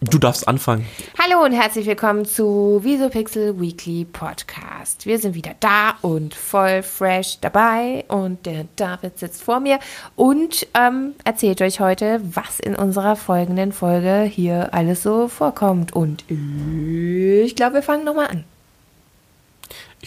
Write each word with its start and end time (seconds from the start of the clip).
Du 0.00 0.18
darfst 0.18 0.46
anfangen. 0.46 0.86
Hallo 1.18 1.44
und 1.44 1.52
herzlich 1.52 1.84
willkommen 1.86 2.24
zu 2.24 2.80
Visopixel 2.84 3.60
Weekly 3.60 4.04
Podcast. 4.04 5.06
Wir 5.06 5.18
sind 5.18 5.34
wieder 5.34 5.56
da 5.58 5.96
und 6.02 6.36
voll 6.36 6.84
fresh 6.84 7.40
dabei 7.40 8.04
und 8.06 8.46
der 8.46 8.66
David 8.76 9.18
sitzt 9.18 9.42
vor 9.42 9.58
mir 9.58 9.80
und 10.14 10.68
ähm, 10.74 11.14
erzählt 11.24 11.60
euch 11.62 11.80
heute, 11.80 12.20
was 12.22 12.60
in 12.60 12.76
unserer 12.76 13.16
folgenden 13.16 13.72
Folge 13.72 14.22
hier 14.22 14.72
alles 14.72 15.02
so 15.02 15.26
vorkommt. 15.26 15.92
Und 15.92 16.24
ich 16.30 17.56
glaube, 17.56 17.74
wir 17.74 17.82
fangen 17.82 18.04
nochmal 18.04 18.28
an 18.28 18.44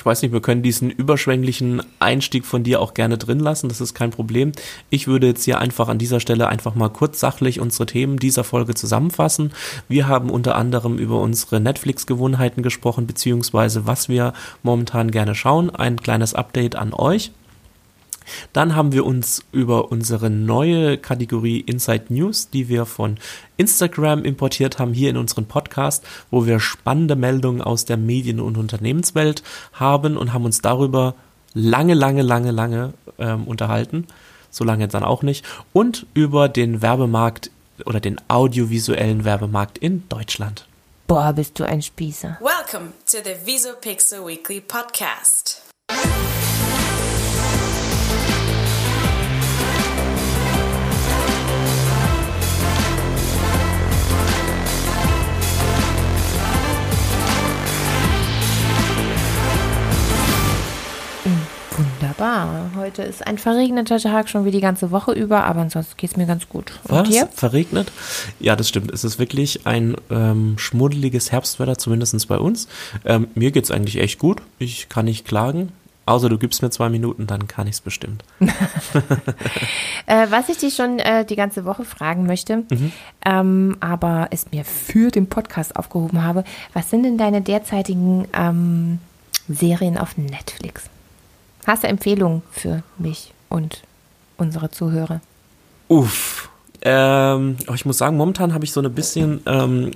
ich 0.02 0.06
weiß 0.06 0.24
nicht, 0.24 0.32
wir 0.32 0.42
können 0.42 0.64
diesen 0.64 0.90
überschwänglichen 0.90 1.84
Einstieg 2.00 2.44
von 2.44 2.64
dir 2.64 2.82
auch 2.82 2.96
gerne 2.96 3.20
drin 3.20 3.40
lassen, 3.40 3.70
das 3.70 3.82
ist 3.82 3.94
kein 3.94 4.10
Problem. 4.10 4.52
Ich 4.90 5.06
würde 5.06 5.28
jetzt 5.28 5.44
hier 5.44 5.60
einfach 5.60 5.90
an 5.90 6.00
dieser 6.00 6.20
Stelle 6.20 6.48
einfach 6.48 6.74
mal 6.74 6.90
kurz 6.90 7.20
sachlich 7.20 7.60
unsere 7.60 7.86
Themen 7.86 8.18
dieser 8.18 8.44
Folge 8.44 8.74
zusammenfassen. 8.74 9.52
Wir 9.88 10.08
haben 10.08 10.32
unter 10.32 10.56
anderem 10.56 10.98
über 10.98 11.22
unsere 11.22 11.60
Netflix-Gewohnheiten 11.60 12.64
gesprochen, 12.64 13.06
beziehungsweise 13.06 13.86
was 13.86 14.10
wir 14.10 14.34
momentan 14.64 15.12
gerne 15.12 15.36
schauen. 15.36 15.70
Ein 15.70 16.02
kleines 16.02 16.34
Update 16.34 16.76
an 16.76 16.96
euch. 16.96 17.32
Dann 18.54 18.76
haben 18.76 18.92
wir 18.92 19.06
uns 19.06 19.44
über 19.52 19.92
unsere 19.92 20.30
neue 20.30 20.98
Kategorie 20.98 21.60
Inside 21.60 22.06
News, 22.10 22.50
die 22.50 22.70
wir 22.70 22.86
von 22.86 23.18
Instagram 23.58 24.24
importiert 24.24 24.80
haben, 24.80 24.94
hier 24.94 25.10
in 25.10 25.18
unseren 25.18 25.46
Podcast, 25.46 26.06
wo 26.30 26.46
wir 26.46 26.60
spannende 26.60 27.16
Meldungen 27.16 27.62
aus 27.62 27.86
der 27.86 27.98
Medien- 27.98 28.40
und 28.40 28.58
Unternehmenswelt 28.58 29.44
haben 29.74 30.18
und 30.18 30.34
haben 30.34 30.46
uns 30.46 30.62
darüber 30.62 31.16
lange, 31.54 31.94
lange, 31.94 32.22
lange, 32.22 32.52
lange 32.52 32.94
ähm, 33.20 33.46
unterhalten. 33.46 34.08
So 34.50 34.64
lange 34.64 34.88
dann 34.88 35.04
auch 35.04 35.24
nicht. 35.24 35.46
Und 35.74 36.06
über 36.14 36.50
den 36.50 36.82
Werbemarkt 36.82 37.52
oder 37.86 38.00
den 38.00 38.20
audiovisuellen 38.28 39.24
Werbemarkt 39.24 39.78
in 39.78 40.08
Deutschland. 40.10 40.68
Boah, 41.08 41.34
bist 41.34 41.60
du 41.60 41.66
ein 41.66 41.82
Spießer. 41.82 42.40
Welcome 42.42 42.94
to 43.06 43.18
the 43.24 43.36
Visopixel 43.46 44.26
Weekly 44.26 44.62
Podcast. 44.62 45.62
Wunderbar. 62.22 62.70
Heute 62.76 63.02
ist 63.02 63.26
ein 63.26 63.40
verregneter 63.40 63.98
Tag 63.98 64.30
schon 64.30 64.46
wie 64.46 64.52
die 64.52 64.62
ganze 64.62 64.92
Woche 64.92 65.12
über, 65.12 65.44
aber 65.44 65.62
ansonsten 65.62 65.98
geht 65.98 66.12
es 66.12 66.18
mir 66.18 66.28
ganz 66.28 66.48
gut. 66.48 66.80
Und 66.84 67.00
Was? 67.00 67.10
Dir? 67.10 67.28
Verregnet? 67.34 67.92
Ja, 68.40 68.56
das 68.56 68.70
stimmt. 68.70 68.92
Es 68.92 69.04
ist 69.04 69.18
wirklich 69.18 69.66
ein 69.66 69.96
ähm, 70.12 70.54
schmuddeliges 70.60 71.32
Herbstwetter, 71.32 71.80
zumindest 71.80 72.28
bei 72.28 72.38
uns. 72.38 72.68
Ähm, 73.06 73.28
mir 73.34 73.50
geht 73.50 73.64
es 73.64 73.72
eigentlich 73.72 73.98
echt 73.98 74.20
gut. 74.20 74.44
Ich 74.60 74.88
kann 74.88 75.06
nicht 75.06 75.26
klagen. 75.26 75.72
Außer 76.06 76.30
du 76.30 76.38
gibst 76.38 76.62
mir 76.62 76.70
zwei 76.70 76.90
Minuten, 76.90 77.26
dann 77.26 77.48
kann 77.48 77.66
ich 77.66 77.74
es 77.74 77.82
bestimmt. 77.82 78.24
äh, 80.06 80.28
was 80.30 80.50
ich 80.50 80.58
dich 80.58 80.76
schon 80.76 81.00
äh, 81.00 81.26
die 81.26 81.36
ganze 81.36 81.66
Woche 81.66 81.86
fragen 81.86 82.28
möchte, 82.28 82.58
mhm. 82.70 82.92
ähm, 83.26 83.78
aber 83.80 84.28
es 84.30 84.52
mir 84.52 84.64
für 84.64 85.10
den 85.10 85.28
Podcast 85.28 85.76
aufgehoben 85.76 86.24
habe, 86.24 86.44
was 86.74 86.92
sind 86.92 87.02
denn 87.04 87.18
deine 87.18 87.42
derzeitigen 87.42 88.28
ähm, 88.34 89.00
Serien 89.48 89.98
auf 89.98 90.18
Netflix? 90.18 90.92
Hast 91.66 91.84
du 91.84 91.88
Empfehlungen 91.88 92.42
für 92.52 92.84
mich 92.98 93.34
und 93.50 93.84
unsere 94.38 94.72
Zuhörer? 94.72 95.22
Uff. 95.88 96.50
Ähm, 96.84 97.58
ich 97.74 97.86
muss 97.86 98.00
sagen, 98.00 98.18
momentan 98.18 98.54
habe 98.54 98.66
ich 98.66 98.72
so 98.72 98.82
ein 98.82 98.92
bisschen, 98.94 99.42
ähm, 99.46 99.92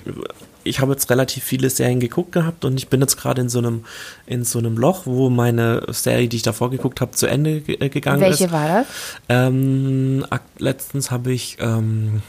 ich 0.63 0.81
habe 0.81 0.91
jetzt 0.91 1.09
relativ 1.09 1.43
viele 1.43 1.69
Serien 1.71 1.99
geguckt 1.99 2.31
gehabt 2.31 2.63
und 2.63 2.77
ich 2.77 2.89
bin 2.89 3.02
jetzt 3.02 3.17
gerade 3.17 3.41
in 3.41 3.49
so 3.49 3.58
einem 3.58 3.86
in 4.27 4.43
so 4.43 4.59
einem 4.59 4.77
Loch, 4.77 5.03
wo 5.05 5.31
meine 5.31 5.81
Serie, 5.89 6.27
die 6.27 6.38
ich 6.38 6.43
davor 6.43 6.69
geguckt 6.69 7.02
habe, 7.02 7.11
zu 7.11 7.25
Ende 7.25 7.63
äh, 7.67 7.89
gegangen 7.89 8.21
Welche 8.21 8.45
ist. 8.45 8.52
Welche 8.52 8.53
war 8.53 8.67
das? 8.67 8.87
Ähm, 9.30 10.26
letztens 10.59 11.09
habe 11.09 11.32
ich 11.32 11.58
ähm, 11.59 12.21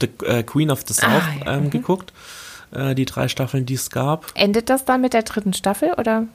The 0.00 0.08
äh, 0.26 0.42
Queen 0.42 0.70
of 0.70 0.82
the 0.86 0.94
South 0.94 1.10
ah, 1.10 1.44
ja. 1.44 1.56
ähm, 1.56 1.64
mhm. 1.64 1.70
geguckt, 1.70 2.12
äh, 2.72 2.94
die 2.94 3.04
drei 3.04 3.28
Staffeln, 3.28 3.66
die 3.66 3.74
es 3.74 3.90
gab. 3.90 4.32
Endet 4.34 4.70
das 4.70 4.84
dann 4.84 5.00
mit 5.00 5.12
der 5.12 5.22
dritten 5.22 5.52
Staffel 5.52 5.92
oder? 5.98 6.26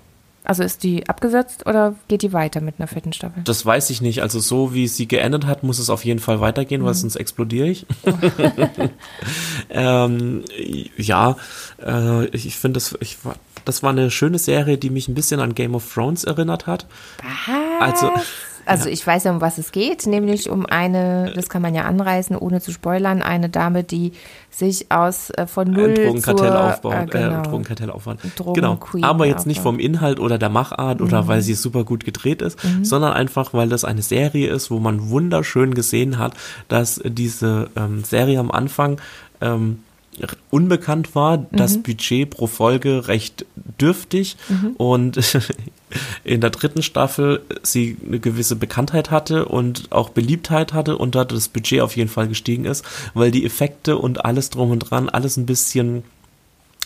Also 0.43 0.63
ist 0.63 0.83
die 0.83 1.07
abgesetzt 1.07 1.67
oder 1.67 1.95
geht 2.07 2.21
die 2.21 2.33
weiter 2.33 2.61
mit 2.61 2.75
einer 2.79 2.87
vierten 2.87 3.13
Staffel? 3.13 3.43
Das 3.43 3.65
weiß 3.65 3.89
ich 3.89 4.01
nicht. 4.01 4.21
Also 4.21 4.39
so 4.39 4.73
wie 4.73 4.87
sie 4.87 5.07
geendet 5.07 5.45
hat, 5.45 5.63
muss 5.63 5.79
es 5.79 5.89
auf 5.89 6.05
jeden 6.05 6.19
Fall 6.19 6.41
weitergehen, 6.41 6.81
mhm. 6.81 6.85
weil 6.85 6.93
sonst 6.93 7.17
explodiere 7.17 7.67
ich. 7.67 7.85
ähm, 9.69 10.43
ja, 10.97 11.35
äh, 11.85 12.25
ich 12.27 12.57
finde 12.57 12.77
das, 12.77 12.97
ich, 13.01 13.17
das 13.65 13.83
war 13.83 13.91
eine 13.91 14.09
schöne 14.11 14.39
Serie, 14.39 14.77
die 14.77 14.89
mich 14.89 15.07
ein 15.07 15.13
bisschen 15.13 15.39
an 15.39 15.55
Game 15.55 15.75
of 15.75 15.93
Thrones 15.93 16.23
erinnert 16.23 16.67
hat. 16.67 16.87
Was? 17.21 17.91
Also 17.93 18.11
also 18.69 18.85
ja. 18.85 18.93
ich 18.93 19.05
weiß 19.05 19.23
ja, 19.23 19.31
um 19.31 19.41
was 19.41 19.57
es 19.57 19.71
geht, 19.71 20.05
nämlich 20.05 20.49
um 20.49 20.65
eine, 20.65 21.31
das 21.35 21.49
kann 21.49 21.61
man 21.61 21.73
ja 21.73 21.83
anreißen, 21.83 22.35
ohne 22.35 22.61
zu 22.61 22.71
spoilern, 22.71 23.21
eine 23.21 23.49
Dame, 23.49 23.83
die 23.83 24.13
sich 24.51 24.91
aus 24.91 25.31
äh, 25.31 25.47
von 25.47 25.69
null 25.71 25.89
ein 25.89 25.95
Drogenkartell 25.95 26.47
zur, 26.47 26.63
aufbaut, 26.63 26.93
äh, 26.93 27.05
genau. 27.07 27.39
äh, 27.39 27.43
Drogenkartell 27.43 27.89
aufbaut. 27.89 28.17
Drogen 28.35 28.53
genau, 28.53 28.79
aber 29.01 29.25
jetzt 29.25 29.47
nicht 29.47 29.61
vom 29.61 29.79
Inhalt 29.79 30.19
oder 30.19 30.37
der 30.37 30.49
Machart 30.49 31.01
oder 31.01 31.23
mhm. 31.23 31.27
weil 31.27 31.41
sie 31.41 31.55
super 31.55 31.83
gut 31.83 32.05
gedreht 32.05 32.41
ist, 32.41 32.63
mhm. 32.63 32.85
sondern 32.85 33.13
einfach, 33.13 33.53
weil 33.53 33.69
das 33.69 33.83
eine 33.85 34.01
Serie 34.01 34.49
ist, 34.49 34.69
wo 34.69 34.79
man 34.79 35.09
wunderschön 35.09 35.73
gesehen 35.73 36.19
hat, 36.19 36.33
dass 36.67 37.01
diese 37.03 37.69
ähm, 37.75 38.03
Serie 38.03 38.39
am 38.39 38.51
Anfang 38.51 39.01
ähm, 39.41 39.79
unbekannt 40.49 41.15
war, 41.15 41.45
das 41.51 41.77
mhm. 41.77 41.83
Budget 41.83 42.29
pro 42.29 42.47
Folge 42.47 43.07
recht 43.07 43.45
dürftig 43.79 44.37
mhm. 44.49 44.73
und 44.77 45.19
in 46.23 46.41
der 46.41 46.49
dritten 46.49 46.81
Staffel 46.81 47.41
sie 47.63 47.97
eine 48.05 48.19
gewisse 48.19 48.55
Bekanntheit 48.55 49.11
hatte 49.11 49.45
und 49.45 49.91
auch 49.91 50.09
Beliebtheit 50.09 50.73
hatte 50.73 50.97
und 50.97 51.15
da 51.15 51.25
das 51.25 51.47
Budget 51.47 51.81
auf 51.81 51.95
jeden 51.95 52.09
Fall 52.09 52.27
gestiegen 52.27 52.65
ist, 52.65 52.83
weil 53.13 53.31
die 53.31 53.45
Effekte 53.45 53.97
und 53.97 54.25
alles 54.25 54.49
drum 54.49 54.71
und 54.71 54.79
dran 54.79 55.09
alles 55.09 55.37
ein 55.37 55.45
bisschen 55.45 56.03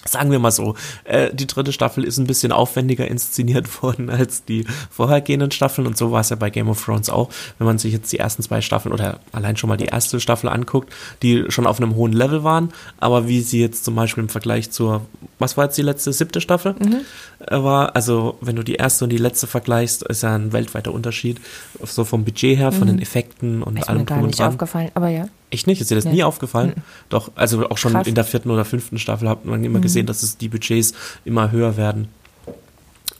Sagen 0.05 0.31
wir 0.31 0.39
mal 0.39 0.51
so, 0.51 0.75
äh, 1.05 1.33
die 1.33 1.47
dritte 1.47 1.71
Staffel 1.71 2.03
ist 2.03 2.17
ein 2.17 2.27
bisschen 2.27 2.51
aufwendiger 2.51 3.07
inszeniert 3.07 3.81
worden 3.83 4.09
als 4.09 4.45
die 4.45 4.65
vorhergehenden 4.89 5.51
Staffeln 5.51 5.87
und 5.87 5.97
so 5.97 6.11
war 6.11 6.21
es 6.21 6.29
ja 6.29 6.35
bei 6.35 6.49
Game 6.49 6.69
of 6.69 6.83
Thrones 6.83 7.09
auch. 7.09 7.29
Wenn 7.57 7.67
man 7.67 7.77
sich 7.77 7.93
jetzt 7.93 8.11
die 8.11 8.19
ersten 8.19 8.43
zwei 8.43 8.61
Staffeln 8.61 8.93
oder 8.93 9.19
allein 9.31 9.57
schon 9.57 9.69
mal 9.69 9.77
die 9.77 9.85
erste 9.85 10.19
Staffel 10.19 10.49
anguckt, 10.49 10.93
die 11.21 11.45
schon 11.49 11.65
auf 11.65 11.79
einem 11.79 11.95
hohen 11.95 12.13
Level 12.13 12.43
waren, 12.43 12.73
aber 12.99 13.27
wie 13.27 13.41
sie 13.41 13.61
jetzt 13.61 13.85
zum 13.85 13.95
Beispiel 13.95 14.23
im 14.23 14.29
Vergleich 14.29 14.71
zur, 14.71 15.05
was 15.39 15.57
war 15.57 15.65
jetzt 15.65 15.77
die 15.77 15.83
letzte, 15.83 16.11
siebte 16.13 16.41
Staffel 16.41 16.75
mhm. 16.79 17.01
Äh, 17.47 17.61
war, 17.61 17.95
also 17.95 18.37
wenn 18.41 18.55
du 18.55 18.63
die 18.63 18.75
erste 18.75 19.05
und 19.05 19.09
die 19.09 19.17
letzte 19.17 19.47
vergleichst, 19.47 20.03
ist 20.03 20.23
ja 20.23 20.35
ein 20.35 20.53
weltweiter 20.53 20.93
Unterschied, 20.93 21.41
so 21.83 22.05
vom 22.05 22.23
Budget 22.23 22.57
her, 22.57 22.71
von 22.71 22.83
mhm. 22.83 22.93
den 22.93 23.01
Effekten 23.01 23.63
und 23.63 23.77
ist 23.77 23.89
allem 23.89 23.99
mir 23.99 24.05
gar 24.05 24.21
nicht 24.21 24.41
aufgefallen, 24.41 24.91
aber 24.93 25.09
ja. 25.09 25.27
Echt 25.53 25.67
nicht? 25.67 25.79
Ist 25.79 25.91
dir 25.91 25.95
das 25.95 26.05
nee. 26.05 26.13
nie 26.13 26.23
aufgefallen? 26.23 26.73
Mhm. 26.75 26.81
Doch, 27.09 27.31
also 27.35 27.69
auch 27.69 27.77
schon 27.77 27.93
Krass. 27.93 28.07
in 28.07 28.15
der 28.15 28.23
vierten 28.23 28.49
oder 28.49 28.65
fünften 28.65 28.97
Staffel 28.97 29.29
hat 29.29 29.45
man 29.45 29.63
immer 29.63 29.77
mhm. 29.77 29.83
gesehen, 29.83 30.07
dass 30.07 30.23
es 30.23 30.35
die 30.35 30.49
Budgets 30.49 30.93
immer 31.25 31.51
höher 31.51 31.77
werden. 31.77 32.07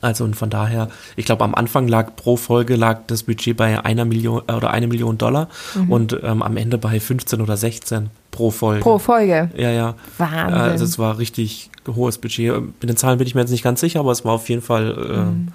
Also 0.01 0.23
und 0.23 0.35
von 0.35 0.49
daher, 0.49 0.89
ich 1.15 1.25
glaube, 1.25 1.43
am 1.43 1.53
Anfang 1.53 1.87
lag 1.87 2.15
pro 2.15 2.35
Folge 2.35 2.75
lag 2.75 3.01
das 3.05 3.23
Budget 3.23 3.55
bei 3.55 3.85
einer 3.85 4.03
Million 4.03 4.41
äh, 4.47 4.53
oder 4.53 4.71
eine 4.71 4.87
Million 4.87 5.19
Dollar 5.19 5.47
mhm. 5.75 5.91
und 5.91 6.19
ähm, 6.23 6.41
am 6.41 6.57
Ende 6.57 6.79
bei 6.79 6.99
15 6.99 7.39
oder 7.39 7.55
16 7.55 8.09
pro 8.31 8.49
Folge. 8.49 8.81
Pro 8.81 8.97
Folge. 8.97 9.51
Ja, 9.55 9.69
ja. 9.69 9.95
Wahnsinn. 10.17 10.53
Also 10.59 10.85
es 10.85 10.97
war 10.97 11.19
richtig 11.19 11.69
hohes 11.87 12.17
Budget. 12.17 12.59
Mit 12.81 12.89
den 12.89 12.97
Zahlen 12.97 13.19
bin 13.19 13.27
ich 13.27 13.35
mir 13.35 13.41
jetzt 13.41 13.51
nicht 13.51 13.63
ganz 13.63 13.79
sicher, 13.79 13.99
aber 13.99 14.11
es 14.11 14.25
war 14.25 14.33
auf 14.33 14.49
jeden 14.49 14.63
Fall 14.63 14.89
äh, 14.89 15.17
mhm 15.17 15.49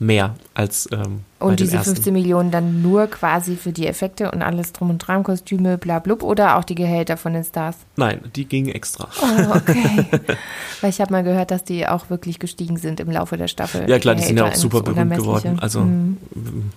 mehr 0.00 0.34
als 0.54 0.88
ähm, 0.92 1.24
Und 1.40 1.58
diese 1.60 1.78
15 1.78 2.12
Millionen 2.12 2.50
dann 2.50 2.82
nur 2.82 3.08
quasi 3.08 3.56
für 3.56 3.72
die 3.72 3.86
Effekte 3.86 4.30
und 4.30 4.42
alles 4.42 4.72
drum 4.72 4.90
und 4.90 4.98
dran, 4.98 5.24
Kostüme, 5.24 5.76
bla 5.76 5.98
blub 5.98 6.22
oder 6.22 6.56
auch 6.56 6.64
die 6.64 6.76
Gehälter 6.76 7.16
von 7.16 7.32
den 7.32 7.44
Stars? 7.44 7.76
Nein, 7.96 8.20
die 8.36 8.44
gingen 8.44 8.68
extra. 8.68 9.08
Oh, 9.20 9.56
okay. 9.56 10.06
Weil 10.80 10.90
ich 10.90 11.00
habe 11.00 11.12
mal 11.12 11.24
gehört, 11.24 11.50
dass 11.50 11.64
die 11.64 11.86
auch 11.86 12.10
wirklich 12.10 12.38
gestiegen 12.38 12.76
sind 12.76 13.00
im 13.00 13.10
Laufe 13.10 13.36
der 13.36 13.48
Staffel. 13.48 13.88
Ja 13.88 13.98
klar, 13.98 14.14
die, 14.14 14.20
die 14.20 14.28
sind 14.28 14.36
ja 14.36 14.46
auch 14.46 14.54
super 14.54 14.82
berühmt 14.82 15.16
geworden. 15.16 15.58
Also 15.60 15.80
mhm. 15.80 16.18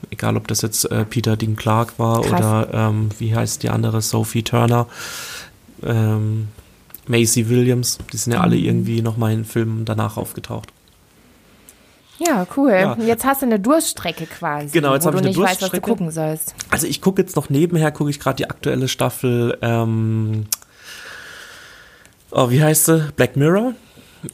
egal, 0.09 0.35
ob 0.37 0.47
das 0.47 0.61
jetzt 0.61 0.85
äh, 0.85 1.05
Peter 1.05 1.37
Dean 1.37 1.55
Clark 1.55 1.99
war 1.99 2.21
Krass. 2.21 2.39
oder 2.39 2.69
ähm, 2.73 3.09
wie 3.19 3.35
heißt 3.35 3.61
die 3.61 3.69
andere, 3.69 4.01
Sophie 4.01 4.43
Turner. 4.43 4.87
Ähm, 5.83 6.47
Macy 7.07 7.49
Williams, 7.49 7.97
die 8.13 8.17
sind 8.17 8.33
ja 8.33 8.39
mhm. 8.39 8.45
alle 8.45 8.57
irgendwie 8.57 9.01
nochmal 9.01 9.33
in 9.33 9.45
Filmen 9.45 9.85
danach 9.85 10.17
aufgetaucht. 10.17 10.71
Ja, 12.25 12.45
cool. 12.55 12.71
Ja. 12.71 12.97
Jetzt 12.99 13.25
hast 13.25 13.41
du 13.41 13.47
eine 13.47 13.59
Durststrecke 13.59 14.25
quasi. 14.27 14.69
Genau, 14.71 14.93
jetzt 14.93 15.05
habe 15.05 15.17
ich 15.17 15.21
eine 15.21 15.29
nicht. 15.29 15.39
Weißt, 15.39 15.61
was 15.61 15.71
du 15.71 15.81
gucken 15.81 16.11
sollst. 16.11 16.53
Also 16.69 16.85
ich 16.85 17.01
gucke 17.01 17.21
jetzt 17.21 17.35
noch 17.35 17.49
nebenher, 17.49 17.91
gucke 17.91 18.09
ich 18.09 18.19
gerade 18.19 18.35
die 18.35 18.49
aktuelle 18.49 18.87
Staffel, 18.87 19.57
ähm, 19.61 20.45
oh, 22.29 22.49
wie 22.49 22.61
heißt 22.61 22.85
sie? 22.85 23.11
Black 23.15 23.35
Mirror. 23.35 23.73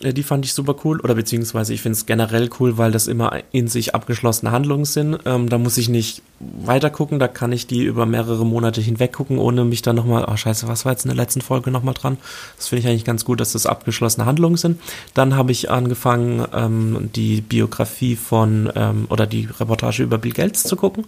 Die 0.01 0.23
fand 0.23 0.45
ich 0.45 0.53
super 0.53 0.75
cool. 0.83 0.99
Oder 0.99 1.15
beziehungsweise 1.15 1.73
ich 1.73 1.81
finde 1.81 1.97
es 1.97 2.05
generell 2.05 2.49
cool, 2.59 2.77
weil 2.77 2.91
das 2.91 3.07
immer 3.07 3.39
in 3.51 3.67
sich 3.67 3.95
abgeschlossene 3.95 4.51
Handlungen 4.51 4.85
sind. 4.85 5.19
Ähm, 5.25 5.49
da 5.49 5.57
muss 5.57 5.77
ich 5.77 5.89
nicht 5.89 6.21
weiter 6.39 6.89
gucken, 6.89 7.19
da 7.19 7.27
kann 7.27 7.51
ich 7.51 7.67
die 7.67 7.83
über 7.83 8.05
mehrere 8.05 8.45
Monate 8.45 8.81
hinweg 8.81 9.13
gucken, 9.13 9.39
ohne 9.39 9.65
mich 9.65 9.81
dann 9.81 9.95
nochmal, 9.95 10.25
oh 10.27 10.35
scheiße, 10.35 10.67
was 10.67 10.85
war 10.85 10.91
jetzt 10.91 11.05
in 11.05 11.09
der 11.09 11.17
letzten 11.17 11.41
Folge 11.41 11.71
nochmal 11.71 11.93
dran? 11.93 12.17
Das 12.57 12.67
finde 12.67 12.81
ich 12.81 12.87
eigentlich 12.87 13.05
ganz 13.05 13.25
gut, 13.25 13.39
dass 13.39 13.53
das 13.53 13.65
abgeschlossene 13.65 14.25
Handlungen 14.25 14.57
sind. 14.57 14.79
Dann 15.13 15.35
habe 15.35 15.51
ich 15.51 15.71
angefangen, 15.71 16.45
ähm, 16.53 17.09
die 17.15 17.41
Biografie 17.41 18.15
von, 18.15 18.71
ähm, 18.75 19.07
oder 19.09 19.25
die 19.25 19.47
Reportage 19.59 20.03
über 20.03 20.17
Bill 20.17 20.33
Gates 20.33 20.63
zu 20.63 20.75
gucken. 20.75 21.05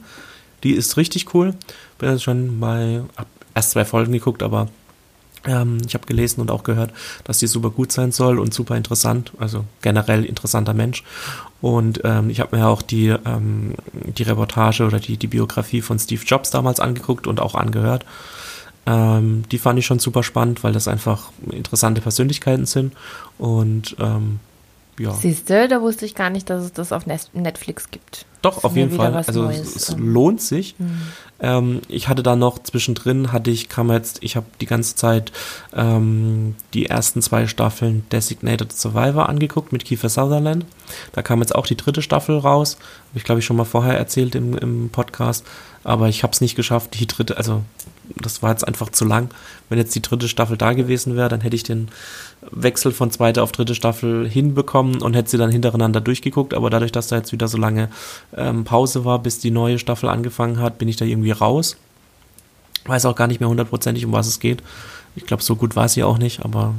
Die 0.64 0.72
ist 0.72 0.98
richtig 0.98 1.34
cool. 1.34 1.54
Bin 2.00 2.10
jetzt 2.12 2.24
schon 2.24 2.60
bei, 2.60 3.02
erst 3.54 3.72
zwei 3.72 3.86
Folgen 3.86 4.12
geguckt, 4.12 4.44
aber 4.44 4.68
ähm, 5.46 5.78
ich 5.86 5.94
habe 5.94 6.06
gelesen 6.06 6.42
und 6.42 6.52
auch 6.52 6.64
gehört, 6.64 6.92
dass 7.24 7.40
die 7.40 7.48
super 7.48 7.70
gut 7.70 7.92
sein 7.92 8.12
soll 8.12 8.40
und 8.40 8.54
super 8.54 8.76
interessant, 8.76 9.32
also 9.40 9.66
generell 9.82 10.26
interessanter 10.26 10.74
Mensch. 10.74 11.04
Und 11.62 12.02
ähm, 12.04 12.30
ich 12.30 12.40
habe 12.40 12.56
mir 12.56 12.68
auch 12.68 12.82
die, 12.82 13.08
ähm, 13.08 13.76
die 13.94 14.24
Reportage 14.24 14.86
oder 14.86 15.00
die, 15.00 15.18
die 15.18 15.28
Biografie 15.28 15.82
von 15.82 16.00
Steve 16.00 16.24
Jobs 16.26 16.50
damals 16.50 16.80
angeguckt 16.80 17.28
und 17.28 17.40
auch 17.40 17.56
angehört. 17.56 18.06
Ähm, 18.86 19.44
die 19.52 19.58
fand 19.58 19.78
ich 19.78 19.86
schon 19.86 20.00
super 20.00 20.24
spannend, 20.24 20.64
weil 20.64 20.74
das 20.74 20.88
einfach 20.88 21.32
interessante 21.52 22.02
Persönlichkeiten 22.02 22.66
sind. 22.66 22.94
Und 23.38 23.96
ähm, 24.00 24.40
ja. 24.98 25.14
Siehst 25.14 25.50
du, 25.50 25.68
da 25.68 25.82
wusste 25.82 26.06
ich 26.06 26.14
gar 26.14 26.30
nicht, 26.30 26.50
dass 26.50 26.64
es 26.64 26.74
das 26.74 26.92
auf 26.92 27.06
Netflix 27.06 27.90
gibt. 27.90 28.26
Doch, 28.42 28.64
auf 28.64 28.76
jeden 28.76 28.92
Fall. 28.92 29.14
Also 29.14 29.44
Neues. 29.44 29.76
es 29.76 29.96
lohnt 29.98 30.42
sich. 30.42 30.76
Mhm. 30.78 31.02
Ähm, 31.42 31.82
ich 31.88 32.08
hatte 32.08 32.24
da 32.24 32.36
noch 32.36 32.60
zwischendrin, 32.60 33.32
hatte 33.32 33.52
ich, 33.52 33.70
kam 33.70 33.92
jetzt, 33.92 34.20
ich 34.22 34.36
habe 34.36 34.46
die 34.60 34.66
ganze 34.66 34.96
Zeit 34.96 35.32
ähm, 35.74 36.56
die 36.74 36.88
ersten 36.88 37.22
zwei 37.22 37.48
Staffeln 37.48 38.06
Designated 38.12 38.74
Survivor 38.74 39.30
angeguckt 39.30 39.72
mit 39.72 39.86
Kiefer 39.86 40.10
Sutherland. 40.10 40.66
Da 41.14 41.22
kam 41.22 41.40
jetzt 41.40 41.56
auch 41.56 41.68
die 41.68 41.78
dritte 41.78 42.02
Staffel 42.02 42.38
raus. 42.38 42.78
Habe 43.10 43.20
ich, 43.20 43.24
glaube 43.24 43.40
ich, 43.40 43.46
schon 43.46 43.58
mal 43.58 43.66
vorher 43.66 43.98
erzählt 43.98 44.36
im, 44.36 44.58
im 44.58 44.90
Podcast. 44.90 45.46
Aber 45.84 46.10
ich 46.10 46.24
habe 46.24 46.34
es 46.34 46.42
nicht 46.42 46.56
geschafft, 46.56 47.00
die 47.00 47.08
dritte, 47.08 47.38
also 47.38 47.64
das 48.16 48.42
war 48.42 48.52
jetzt 48.52 48.68
einfach 48.68 48.90
zu 48.90 49.06
lang. 49.06 49.30
Wenn 49.70 49.78
jetzt 49.78 49.96
die 49.96 50.02
dritte 50.02 50.28
Staffel 50.28 50.58
da 50.58 50.74
gewesen 50.74 51.16
wäre, 51.16 51.30
dann 51.30 51.42
hätte 51.42 51.56
ich 51.56 51.64
den 51.64 51.90
Wechsel 52.52 52.92
von 52.92 53.12
zweiter 53.12 53.44
auf 53.44 53.52
dritte 53.52 53.76
Staffel 53.76 54.28
hinbekommen 54.28 55.02
und 55.02 55.16
hätte 55.16 55.30
sie 55.30 55.38
dann 55.38 55.52
hintereinander 55.52 56.02
durchgeguckt. 56.02 56.54
Aber 56.54 56.70
dadurch, 56.70 56.92
dass 56.92 57.08
da 57.08 57.18
jetzt 57.18 57.32
wieder 57.32 57.48
so 57.48 57.58
lange 57.58 57.90
ähm, 58.36 58.64
Pause 58.64 59.06
war, 59.06 59.20
bis 59.20 59.40
die 59.40 59.52
neue 59.52 59.80
Staffel 59.80 60.10
angefangen 60.10 60.60
hat, 60.60 60.78
bin 60.78 60.88
ich 60.88 60.98
da 60.98 61.06
irgendwie 61.06 61.32
raus. 61.32 61.78
Weiß 62.86 63.06
auch 63.06 63.16
gar 63.16 63.28
nicht 63.28 63.40
mehr 63.40 63.50
hundertprozentig, 63.50 64.06
um 64.06 64.14
was 64.14 64.28
es 64.28 64.40
geht. 64.40 64.64
Ich 65.16 65.26
glaube, 65.26 65.44
so 65.44 65.56
gut 65.56 65.76
war 65.76 65.90
sie 65.90 66.04
auch 66.04 66.18
nicht, 66.18 66.44
aber 66.44 66.74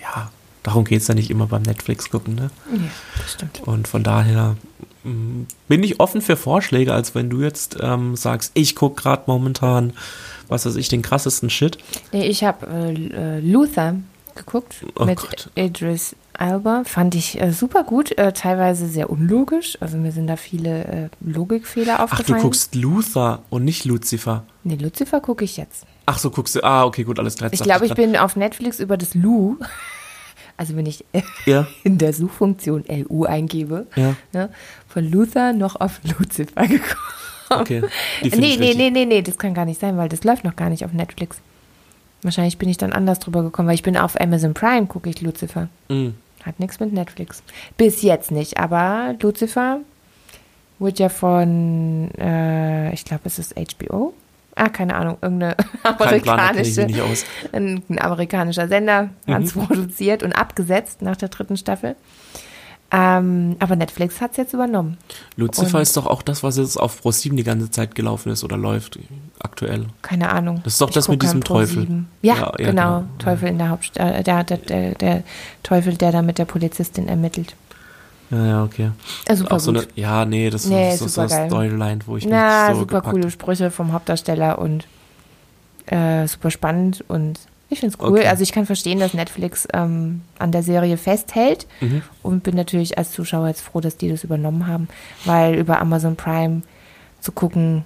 ja, 0.00 0.30
darum 0.62 0.84
geht 0.84 1.02
es 1.02 1.08
ja 1.08 1.14
nicht 1.14 1.30
immer 1.30 1.46
beim 1.46 1.62
Netflix 1.62 2.10
gucken, 2.10 2.34
ne? 2.34 2.50
Ja, 2.72 2.78
das 3.18 3.32
stimmt. 3.32 3.60
Und 3.64 3.88
von 3.88 4.02
daher 4.02 4.56
bin 5.04 5.82
ich 5.82 6.00
offen 6.00 6.20
für 6.20 6.36
Vorschläge, 6.36 6.92
als 6.94 7.14
wenn 7.14 7.30
du 7.30 7.40
jetzt 7.40 7.76
ähm, 7.80 8.16
sagst, 8.16 8.52
ich 8.54 8.76
gucke 8.76 9.02
gerade 9.02 9.24
momentan, 9.26 9.92
was 10.48 10.66
weiß 10.66 10.76
ich, 10.76 10.88
den 10.88 11.02
krassesten 11.02 11.50
Shit. 11.50 11.78
Nee, 12.12 12.26
ich 12.26 12.44
habe 12.44 12.66
äh, 12.66 12.92
äh, 12.92 13.40
Luther 13.40 13.96
geguckt 14.34 14.84
oh 14.98 15.04
mit 15.04 15.18
Gott. 15.18 15.50
Idris 15.54 16.16
Alba. 16.34 16.82
Fand 16.84 17.14
ich 17.14 17.40
äh, 17.40 17.52
super 17.52 17.84
gut, 17.84 18.16
äh, 18.16 18.32
teilweise 18.32 18.86
sehr 18.86 19.10
unlogisch. 19.10 19.76
Also 19.80 19.96
mir 19.96 20.12
sind 20.12 20.26
da 20.26 20.36
viele 20.36 20.84
äh, 20.84 21.08
Logikfehler 21.20 22.02
aufgefallen. 22.02 22.26
Ach, 22.30 22.36
du 22.36 22.42
guckst 22.42 22.74
Luther 22.74 23.42
und 23.50 23.64
nicht 23.64 23.84
Lucifer. 23.84 24.44
Nee, 24.64 24.76
Lucifer 24.76 25.20
gucke 25.20 25.44
ich 25.44 25.56
jetzt. 25.56 25.84
Ach 26.06 26.18
so, 26.18 26.30
guckst 26.30 26.54
du. 26.54 26.64
Ah, 26.64 26.84
okay, 26.84 27.04
gut, 27.04 27.18
alles 27.18 27.36
klar. 27.36 27.52
Ich 27.52 27.62
glaube, 27.62 27.86
ich 27.86 27.94
bin 27.94 28.16
auf 28.16 28.36
Netflix 28.36 28.80
über 28.80 28.96
das 28.96 29.14
Lu. 29.14 29.58
Also 30.62 30.76
wenn 30.76 30.86
ich 30.86 31.04
ja. 31.44 31.66
in 31.82 31.98
der 31.98 32.12
Suchfunktion 32.12 32.84
LU 32.86 33.24
eingebe, 33.24 33.88
ja. 33.96 34.14
ne, 34.32 34.48
von 34.86 35.10
Luther 35.10 35.52
noch 35.52 35.74
auf 35.74 35.98
Lucifer 36.04 36.68
gekommen. 36.68 37.00
Okay. 37.50 37.82
Nee, 38.22 38.56
nee, 38.56 38.74
nee, 38.76 38.90
nee, 38.90 39.04
nee, 39.04 39.22
das 39.22 39.38
kann 39.38 39.54
gar 39.54 39.64
nicht 39.64 39.80
sein, 39.80 39.96
weil 39.96 40.08
das 40.08 40.22
läuft 40.22 40.44
noch 40.44 40.54
gar 40.54 40.70
nicht 40.70 40.84
auf 40.84 40.92
Netflix. 40.92 41.38
Wahrscheinlich 42.22 42.58
bin 42.58 42.68
ich 42.68 42.76
dann 42.76 42.92
anders 42.92 43.18
drüber 43.18 43.42
gekommen, 43.42 43.66
weil 43.66 43.74
ich 43.74 43.82
bin 43.82 43.96
auf 43.96 44.20
Amazon 44.20 44.54
Prime, 44.54 44.86
gucke 44.86 45.10
ich 45.10 45.20
Lucifer. 45.20 45.68
Mm. 45.88 46.10
Hat 46.44 46.60
nichts 46.60 46.78
mit 46.78 46.92
Netflix. 46.92 47.42
Bis 47.76 48.02
jetzt 48.02 48.30
nicht, 48.30 48.58
aber 48.58 49.16
Lucifer 49.20 49.80
wird 50.78 51.00
ja 51.00 51.08
von, 51.08 52.08
äh, 52.18 52.94
ich 52.94 53.04
glaube, 53.04 53.22
es 53.24 53.40
ist 53.40 53.56
HBO. 53.56 54.14
Ah, 54.54 54.68
keine 54.68 54.94
Ahnung, 54.94 55.16
irgendeine 55.22 55.56
amerikanische, 55.82 56.82
ein, 57.52 57.82
ein, 57.88 57.98
amerikanischer 57.98 58.68
Sender 58.68 59.10
mhm. 59.26 59.32
hat 59.34 59.42
es 59.42 59.52
produziert 59.54 60.22
und 60.22 60.32
abgesetzt 60.32 61.02
nach 61.02 61.16
der 61.16 61.28
dritten 61.28 61.56
Staffel. 61.56 61.96
Ähm, 62.94 63.56
aber 63.58 63.74
Netflix 63.74 64.20
hat 64.20 64.32
es 64.32 64.36
jetzt 64.36 64.52
übernommen. 64.52 64.98
Lucifer 65.36 65.78
und 65.78 65.82
ist 65.82 65.96
doch 65.96 66.06
auch 66.06 66.20
das, 66.20 66.42
was 66.42 66.58
jetzt 66.58 66.76
auf 66.76 67.00
Pro7 67.00 67.36
die 67.36 67.42
ganze 67.42 67.70
Zeit 67.70 67.94
gelaufen 67.94 68.30
ist 68.30 68.44
oder 68.44 68.58
läuft 68.58 68.98
aktuell. 69.40 69.86
Keine 70.02 70.28
Ahnung. 70.28 70.60
Das 70.64 70.74
ist 70.74 70.80
doch 70.82 70.90
ich 70.90 70.94
das 70.94 71.08
mit 71.08 71.22
diesem 71.22 71.42
Teufel. 71.42 72.04
Ja, 72.20 72.34
ja, 72.34 72.40
ja, 72.40 72.50
genau. 72.50 72.64
genau. 72.66 73.04
Teufel 73.18 73.48
in 73.48 73.56
der 73.56 73.70
Hauptstadt. 73.70 74.18
Äh, 74.18 74.22
der, 74.22 74.44
der, 74.44 74.58
der, 74.58 74.94
der, 74.96 75.22
Teufel, 75.62 75.96
der 75.96 76.12
da 76.12 76.20
mit 76.20 76.36
der 76.36 76.44
Polizistin 76.44 77.08
ermittelt. 77.08 77.56
Ja, 78.32 78.46
ja, 78.46 78.64
okay. 78.64 78.90
Ja, 79.28 79.36
super 79.36 79.60
so 79.60 79.70
eine, 79.70 79.86
ja, 79.94 80.24
nee, 80.24 80.48
das 80.48 80.64
nee, 80.64 80.94
ist 80.94 81.06
so 81.06 81.20
eine 81.20 81.28
Storyline, 81.28 82.00
wo 82.06 82.16
ich 82.16 82.24
Na, 82.26 82.68
nicht 82.68 82.74
so 82.76 82.80
super 82.80 83.02
coole 83.02 83.30
Sprüche 83.30 83.70
vom 83.70 83.92
Hauptdarsteller 83.92 84.58
und 84.58 84.86
äh, 85.86 86.26
super 86.26 86.50
spannend 86.50 87.04
und 87.08 87.38
ich 87.68 87.80
finde 87.80 87.94
es 87.94 88.02
cool. 88.02 88.18
Okay. 88.18 88.28
Also 88.28 88.42
ich 88.42 88.52
kann 88.52 88.66
verstehen, 88.66 89.00
dass 89.00 89.14
Netflix 89.14 89.68
ähm, 89.72 90.22
an 90.38 90.50
der 90.50 90.62
Serie 90.62 90.96
festhält 90.96 91.66
mhm. 91.80 92.02
und 92.22 92.42
bin 92.42 92.54
natürlich 92.54 92.98
als 92.98 93.12
Zuschauer 93.12 93.48
jetzt 93.48 93.60
froh, 93.60 93.80
dass 93.80 93.96
die 93.96 94.08
das 94.08 94.24
übernommen 94.24 94.66
haben, 94.66 94.88
weil 95.24 95.54
über 95.54 95.80
Amazon 95.80 96.16
Prime 96.16 96.62
zu 97.20 97.32
gucken, 97.32 97.84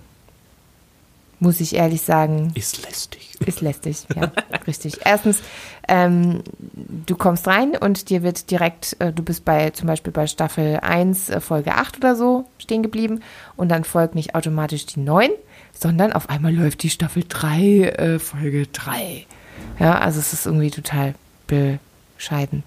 muss 1.38 1.60
ich 1.60 1.74
ehrlich 1.74 2.02
sagen. 2.02 2.52
Ist 2.54 2.82
lästig. 2.84 3.34
Ist 3.46 3.60
lästig, 3.60 4.06
ja, 4.14 4.32
richtig. 4.66 5.00
Erstens, 5.04 5.40
ähm, 5.88 6.42
du 7.06 7.16
kommst 7.16 7.46
rein 7.46 7.76
und 7.76 8.08
dir 8.08 8.22
wird 8.22 8.50
direkt, 8.50 8.96
äh, 8.98 9.12
du 9.12 9.22
bist 9.22 9.44
bei 9.44 9.70
zum 9.70 9.86
Beispiel 9.88 10.12
bei 10.12 10.26
Staffel 10.26 10.78
1, 10.80 11.28
äh, 11.28 11.40
Folge 11.40 11.74
8 11.74 11.98
oder 11.98 12.16
so 12.16 12.46
stehen 12.58 12.82
geblieben 12.82 13.20
und 13.56 13.68
dann 13.68 13.84
folgt 13.84 14.14
nicht 14.14 14.34
automatisch 14.34 14.86
die 14.86 15.00
9, 15.00 15.30
sondern 15.78 16.12
auf 16.12 16.30
einmal 16.30 16.54
läuft 16.54 16.82
die 16.82 16.90
Staffel 16.90 17.24
3, 17.28 17.60
äh, 17.60 18.18
Folge 18.18 18.66
3. 18.68 19.26
Ja, 19.78 19.98
also 19.98 20.18
es 20.18 20.32
ist 20.32 20.46
irgendwie 20.46 20.70
total 20.70 21.14
bescheiden. 21.46 22.62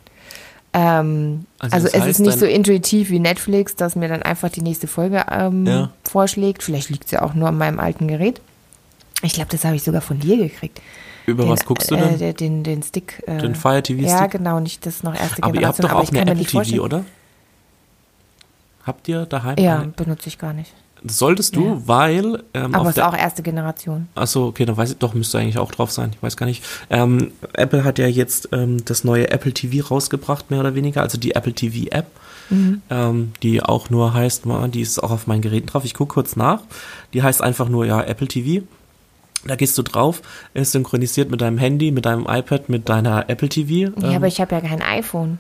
Ähm, 0.72 1.46
also, 1.58 1.76
also 1.76 1.88
es 1.88 2.06
ist 2.06 2.20
nicht 2.20 2.38
so 2.38 2.46
intuitiv 2.46 3.10
wie 3.10 3.20
Netflix, 3.20 3.76
dass 3.76 3.96
mir 3.96 4.08
dann 4.08 4.22
einfach 4.22 4.50
die 4.50 4.62
nächste 4.62 4.86
Folge 4.86 5.26
ähm, 5.32 5.66
ja. 5.66 5.90
vorschlägt. 6.04 6.62
Vielleicht 6.62 6.90
liegt 6.90 7.06
es 7.06 7.12
ja 7.12 7.24
auch 7.24 7.34
nur 7.34 7.48
an 7.48 7.58
meinem 7.58 7.80
alten 7.80 8.08
Gerät. 8.08 8.40
Ich 9.22 9.34
glaube, 9.34 9.50
das 9.52 9.66
habe 9.66 9.76
ich 9.76 9.84
sogar 9.84 10.02
von 10.02 10.20
dir 10.20 10.38
gekriegt. 10.38 10.82
Über 11.26 11.44
den, 11.44 11.50
was 11.50 11.66
guckst 11.66 11.92
du 11.92 11.96
denn? 11.96 12.20
Äh, 12.20 12.34
den, 12.34 12.64
den 12.64 12.82
Stick. 12.82 13.22
Äh, 13.28 13.38
den 13.38 13.56
Fire 13.56 13.84
TV 13.84 14.00
Stick? 14.00 14.10
Ja, 14.10 14.28
genau, 14.28 14.60
nicht 14.60 14.86
das 14.86 15.04
noch 15.04 15.14
erste 15.14 15.44
aber 15.44 15.54
Generation. 15.54 15.86
Aber 15.86 15.94
ihr 15.94 16.02
habt 16.02 16.10
doch 16.10 16.16
auch 16.16 16.22
eine 16.22 16.32
Apple 16.32 16.64
TV, 16.64 16.84
oder? 16.84 17.06
Habt 18.84 19.08
ihr 19.08 19.26
daheim? 19.26 19.58
Ja, 19.60 19.80
eine? 19.80 19.88
benutze 19.90 20.30
ich 20.30 20.40
gar 20.40 20.54
nicht. 20.54 20.74
Solltest 21.04 21.56
du, 21.56 21.66
ja. 21.66 21.82
weil. 21.86 22.44
Ähm, 22.54 22.76
Aber 22.76 22.90
es 22.90 22.98
ist 22.98 23.04
auch 23.04 23.16
erste 23.16 23.42
Generation. 23.42 24.08
Achso, 24.16 24.48
okay, 24.48 24.66
dann 24.66 24.76
weiß 24.76 24.92
ich, 24.92 24.98
doch, 24.98 25.14
müsste 25.14 25.40
eigentlich 25.40 25.58
auch 25.58 25.72
drauf 25.72 25.92
sein. 25.92 26.12
Ich 26.14 26.22
weiß 26.22 26.36
gar 26.36 26.46
nicht. 26.46 26.64
Ähm, 26.90 27.32
Apple 27.54 27.84
hat 27.84 28.00
ja 28.00 28.08
jetzt 28.08 28.50
ähm, 28.52 28.84
das 28.84 29.04
neue 29.04 29.30
Apple 29.30 29.54
TV 29.54 29.88
rausgebracht, 29.88 30.52
mehr 30.52 30.60
oder 30.60 30.76
weniger, 30.76 31.02
also 31.02 31.18
die 31.18 31.36
Apple 31.36 31.54
TV 31.54 31.88
App, 31.92 32.08
mhm. 32.50 32.82
ähm, 32.90 33.32
die 33.44 33.64
auch 33.64 33.90
nur 33.90 34.14
heißt, 34.14 34.44
die 34.74 34.82
ist 34.82 35.02
auch 35.02 35.12
auf 35.12 35.28
meinen 35.28 35.42
Geräten 35.42 35.68
drauf. 35.68 35.86
Ich 35.86 35.94
gucke 35.94 36.16
kurz 36.16 36.36
nach. 36.36 36.62
Die 37.14 37.24
heißt 37.24 37.42
einfach 37.42 37.70
nur, 37.70 37.86
ja, 37.86 38.02
Apple 38.02 38.28
TV. 38.28 38.64
Da 39.46 39.56
gehst 39.56 39.78
du 39.78 39.84
drauf, 39.84 40.22
ist 40.54 40.74
synchronisiert 40.74 41.32
mit 41.32 41.42
deinem 41.42 41.58
Handy, 41.58 41.92
mit 41.92 42.06
deinem 42.06 42.26
iPad, 42.28 42.68
mit 42.68 42.90
deiner 42.90 43.30
Apple 43.30 43.50
TV. 43.50 43.92
Ja, 44.02 44.16
aber 44.16 44.16
ähm. 44.16 44.24
ich 44.26 44.42
habe 44.42 44.56
ja 44.56 44.62
kein 44.62 44.82
iPhone. 44.82 45.40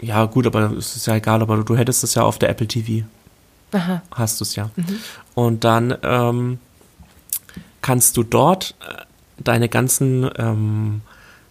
Ja, 0.00 0.26
gut, 0.26 0.46
aber 0.46 0.72
es 0.72 0.96
ist 0.96 1.06
ja 1.06 1.16
egal, 1.16 1.40
aber 1.40 1.56
du, 1.56 1.62
du 1.62 1.76
hättest 1.76 2.04
es 2.04 2.14
ja 2.14 2.22
auf 2.22 2.38
der 2.38 2.50
Apple 2.50 2.68
TV. 2.68 3.06
Aha. 3.72 4.02
hast 4.12 4.40
du 4.40 4.44
es 4.44 4.54
ja. 4.54 4.70
Mhm. 4.76 5.00
Und 5.34 5.64
dann 5.64 5.96
ähm, 6.02 6.58
kannst 7.82 8.16
du 8.16 8.22
dort 8.22 8.76
äh, 8.80 9.02
deine 9.42 9.68
ganzen 9.68 10.30
ähm, 10.36 11.00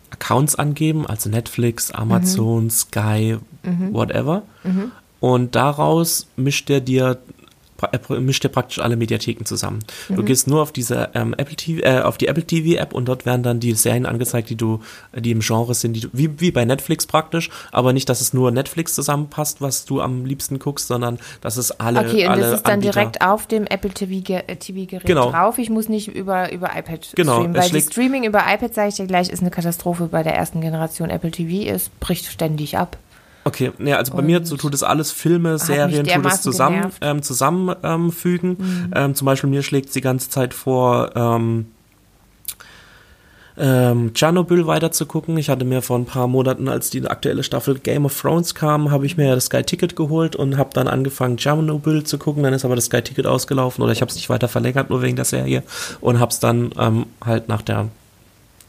Accounts 0.10 0.56
angeben, 0.56 1.06
also 1.06 1.30
Netflix, 1.30 1.92
Amazon, 1.92 2.66
mhm. 2.66 2.70
Sky, 2.70 3.38
mhm. 3.64 3.94
whatever. 3.94 4.44
Mhm. 4.64 4.92
Und 5.20 5.56
daraus 5.56 6.28
mischt 6.36 6.70
er 6.70 6.82
dir 6.82 7.18
er 7.82 8.20
mischt 8.20 8.44
ja 8.44 8.50
praktisch 8.50 8.80
alle 8.80 8.96
Mediatheken 8.96 9.46
zusammen. 9.46 9.80
Mhm. 10.10 10.16
Du 10.16 10.24
gehst 10.24 10.48
nur 10.48 10.62
auf 10.62 10.72
diese 10.72 11.10
ähm, 11.14 11.34
Apple 11.38 11.56
TV, 11.56 11.82
äh, 11.84 12.02
auf 12.02 12.18
die 12.18 12.28
Apple 12.28 12.46
TV 12.46 12.80
App 12.80 12.94
und 12.94 13.06
dort 13.06 13.26
werden 13.26 13.44
dann 13.44 13.60
die 13.60 13.74
Serien 13.74 14.06
angezeigt, 14.06 14.50
die 14.50 14.56
du, 14.56 14.80
die 15.16 15.32
im 15.32 15.40
Genre 15.40 15.74
sind, 15.74 15.94
die 15.94 16.02
du, 16.02 16.10
wie, 16.14 16.40
wie 16.40 16.52
bei 16.52 16.66
Netflix 16.66 17.06
praktisch, 17.06 17.50
aber 17.72 17.94
nicht, 17.94 18.10
dass 18.10 18.22
es 18.22 18.34
nur 18.34 18.52
Netflix 18.52 18.94
zusammenpasst, 18.94 19.62
was 19.62 19.86
du 19.86 20.02
am 20.02 20.26
liebsten 20.26 20.60
guckst, 20.60 20.88
sondern 20.88 21.20
dass 21.42 21.58
es 21.58 21.72
alle 21.80 22.00
Okay, 22.00 22.26
und 22.26 22.32
alle 22.32 22.42
das 22.42 22.54
ist 22.56 22.64
dann 22.64 22.74
Anbieter 22.76 22.94
direkt 22.94 23.22
auf 23.22 23.48
dem 23.48 23.66
Apple 23.66 23.92
TV-Gerät 23.92 24.50
äh, 24.50 24.56
TV 24.56 25.00
genau. 25.06 25.32
drauf. 25.32 25.58
Ich 25.58 25.70
muss 25.70 25.90
nicht 25.90 26.08
über, 26.08 26.52
über 26.52 26.72
iPad 26.78 27.10
genau, 27.16 27.36
streamen, 27.36 27.56
weil 27.56 27.70
das 27.70 27.86
Streaming 27.86 28.24
über 28.24 28.40
iPad, 28.48 28.74
sage 28.74 28.90
ich 28.90 28.96
dir 28.96 29.08
gleich, 29.08 29.30
ist 29.30 29.42
eine 29.42 29.52
Katastrophe 29.52 30.08
bei 30.08 30.24
der 30.24 30.36
ersten 30.36 30.62
Generation 30.62 31.10
Apple 31.10 31.32
TV. 31.32 31.70
Es 31.70 31.90
bricht 31.90 32.26
ständig 32.26 32.78
ab. 32.78 32.98
Okay, 33.46 33.72
ja, 33.80 33.98
also 33.98 34.14
bei 34.14 34.20
und 34.20 34.26
mir 34.26 34.46
so 34.46 34.56
tut 34.56 34.74
es 34.74 34.84
alles 34.84 35.12
Filme, 35.12 35.58
Serien, 35.60 36.06
tut 36.06 36.26
es 36.26 36.42
zusammen, 36.42 36.92
ähm, 37.02 37.22
zusammenfügen. 37.22 38.58
Mhm. 38.58 38.92
Ähm, 38.96 39.16
zum 39.16 39.26
Beispiel 39.26 39.50
mir 39.50 39.64
schlägt 39.64 39.88
es 39.88 39.94
die 39.94 40.02
ganze 40.02 40.30
Zeit 40.30 40.54
vor, 40.54 41.12
ähm, 41.16 41.66
ähm, 43.58 44.14
Tschernobyl 44.14 44.66
weiterzugucken. 44.66 45.38
Ich 45.38 45.50
hatte 45.50 45.66
mir 45.66 45.82
vor 45.82 45.98
ein 45.98 46.06
paar 46.06 46.28
Monaten, 46.28 46.68
als 46.68 46.90
die 46.90 47.06
aktuelle 47.06 47.44
Staffel 47.44 47.78
Game 47.78 48.06
of 48.06 48.20
Thrones 48.20 48.56
kam, 48.56 48.92
habe 48.92 49.06
ich 49.06 49.18
mir 49.18 49.36
das 49.36 49.46
Sky 49.46 49.64
Ticket 49.64 49.96
geholt 49.96 50.36
und 50.36 50.58
habe 50.58 50.72
dann 50.74 50.88
angefangen 50.88 51.38
Tschernobyl 51.38 52.04
zu 52.04 52.18
gucken. 52.18 52.44
Dann 52.44 52.54
ist 52.54 52.66
aber 52.66 52.76
das 52.76 52.86
Sky 52.86 53.02
Ticket 53.02 53.28
ausgelaufen 53.28 53.84
oder 53.84 53.92
ich 53.92 54.02
habe 54.02 54.10
es 54.10 54.16
nicht 54.16 54.30
weiter 54.30 54.48
verlängert, 54.48 54.90
nur 54.90 55.02
wegen 55.02 55.16
der 55.16 55.26
Serie 55.26 55.64
und 56.02 56.20
habe 56.20 56.32
es 56.32 56.40
dann 56.40 56.72
ähm, 56.80 57.06
halt 57.24 57.48
nach 57.48 57.62
der 57.62 57.90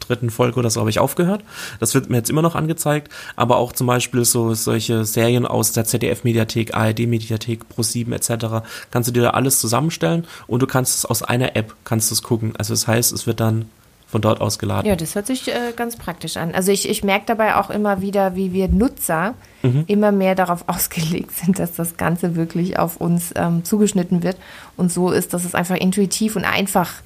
dritten 0.06 0.30
Folge 0.30 0.58
oder 0.58 0.70
so 0.70 0.80
habe 0.80 0.90
ich 0.90 0.98
aufgehört. 0.98 1.42
Das 1.80 1.94
wird 1.94 2.10
mir 2.10 2.16
jetzt 2.18 2.30
immer 2.30 2.42
noch 2.42 2.54
angezeigt, 2.54 3.12
aber 3.36 3.56
auch 3.56 3.72
zum 3.72 3.86
Beispiel 3.86 4.24
so 4.24 4.54
solche 4.54 5.04
Serien 5.04 5.46
aus 5.46 5.72
der 5.72 5.84
ZDF-Mediathek, 5.84 6.74
ARD-Mediathek, 6.74 7.62
Pro7 7.76 8.14
etc. 8.14 8.66
kannst 8.90 9.08
du 9.08 9.12
dir 9.12 9.22
da 9.22 9.30
alles 9.30 9.58
zusammenstellen 9.58 10.26
und 10.46 10.60
du 10.60 10.66
kannst 10.66 10.96
es 10.96 11.06
aus 11.06 11.22
einer 11.22 11.56
App 11.56 11.74
kannst 11.84 12.10
du 12.10 12.14
es 12.14 12.22
gucken. 12.22 12.54
Also 12.56 12.72
das 12.72 12.86
heißt, 12.86 13.12
es 13.12 13.26
wird 13.26 13.40
dann 13.40 13.66
von 14.14 14.20
dort 14.20 14.40
aus 14.40 14.60
geladen. 14.60 14.86
Ja, 14.86 14.94
das 14.94 15.16
hört 15.16 15.26
sich 15.26 15.48
äh, 15.48 15.72
ganz 15.74 15.96
praktisch 15.96 16.36
an. 16.36 16.54
Also 16.54 16.70
ich, 16.70 16.88
ich 16.88 17.02
merke 17.02 17.26
dabei 17.26 17.56
auch 17.56 17.68
immer 17.68 18.00
wieder, 18.00 18.36
wie 18.36 18.52
wir 18.52 18.68
Nutzer 18.68 19.34
mhm. 19.62 19.84
immer 19.88 20.12
mehr 20.12 20.36
darauf 20.36 20.62
ausgelegt 20.68 21.32
sind, 21.32 21.58
dass 21.58 21.72
das 21.72 21.96
Ganze 21.96 22.36
wirklich 22.36 22.78
auf 22.78 22.98
uns 22.98 23.32
ähm, 23.34 23.64
zugeschnitten 23.64 24.22
wird. 24.22 24.36
Und 24.76 24.92
so 24.92 25.10
ist, 25.10 25.34
dass 25.34 25.44
es 25.44 25.56
einfach 25.56 25.74
intuitiv 25.74 26.36
und 26.36 26.44
einfach 26.44 26.90
ist. 26.90 27.02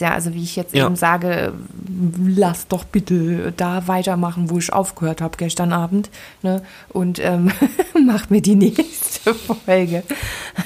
Ja, 0.00 0.12
also 0.12 0.34
wie 0.34 0.42
ich 0.42 0.56
jetzt 0.56 0.74
ja. 0.74 0.86
eben 0.86 0.96
sage, 0.96 1.54
lass 2.24 2.68
doch 2.68 2.84
bitte 2.84 3.52
da 3.56 3.88
weitermachen, 3.88 4.50
wo 4.50 4.58
ich 4.58 4.72
aufgehört 4.72 5.20
habe 5.20 5.36
gestern 5.36 5.72
Abend. 5.72 6.10
Ne? 6.42 6.62
Und 6.90 7.18
ähm, 7.18 7.50
mach 8.06 8.28
mir 8.30 8.42
die 8.42 8.54
nächste 8.56 9.34
Folge 9.34 10.02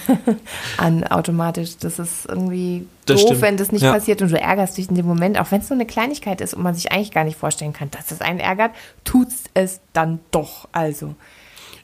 an 0.76 1.04
automatisch. 1.04 1.76
Das 1.78 1.98
ist 1.98 2.26
irgendwie 2.26 2.86
das 3.06 3.20
doof, 3.20 3.28
stimmt. 3.28 3.42
wenn 3.42 3.56
das 3.56 3.72
nicht 3.72 3.82
ja. 3.82 3.92
passiert 3.92 4.22
und 4.22 4.30
du 4.30 4.40
ärgerst 4.40 4.76
dich 4.76 4.88
in 4.88 4.96
dem 4.96 5.06
Moment, 5.06 5.38
auch 5.38 5.50
wenn 5.50 5.60
es 5.60 5.70
nur 5.70 5.76
eine 5.76 5.86
Kleinigkeit 5.86 6.40
ist 6.40 6.54
und 6.54 6.62
man 6.62 6.74
sich 6.74 6.90
eigentlich 6.90 7.12
gar 7.12 7.24
nicht 7.24 7.38
vorstellen 7.38 7.72
kann, 7.72 7.90
dass 7.90 8.10
es 8.10 8.20
einen 8.20 8.40
ärgert, 8.40 8.72
tut 9.04 9.28
es 9.54 9.80
dann 9.92 10.20
doch. 10.30 10.68
Also 10.72 11.14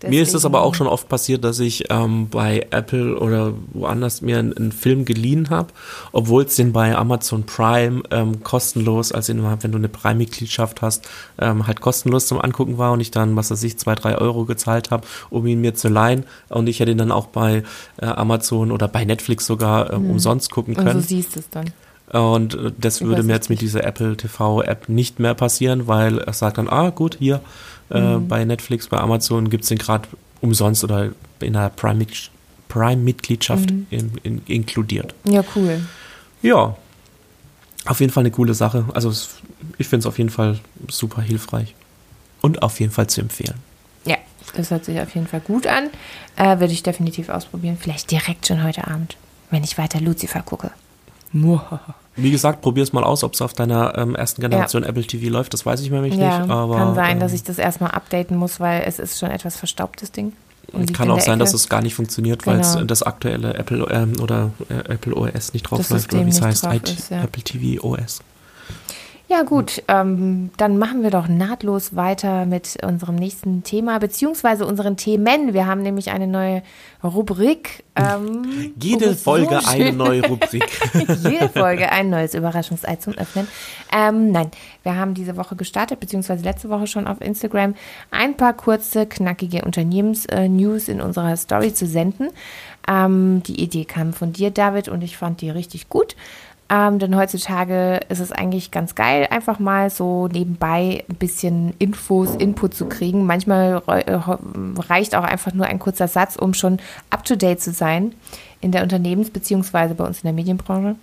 Deswegen. 0.02 0.16
Mir 0.16 0.22
ist 0.22 0.34
es 0.34 0.46
aber 0.46 0.62
auch 0.62 0.74
schon 0.74 0.86
oft 0.86 1.10
passiert, 1.10 1.44
dass 1.44 1.58
ich 1.58 1.90
ähm, 1.90 2.30
bei 2.30 2.66
Apple 2.70 3.18
oder 3.18 3.52
woanders 3.74 4.22
mir 4.22 4.38
einen, 4.38 4.56
einen 4.56 4.72
Film 4.72 5.04
geliehen 5.04 5.50
habe, 5.50 5.68
obwohl 6.12 6.44
es 6.44 6.56
den 6.56 6.72
bei 6.72 6.96
Amazon 6.96 7.44
Prime 7.44 8.02
ähm, 8.10 8.42
kostenlos, 8.42 9.12
also 9.12 9.34
wenn 9.34 9.72
du 9.72 9.78
eine 9.78 9.90
Prime-Mitgliedschaft 9.90 10.80
hast, 10.80 11.06
ähm, 11.38 11.66
halt 11.66 11.82
kostenlos 11.82 12.26
zum 12.26 12.40
Angucken 12.40 12.78
war 12.78 12.92
und 12.92 13.00
ich 13.00 13.10
dann, 13.10 13.36
was 13.36 13.50
weiß 13.50 13.62
ich, 13.62 13.78
zwei, 13.78 13.94
drei 13.94 14.16
Euro 14.16 14.46
gezahlt 14.46 14.90
habe, 14.90 15.06
um 15.28 15.46
ihn 15.46 15.60
mir 15.60 15.74
zu 15.74 15.88
leihen 15.88 16.24
und 16.48 16.66
ich 16.66 16.80
hätte 16.80 16.92
ihn 16.92 16.98
dann 16.98 17.12
auch 17.12 17.26
bei 17.26 17.62
äh, 18.00 18.06
Amazon 18.06 18.72
oder 18.72 18.88
bei 18.88 19.04
Netflix 19.04 19.44
sogar 19.44 19.92
äh, 19.92 19.98
mhm. 19.98 20.12
umsonst 20.12 20.50
gucken 20.50 20.76
können. 20.76 20.96
Und 20.96 21.02
so 21.02 21.08
siehst 21.08 21.36
es 21.36 21.50
dann. 21.50 21.72
Und 22.10 22.54
äh, 22.54 22.72
das 22.78 23.02
würde 23.02 23.22
mir 23.22 23.34
jetzt 23.34 23.50
mit 23.50 23.60
dieser 23.60 23.84
Apple 23.84 24.16
TV 24.16 24.62
App 24.62 24.88
nicht 24.88 25.20
mehr 25.20 25.34
passieren, 25.34 25.86
weil 25.86 26.18
er 26.18 26.32
sagt 26.32 26.58
dann, 26.58 26.68
ah 26.68 26.90
gut, 26.90 27.16
hier, 27.18 27.40
äh, 27.90 28.16
mhm. 28.16 28.28
bei 28.28 28.44
Netflix, 28.44 28.88
bei 28.88 28.98
Amazon 28.98 29.50
gibt 29.50 29.64
es 29.64 29.68
den 29.68 29.78
gerade 29.78 30.08
umsonst 30.40 30.84
oder 30.84 31.10
in 31.40 31.56
einer 31.56 31.70
Prime-Mitgliedschaft 31.70 33.66
Prime 33.66 33.80
mhm. 33.80 33.86
in, 33.90 34.12
in, 34.22 34.42
inkludiert. 34.46 35.14
Ja, 35.24 35.42
cool. 35.54 35.80
Ja, 36.42 36.76
auf 37.86 38.00
jeden 38.00 38.12
Fall 38.12 38.22
eine 38.22 38.30
coole 38.30 38.54
Sache. 38.54 38.84
Also 38.94 39.10
ich 39.78 39.88
finde 39.88 40.00
es 40.00 40.06
auf 40.06 40.18
jeden 40.18 40.30
Fall 40.30 40.58
super 40.88 41.22
hilfreich 41.22 41.74
und 42.40 42.62
auf 42.62 42.80
jeden 42.80 42.92
Fall 42.92 43.08
zu 43.08 43.20
empfehlen. 43.20 43.56
Ja, 44.04 44.16
das 44.54 44.70
hört 44.70 44.84
sich 44.84 45.00
auf 45.00 45.14
jeden 45.14 45.26
Fall 45.26 45.40
gut 45.40 45.66
an. 45.66 45.90
Äh, 46.36 46.60
Würde 46.60 46.72
ich 46.72 46.82
definitiv 46.82 47.28
ausprobieren. 47.28 47.76
Vielleicht 47.80 48.10
direkt 48.10 48.46
schon 48.46 48.62
heute 48.62 48.86
Abend, 48.86 49.16
wenn 49.50 49.64
ich 49.64 49.78
weiter 49.78 50.00
Lucifer 50.00 50.42
gucke. 50.42 50.70
Wie 52.16 52.30
gesagt, 52.30 52.60
probier 52.60 52.82
es 52.82 52.92
mal 52.92 53.04
aus, 53.04 53.24
ob 53.24 53.34
es 53.34 53.42
auf 53.42 53.52
deiner 53.52 53.96
ähm, 53.96 54.14
ersten 54.14 54.40
Generation 54.40 54.82
ja. 54.82 54.88
Apple 54.88 55.04
TV 55.04 55.30
läuft. 55.30 55.54
Das 55.54 55.64
weiß 55.64 55.80
ich 55.80 55.90
nämlich 55.90 56.14
ja, 56.14 56.40
nicht. 56.40 56.50
Aber, 56.50 56.76
kann 56.76 56.94
sein, 56.94 57.12
ähm, 57.12 57.20
dass 57.20 57.32
ich 57.32 57.42
das 57.42 57.58
erstmal 57.58 57.92
updaten 57.92 58.36
muss, 58.36 58.60
weil 58.60 58.82
es 58.86 58.98
ist 58.98 59.18
schon 59.18 59.30
etwas 59.30 59.56
verstaubtes 59.56 60.12
Ding. 60.12 60.32
Und 60.72 60.92
kann 60.94 61.10
auch 61.10 61.20
sein, 61.20 61.34
Ecke. 61.34 61.38
dass 61.38 61.54
es 61.54 61.68
gar 61.68 61.82
nicht 61.82 61.94
funktioniert, 61.94 62.46
weil 62.46 62.60
es 62.60 62.74
genau. 62.74 62.84
das 62.84 63.02
aktuelle 63.02 63.54
Apple 63.54 63.86
ähm, 63.90 64.12
oder 64.20 64.50
äh, 64.68 64.92
Apple 64.92 65.14
OS 65.16 65.52
nicht 65.52 65.64
drauf 65.64 65.78
das 65.78 65.90
läuft, 65.90 66.12
oder 66.12 66.24
wie 66.26 66.30
es 66.30 66.40
heißt, 66.40 66.64
ist, 66.64 67.10
ja. 67.10 67.22
Apple 67.22 67.42
TV 67.42 67.82
OS. 67.82 68.20
Ja 69.30 69.42
gut, 69.42 69.84
ähm, 69.86 70.50
dann 70.56 70.76
machen 70.76 71.04
wir 71.04 71.10
doch 71.10 71.28
nahtlos 71.28 71.94
weiter 71.94 72.46
mit 72.46 72.78
unserem 72.84 73.14
nächsten 73.14 73.62
Thema, 73.62 74.00
beziehungsweise 74.00 74.66
unseren 74.66 74.96
Themen. 74.96 75.54
Wir 75.54 75.68
haben 75.68 75.82
nämlich 75.82 76.10
eine 76.10 76.26
neue 76.26 76.64
Rubrik. 77.04 77.84
Ähm, 77.94 78.74
Jede 78.76 79.14
Folge 79.14 79.60
so 79.62 79.70
eine 79.70 79.92
neue 79.92 80.22
Rubrik. 80.28 80.68
Jede 81.22 81.48
Folge 81.48 81.92
ein 81.92 82.10
neues 82.10 82.34
Überraschungsei 82.34 82.96
zum 82.96 83.12
Öffnen. 83.12 83.46
Ähm, 83.96 84.32
nein, 84.32 84.50
wir 84.82 84.96
haben 84.96 85.14
diese 85.14 85.36
Woche 85.36 85.54
gestartet, 85.54 86.00
beziehungsweise 86.00 86.42
letzte 86.42 86.68
Woche 86.68 86.88
schon 86.88 87.06
auf 87.06 87.20
Instagram, 87.20 87.76
ein 88.10 88.36
paar 88.36 88.54
kurze, 88.54 89.06
knackige 89.06 89.64
Unternehmensnews 89.64 90.88
in 90.88 91.00
unserer 91.00 91.36
Story 91.36 91.72
zu 91.72 91.86
senden. 91.86 92.30
Ähm, 92.88 93.44
die 93.44 93.62
Idee 93.62 93.84
kam 93.84 94.12
von 94.12 94.32
dir, 94.32 94.50
David, 94.50 94.88
und 94.88 95.02
ich 95.02 95.16
fand 95.16 95.40
die 95.40 95.50
richtig 95.50 95.88
gut. 95.88 96.16
Ähm, 96.72 97.00
denn 97.00 97.16
heutzutage 97.16 97.98
ist 98.08 98.20
es 98.20 98.30
eigentlich 98.30 98.70
ganz 98.70 98.94
geil, 98.94 99.26
einfach 99.28 99.58
mal 99.58 99.90
so 99.90 100.28
nebenbei 100.28 101.04
ein 101.08 101.16
bisschen 101.16 101.74
Infos, 101.80 102.36
Input 102.36 102.74
zu 102.74 102.86
kriegen. 102.86 103.26
Manchmal 103.26 103.82
äh, 103.88 104.18
reicht 104.88 105.16
auch 105.16 105.24
einfach 105.24 105.52
nur 105.52 105.66
ein 105.66 105.80
kurzer 105.80 106.06
Satz, 106.06 106.36
um 106.36 106.54
schon 106.54 106.78
up-to-date 107.10 107.60
zu 107.60 107.72
sein 107.72 108.14
in 108.60 108.70
der 108.70 108.84
Unternehmens- 108.84 109.30
bzw. 109.30 109.94
bei 109.94 110.04
uns 110.04 110.18
in 110.18 110.28
der 110.28 110.32
Medienbranche. 110.32 110.94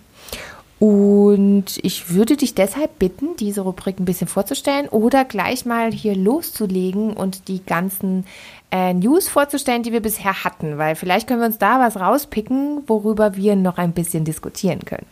Und 0.78 1.78
ich 1.82 2.14
würde 2.14 2.36
dich 2.36 2.54
deshalb 2.54 2.98
bitten, 2.98 3.36
diese 3.36 3.62
Rubrik 3.62 3.98
ein 3.98 4.04
bisschen 4.04 4.28
vorzustellen 4.28 4.88
oder 4.88 5.24
gleich 5.24 5.66
mal 5.66 5.90
hier 5.92 6.14
loszulegen 6.14 7.14
und 7.14 7.48
die 7.48 7.64
ganzen 7.64 8.24
äh, 8.70 8.94
News 8.94 9.28
vorzustellen, 9.28 9.82
die 9.82 9.92
wir 9.92 10.00
bisher 10.00 10.44
hatten, 10.44 10.78
weil 10.78 10.94
vielleicht 10.94 11.26
können 11.26 11.40
wir 11.40 11.46
uns 11.46 11.58
da 11.58 11.80
was 11.80 11.98
rauspicken, 11.98 12.84
worüber 12.86 13.34
wir 13.34 13.56
noch 13.56 13.76
ein 13.76 13.92
bisschen 13.92 14.24
diskutieren 14.24 14.84
können. 14.84 15.06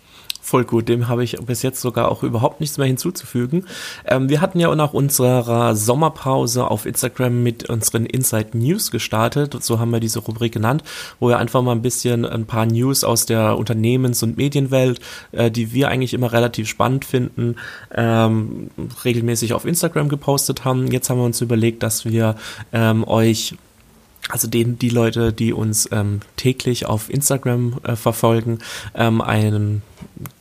Voll 0.46 0.64
gut, 0.64 0.88
dem 0.88 1.08
habe 1.08 1.24
ich 1.24 1.36
bis 1.44 1.62
jetzt 1.62 1.80
sogar 1.80 2.08
auch 2.08 2.22
überhaupt 2.22 2.60
nichts 2.60 2.78
mehr 2.78 2.86
hinzuzufügen. 2.86 3.66
Ähm, 4.04 4.28
wir 4.28 4.40
hatten 4.40 4.60
ja 4.60 4.72
nach 4.76 4.92
unserer 4.92 5.74
Sommerpause 5.74 6.70
auf 6.70 6.86
Instagram 6.86 7.42
mit 7.42 7.68
unseren 7.68 8.06
Inside 8.06 8.56
News 8.56 8.92
gestartet, 8.92 9.56
so 9.60 9.80
haben 9.80 9.90
wir 9.90 9.98
diese 9.98 10.20
Rubrik 10.20 10.52
genannt, 10.52 10.84
wo 11.18 11.30
wir 11.30 11.38
einfach 11.38 11.62
mal 11.62 11.72
ein 11.72 11.82
bisschen 11.82 12.24
ein 12.24 12.46
paar 12.46 12.64
News 12.64 13.02
aus 13.02 13.26
der 13.26 13.58
Unternehmens- 13.58 14.22
und 14.22 14.36
Medienwelt, 14.36 15.00
äh, 15.32 15.50
die 15.50 15.72
wir 15.72 15.88
eigentlich 15.88 16.14
immer 16.14 16.32
relativ 16.32 16.68
spannend 16.68 17.04
finden, 17.04 17.56
ähm, 17.92 18.70
regelmäßig 19.04 19.52
auf 19.52 19.64
Instagram 19.64 20.08
gepostet 20.08 20.64
haben. 20.64 20.92
Jetzt 20.92 21.10
haben 21.10 21.18
wir 21.18 21.24
uns 21.24 21.40
überlegt, 21.40 21.82
dass 21.82 22.04
wir 22.04 22.36
ähm, 22.72 23.02
euch 23.08 23.56
also 24.28 24.48
den, 24.48 24.78
die 24.78 24.88
Leute, 24.88 25.32
die 25.32 25.52
uns 25.52 25.88
ähm, 25.92 26.20
täglich 26.36 26.86
auf 26.86 27.10
Instagram 27.10 27.78
äh, 27.84 27.96
verfolgen, 27.96 28.58
ähm, 28.94 29.20
einen 29.20 29.82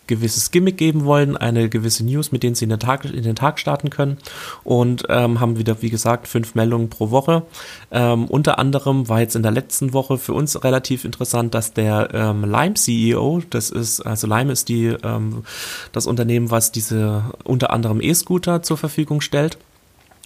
gewisses 0.07 0.51
Gimmick 0.51 0.77
geben 0.77 1.05
wollen, 1.05 1.35
eine 1.35 1.69
gewisse 1.69 2.05
News, 2.05 2.31
mit 2.31 2.43
denen 2.43 2.55
sie 2.55 2.65
in 2.65 2.69
den 2.69 2.79
Tag, 2.79 3.05
in 3.05 3.23
den 3.23 3.35
Tag 3.35 3.59
starten 3.59 3.89
können 3.89 4.17
und 4.63 5.03
ähm, 5.09 5.39
haben 5.39 5.57
wieder, 5.57 5.81
wie 5.81 5.89
gesagt, 5.89 6.27
fünf 6.27 6.55
Meldungen 6.55 6.89
pro 6.89 7.11
Woche. 7.11 7.43
Ähm, 7.91 8.25
unter 8.25 8.59
anderem 8.59 9.09
war 9.09 9.19
jetzt 9.19 9.35
in 9.35 9.43
der 9.43 9.51
letzten 9.51 9.93
Woche 9.93 10.17
für 10.17 10.33
uns 10.33 10.63
relativ 10.63 11.05
interessant, 11.05 11.53
dass 11.53 11.73
der 11.73 12.09
ähm, 12.13 12.41
Lime 12.43 12.75
CEO, 12.75 13.41
das 13.49 13.69
ist, 13.69 14.01
also 14.01 14.27
Lime 14.27 14.51
ist 14.51 14.69
die, 14.69 14.95
ähm, 15.03 15.43
das 15.91 16.05
Unternehmen, 16.05 16.51
was 16.51 16.71
diese 16.71 17.23
unter 17.43 17.71
anderem 17.71 18.01
E-Scooter 18.01 18.61
zur 18.61 18.77
Verfügung 18.77 19.21
stellt. 19.21 19.57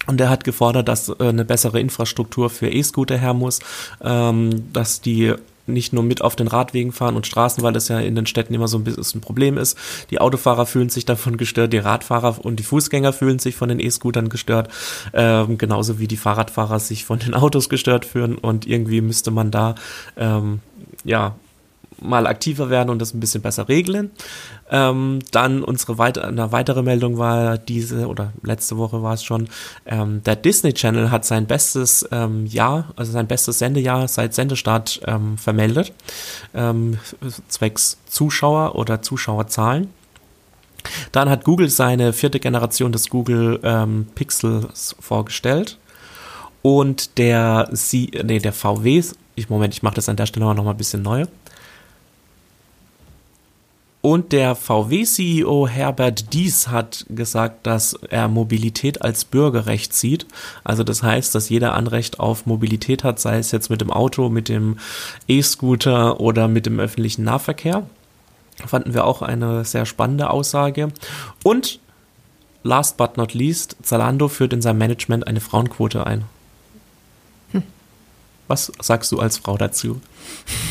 Und 0.06 0.20
er 0.20 0.30
hat 0.30 0.44
gefordert, 0.44 0.88
dass 0.88 1.08
äh, 1.08 1.14
eine 1.20 1.44
bessere 1.44 1.80
Infrastruktur 1.80 2.50
für 2.50 2.68
E-Scooter 2.68 3.16
her 3.16 3.34
muss, 3.34 3.60
ähm, 4.02 4.72
dass 4.72 5.00
die 5.00 5.34
nicht 5.66 5.92
nur 5.92 6.02
mit 6.02 6.22
auf 6.22 6.36
den 6.36 6.48
Radwegen 6.48 6.92
fahren 6.92 7.16
und 7.16 7.26
Straßen, 7.26 7.62
weil 7.62 7.72
das 7.72 7.88
ja 7.88 8.00
in 8.00 8.14
den 8.14 8.26
Städten 8.26 8.54
immer 8.54 8.68
so 8.68 8.78
ein 8.78 8.84
bisschen 8.84 9.18
ein 9.18 9.20
Problem 9.20 9.56
ist. 9.56 9.78
Die 10.10 10.20
Autofahrer 10.20 10.66
fühlen 10.66 10.88
sich 10.88 11.04
davon 11.04 11.36
gestört, 11.36 11.72
die 11.72 11.78
Radfahrer 11.78 12.44
und 12.44 12.56
die 12.56 12.64
Fußgänger 12.64 13.12
fühlen 13.12 13.38
sich 13.38 13.56
von 13.56 13.68
den 13.68 13.80
E-Scootern 13.80 14.28
gestört, 14.28 14.70
ähm, 15.12 15.58
genauso 15.58 15.98
wie 15.98 16.08
die 16.08 16.16
Fahrradfahrer 16.16 16.80
sich 16.80 17.04
von 17.04 17.18
den 17.18 17.34
Autos 17.40 17.68
gestört 17.68 18.04
fühlen 18.04 18.36
und 18.36 18.66
irgendwie 18.66 19.00
müsste 19.00 19.30
man 19.30 19.50
da 19.50 19.74
ähm, 20.16 20.60
ja 21.04 21.36
mal 22.00 22.26
aktiver 22.26 22.70
werden 22.70 22.90
und 22.90 23.00
das 23.00 23.14
ein 23.14 23.20
bisschen 23.20 23.42
besser 23.42 23.68
regeln. 23.68 24.10
Ähm, 24.70 25.18
dann 25.32 25.64
unsere 25.64 25.98
weite, 25.98 26.24
eine 26.24 26.52
weitere 26.52 26.82
Meldung 26.82 27.18
war 27.18 27.58
diese, 27.58 28.06
oder 28.06 28.32
letzte 28.42 28.76
Woche 28.76 29.02
war 29.02 29.14
es 29.14 29.24
schon, 29.24 29.48
ähm, 29.86 30.22
der 30.24 30.36
Disney 30.36 30.72
Channel 30.72 31.10
hat 31.10 31.24
sein 31.24 31.46
bestes 31.46 32.08
ähm, 32.12 32.46
Jahr, 32.46 32.92
also 32.96 33.12
sein 33.12 33.26
bestes 33.26 33.58
Sendejahr 33.58 34.06
seit 34.08 34.34
Sendestart 34.34 35.00
ähm, 35.06 35.38
vermeldet, 35.38 35.92
ähm, 36.54 36.98
zwecks 37.48 37.98
Zuschauer 38.08 38.76
oder 38.76 39.02
Zuschauerzahlen. 39.02 39.88
Dann 41.12 41.28
hat 41.28 41.44
Google 41.44 41.68
seine 41.68 42.12
vierte 42.12 42.40
Generation 42.40 42.92
des 42.92 43.10
Google 43.10 43.60
ähm, 43.62 44.06
Pixels 44.14 44.96
vorgestellt. 44.98 45.78
Und 46.62 47.18
der, 47.18 47.70
C, 47.72 48.10
nee, 48.22 48.38
der 48.38 48.52
VW, 48.52 49.02
ich, 49.34 49.48
Moment, 49.48 49.74
ich 49.74 49.82
mache 49.82 49.94
das 49.94 50.08
an 50.08 50.16
der 50.16 50.26
Stelle 50.26 50.54
noch 50.54 50.64
mal 50.64 50.72
ein 50.72 50.76
bisschen 50.76 51.02
neu. 51.02 51.26
Und 54.02 54.32
der 54.32 54.54
VW-CEO 54.54 55.68
Herbert 55.68 56.32
Dies 56.32 56.68
hat 56.68 57.04
gesagt, 57.10 57.66
dass 57.66 57.92
er 58.08 58.28
Mobilität 58.28 59.02
als 59.02 59.26
Bürgerrecht 59.26 59.92
sieht. 59.92 60.26
Also 60.64 60.84
das 60.84 61.02
heißt, 61.02 61.34
dass 61.34 61.50
jeder 61.50 61.74
Anrecht 61.74 62.18
auf 62.18 62.46
Mobilität 62.46 63.04
hat, 63.04 63.20
sei 63.20 63.36
es 63.38 63.52
jetzt 63.52 63.68
mit 63.68 63.82
dem 63.82 63.90
Auto, 63.90 64.30
mit 64.30 64.48
dem 64.48 64.78
E-Scooter 65.28 66.18
oder 66.18 66.48
mit 66.48 66.64
dem 66.64 66.80
öffentlichen 66.80 67.24
Nahverkehr. 67.24 67.84
Fanden 68.66 68.94
wir 68.94 69.04
auch 69.04 69.20
eine 69.20 69.66
sehr 69.66 69.84
spannende 69.84 70.30
Aussage. 70.30 70.88
Und 71.44 71.78
last 72.62 72.96
but 72.96 73.18
not 73.18 73.34
least, 73.34 73.76
Zalando 73.82 74.28
führt 74.28 74.54
in 74.54 74.62
seinem 74.62 74.78
Management 74.78 75.26
eine 75.26 75.40
Frauenquote 75.40 76.06
ein. 76.06 76.24
Hm. 77.52 77.64
Was 78.48 78.72
sagst 78.80 79.12
du 79.12 79.18
als 79.18 79.36
Frau 79.36 79.58
dazu? 79.58 80.00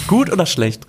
Gut 0.07 0.31
oder 0.31 0.45
schlecht? 0.45 0.87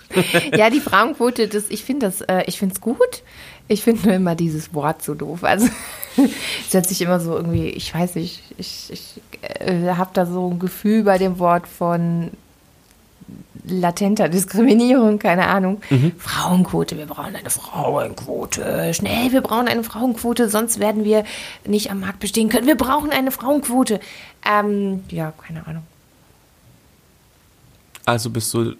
ja, 0.56 0.70
die 0.70 0.80
Frauenquote, 0.80 1.48
das, 1.48 1.64
ich 1.68 1.84
finde 1.84 2.06
das, 2.06 2.22
äh, 2.22 2.44
ich 2.46 2.58
finde 2.58 2.74
es 2.74 2.80
gut. 2.80 3.22
Ich 3.68 3.82
finde 3.82 4.06
nur 4.06 4.14
immer 4.16 4.34
dieses 4.34 4.74
Wort 4.74 5.02
so 5.02 5.14
doof. 5.14 5.44
Also 5.44 5.68
es 6.16 6.74
hört 6.74 6.86
sich 6.86 7.00
immer 7.02 7.20
so 7.20 7.36
irgendwie, 7.36 7.68
ich 7.68 7.94
weiß 7.94 8.16
nicht, 8.16 8.42
ich, 8.58 8.90
ich 8.90 9.20
äh, 9.42 9.94
habe 9.94 10.10
da 10.12 10.26
so 10.26 10.50
ein 10.50 10.58
Gefühl 10.58 11.04
bei 11.04 11.18
dem 11.18 11.38
Wort 11.38 11.68
von 11.68 12.30
latenter 13.66 14.28
Diskriminierung, 14.28 15.18
keine 15.18 15.46
Ahnung. 15.46 15.80
Mhm. 15.90 16.12
Frauenquote, 16.18 16.96
wir 16.96 17.06
brauchen 17.06 17.36
eine 17.36 17.50
Frauenquote. 17.50 18.92
Schnell, 18.94 19.32
wir 19.32 19.40
brauchen 19.40 19.68
eine 19.68 19.84
Frauenquote, 19.84 20.48
sonst 20.48 20.80
werden 20.80 21.04
wir 21.04 21.24
nicht 21.64 21.90
am 21.90 22.00
Markt 22.00 22.20
bestehen 22.20 22.48
können. 22.48 22.66
Wir 22.66 22.76
brauchen 22.76 23.10
eine 23.10 23.30
Frauenquote. 23.30 24.00
Ähm, 24.44 25.04
ja, 25.10 25.32
keine 25.46 25.66
Ahnung. 25.66 25.82
Also 28.10 28.30
bist 28.30 28.52
du 28.54 28.74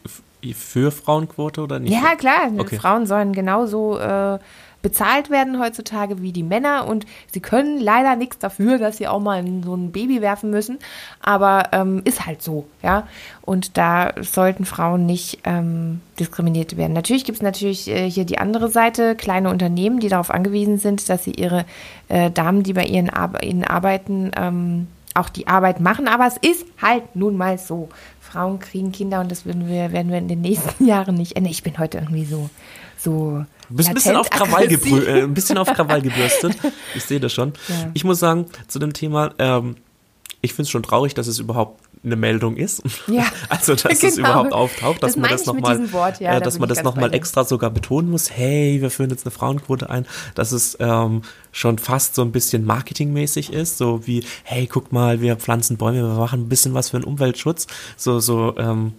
für 0.55 0.91
Frauenquote 0.91 1.63
oder 1.63 1.79
nicht? 1.79 1.93
Ja, 1.93 2.17
klar. 2.17 2.51
Okay. 2.59 2.77
Frauen 2.79 3.07
sollen 3.07 3.33
genauso 3.33 3.99
äh, 3.99 4.39
bezahlt 4.83 5.31
werden 5.31 5.61
heutzutage 5.61 6.21
wie 6.23 6.33
die 6.33 6.43
Männer 6.43 6.87
und 6.89 7.07
sie 7.31 7.41
können 7.41 7.79
leider 7.79 8.17
nichts 8.17 8.39
dafür, 8.39 8.79
dass 8.79 8.97
sie 8.97 9.07
auch 9.07 9.21
mal 9.21 9.39
in 9.39 9.63
so 9.63 9.75
ein 9.75 9.93
Baby 9.93 10.21
werfen 10.21 10.51
müssen, 10.51 10.79
aber 11.21 11.69
ähm, 11.73 12.03
ist 12.05 12.27
halt 12.27 12.43
so, 12.43 12.67
ja. 12.83 13.07
Und 13.43 13.77
da 13.77 14.15
sollten 14.21 14.65
Frauen 14.65 15.07
nicht 15.07 15.41
ähm, 15.45 16.01
diskriminiert 16.19 16.77
werden. 16.77 16.93
Natürlich 16.93 17.25
gibt 17.25 17.37
es 17.37 17.43
natürlich 17.43 17.89
äh, 17.89 18.11
hier 18.11 18.25
die 18.25 18.39
andere 18.39 18.69
Seite, 18.69 19.15
kleine 19.15 19.51
Unternehmen, 19.51 20.01
die 20.01 20.09
darauf 20.09 20.31
angewiesen 20.31 20.79
sind, 20.79 21.09
dass 21.09 21.25
sie 21.25 21.33
ihre 21.33 21.67
äh, 22.09 22.31
Damen, 22.31 22.63
die 22.63 22.73
bei 22.73 22.85
ihren, 22.85 23.11
Ar 23.11 23.43
ihnen 23.43 23.65
arbeiten, 23.65 24.31
ähm, 24.37 24.87
auch 25.15 25.29
die 25.29 25.49
Arbeit 25.49 25.81
machen, 25.81 26.09
aber 26.09 26.27
es 26.27 26.37
ist 26.37 26.65
halt 26.81 27.17
nun 27.17 27.37
mal 27.37 27.59
so. 27.59 27.89
Frauen 28.31 28.59
kriegen 28.59 28.93
Kinder 28.93 29.21
und 29.21 29.31
das 29.31 29.47
werden 29.47 29.69
wir, 29.69 29.93
werden 29.93 30.11
wir 30.11 30.19
in 30.19 30.29
den 30.29 30.41
nächsten 30.41 30.87
Jahren 30.87 31.15
nicht 31.17 31.37
ändern. 31.37 31.51
Ich 31.51 31.63
bin 31.63 31.79
heute 31.79 31.99
irgendwie 31.99 32.25
so, 32.25 32.51
so 32.97 33.45
Du 33.69 33.77
bist 33.77 33.89
ein 33.89 33.95
bisschen, 33.95 34.17
auf 34.17 34.31
Krawall 34.31 34.71
äh, 34.71 35.23
ein 35.23 35.35
bisschen 35.35 35.59
auf 35.59 35.73
Krawall 35.73 36.03
gebürstet. 36.03 36.57
Ich 36.95 37.05
sehe 37.05 37.21
das 37.21 37.33
schon. 37.33 37.53
Ja. 37.69 37.91
Ich 37.95 38.05
muss 38.05 38.19
sagen, 38.19 38.47
zu 38.67 38.79
dem 38.79 38.93
Thema, 38.93 39.33
ähm, 39.39 39.77
ich 40.41 40.53
finde 40.53 40.63
es 40.63 40.71
schon 40.71 40.83
traurig, 40.83 41.15
dass 41.15 41.27
es 41.29 41.39
überhaupt 41.39 41.81
eine 42.03 42.17
Meldung 42.17 42.57
ist. 42.57 42.83
Ja, 43.07 43.25
also 43.49 43.75
dass 43.75 44.01
genau. 44.01 44.13
es 44.13 44.19
überhaupt 44.19 44.53
auftaucht, 44.53 45.03
dass 45.03 45.13
das 45.13 45.21
man 45.21 45.31
das 45.31 45.47
nochmal, 45.47 45.81
ja, 46.19 46.37
äh, 46.37 46.41
dass 46.41 46.55
da 46.55 46.61
man 46.61 46.69
das 46.69 46.83
nochmal 46.83 47.13
extra 47.15 47.45
sogar 47.45 47.71
betonen 47.71 48.11
muss. 48.11 48.31
Hey, 48.31 48.81
wir 48.81 48.91
führen 48.91 49.11
jetzt 49.11 49.27
eine 49.27 49.33
Frauenquote 49.33 49.91
ein, 49.91 50.07
dass 50.35 50.53
es 50.53 50.77
ähm, 50.81 51.23
schon 51.53 51.79
fast 51.79 52.15
so 52.15 52.23
ein 52.23 52.33
bisschen 52.33 52.65
marketingmäßig 52.65 53.53
ist, 53.53 53.79
so 53.79 54.07
wie 54.07 54.25
hey, 54.45 54.67
guck 54.67 54.93
mal, 54.93 55.21
wir 55.21 55.37
pflanzen 55.37 55.77
Bäume, 55.77 56.03
wir 56.03 56.19
machen 56.19 56.43
ein 56.43 56.49
bisschen 56.49 56.75
was 56.75 56.91
für 56.91 56.99
den 56.99 57.05
Umweltschutz, 57.05 57.67
so 57.97 58.21
so 58.21 58.57
ähm, 58.57 58.95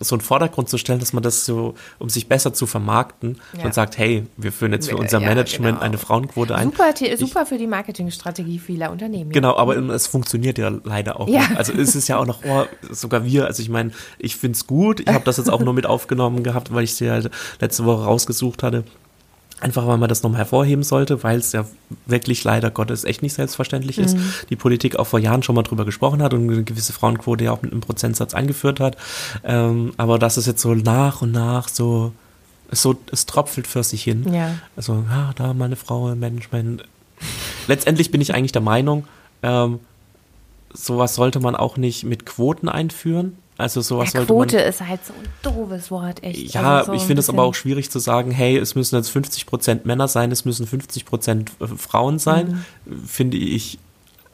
so 0.00 0.14
einen 0.14 0.22
Vordergrund 0.22 0.68
zu 0.68 0.78
stellen, 0.78 1.00
dass 1.00 1.12
man 1.12 1.22
das 1.22 1.44
so, 1.44 1.74
um 1.98 2.08
sich 2.08 2.28
besser 2.28 2.54
zu 2.54 2.66
vermarkten 2.66 3.40
ja. 3.56 3.64
und 3.64 3.74
sagt, 3.74 3.98
hey, 3.98 4.26
wir 4.36 4.52
führen 4.52 4.72
jetzt 4.72 4.88
für 4.88 4.96
unser 4.96 5.20
ja, 5.20 5.28
Management 5.28 5.76
genau. 5.76 5.84
eine 5.84 5.98
Frauenquote 5.98 6.54
ein. 6.54 6.70
Super, 6.70 6.94
super 7.16 7.46
für 7.46 7.58
die 7.58 7.66
Marketingstrategie 7.66 8.58
vieler 8.58 8.90
Unternehmen. 8.90 9.30
Genau, 9.30 9.56
aber 9.56 9.76
es 9.76 10.06
funktioniert 10.06 10.58
ja 10.58 10.70
leider 10.84 11.20
auch. 11.20 11.28
Ja. 11.28 11.40
Nicht. 11.40 11.56
Also 11.56 11.72
es 11.72 11.96
ist 11.96 12.08
ja 12.08 12.18
auch 12.18 12.26
noch, 12.26 12.40
oh, 12.44 12.64
sogar 12.90 13.24
wir, 13.24 13.46
also 13.46 13.62
ich 13.62 13.68
meine, 13.68 13.92
ich 14.18 14.36
finde 14.36 14.56
es 14.56 14.66
gut. 14.66 15.00
Ich 15.00 15.08
habe 15.08 15.24
das 15.24 15.36
jetzt 15.36 15.50
auch 15.50 15.60
nur 15.60 15.74
mit 15.74 15.86
aufgenommen 15.86 16.42
gehabt, 16.42 16.72
weil 16.72 16.84
ich 16.84 16.94
sie 16.94 17.10
halt 17.10 17.30
letzte 17.60 17.84
Woche 17.84 18.04
rausgesucht 18.04 18.62
hatte. 18.62 18.84
Einfach 19.62 19.86
weil 19.86 19.96
man 19.96 20.08
das 20.08 20.24
nochmal 20.24 20.38
hervorheben 20.38 20.82
sollte, 20.82 21.22
weil 21.22 21.38
es 21.38 21.52
ja 21.52 21.64
wirklich 22.06 22.42
leider 22.42 22.68
Gottes 22.72 23.04
echt 23.04 23.22
nicht 23.22 23.34
selbstverständlich 23.34 23.96
ist. 23.96 24.16
Mhm. 24.16 24.32
Die 24.50 24.56
Politik 24.56 24.96
auch 24.96 25.06
vor 25.06 25.20
Jahren 25.20 25.44
schon 25.44 25.54
mal 25.54 25.62
drüber 25.62 25.84
gesprochen 25.84 26.20
hat 26.20 26.34
und 26.34 26.50
eine 26.50 26.64
gewisse 26.64 26.92
Frauenquote 26.92 27.44
ja 27.44 27.52
auch 27.52 27.62
mit 27.62 27.70
einem 27.70 27.80
Prozentsatz 27.80 28.34
eingeführt 28.34 28.80
hat. 28.80 28.96
Ähm, 29.44 29.92
aber 29.98 30.18
dass 30.18 30.36
es 30.36 30.46
jetzt 30.46 30.62
so 30.62 30.74
nach 30.74 31.22
und 31.22 31.30
nach 31.30 31.68
so, 31.68 32.10
so, 32.72 32.96
es 33.12 33.24
tropfelt 33.26 33.68
für 33.68 33.84
sich 33.84 34.02
hin. 34.02 34.34
Ja. 34.34 34.52
Also, 34.74 35.04
ja, 35.08 35.30
da 35.36 35.54
meine 35.54 35.76
Frau 35.76 36.10
im 36.10 36.18
Management. 36.18 36.82
Letztendlich 37.68 38.10
bin 38.10 38.20
ich 38.20 38.34
eigentlich 38.34 38.50
der 38.50 38.62
Meinung, 38.62 39.04
ähm, 39.44 39.78
sowas 40.72 41.14
sollte 41.14 41.38
man 41.38 41.54
auch 41.54 41.76
nicht 41.76 42.02
mit 42.02 42.26
Quoten 42.26 42.68
einführen. 42.68 43.38
Also 43.58 43.80
sowas 43.80 44.12
ja, 44.12 44.24
Quote 44.24 44.56
man, 44.56 44.64
ist 44.64 44.80
halt 44.80 45.00
so 45.04 45.12
ein 45.12 45.28
doofes 45.42 45.90
Wort, 45.90 46.22
echt. 46.22 46.54
Ja, 46.54 46.78
also 46.78 46.92
so 46.92 46.96
ich 46.96 47.02
finde 47.02 47.20
es 47.20 47.28
aber 47.28 47.42
auch 47.42 47.54
schwierig 47.54 47.90
zu 47.90 47.98
sagen, 47.98 48.30
hey, 48.30 48.56
es 48.56 48.74
müssen 48.74 48.96
jetzt 48.96 49.10
50 49.10 49.46
Prozent 49.46 49.86
Männer 49.86 50.08
sein, 50.08 50.32
es 50.32 50.44
müssen 50.44 50.66
50 50.66 51.04
Prozent 51.04 51.52
äh, 51.60 51.66
Frauen 51.66 52.18
sein. 52.18 52.64
Mhm. 52.86 53.06
Finde 53.06 53.36
ich 53.36 53.78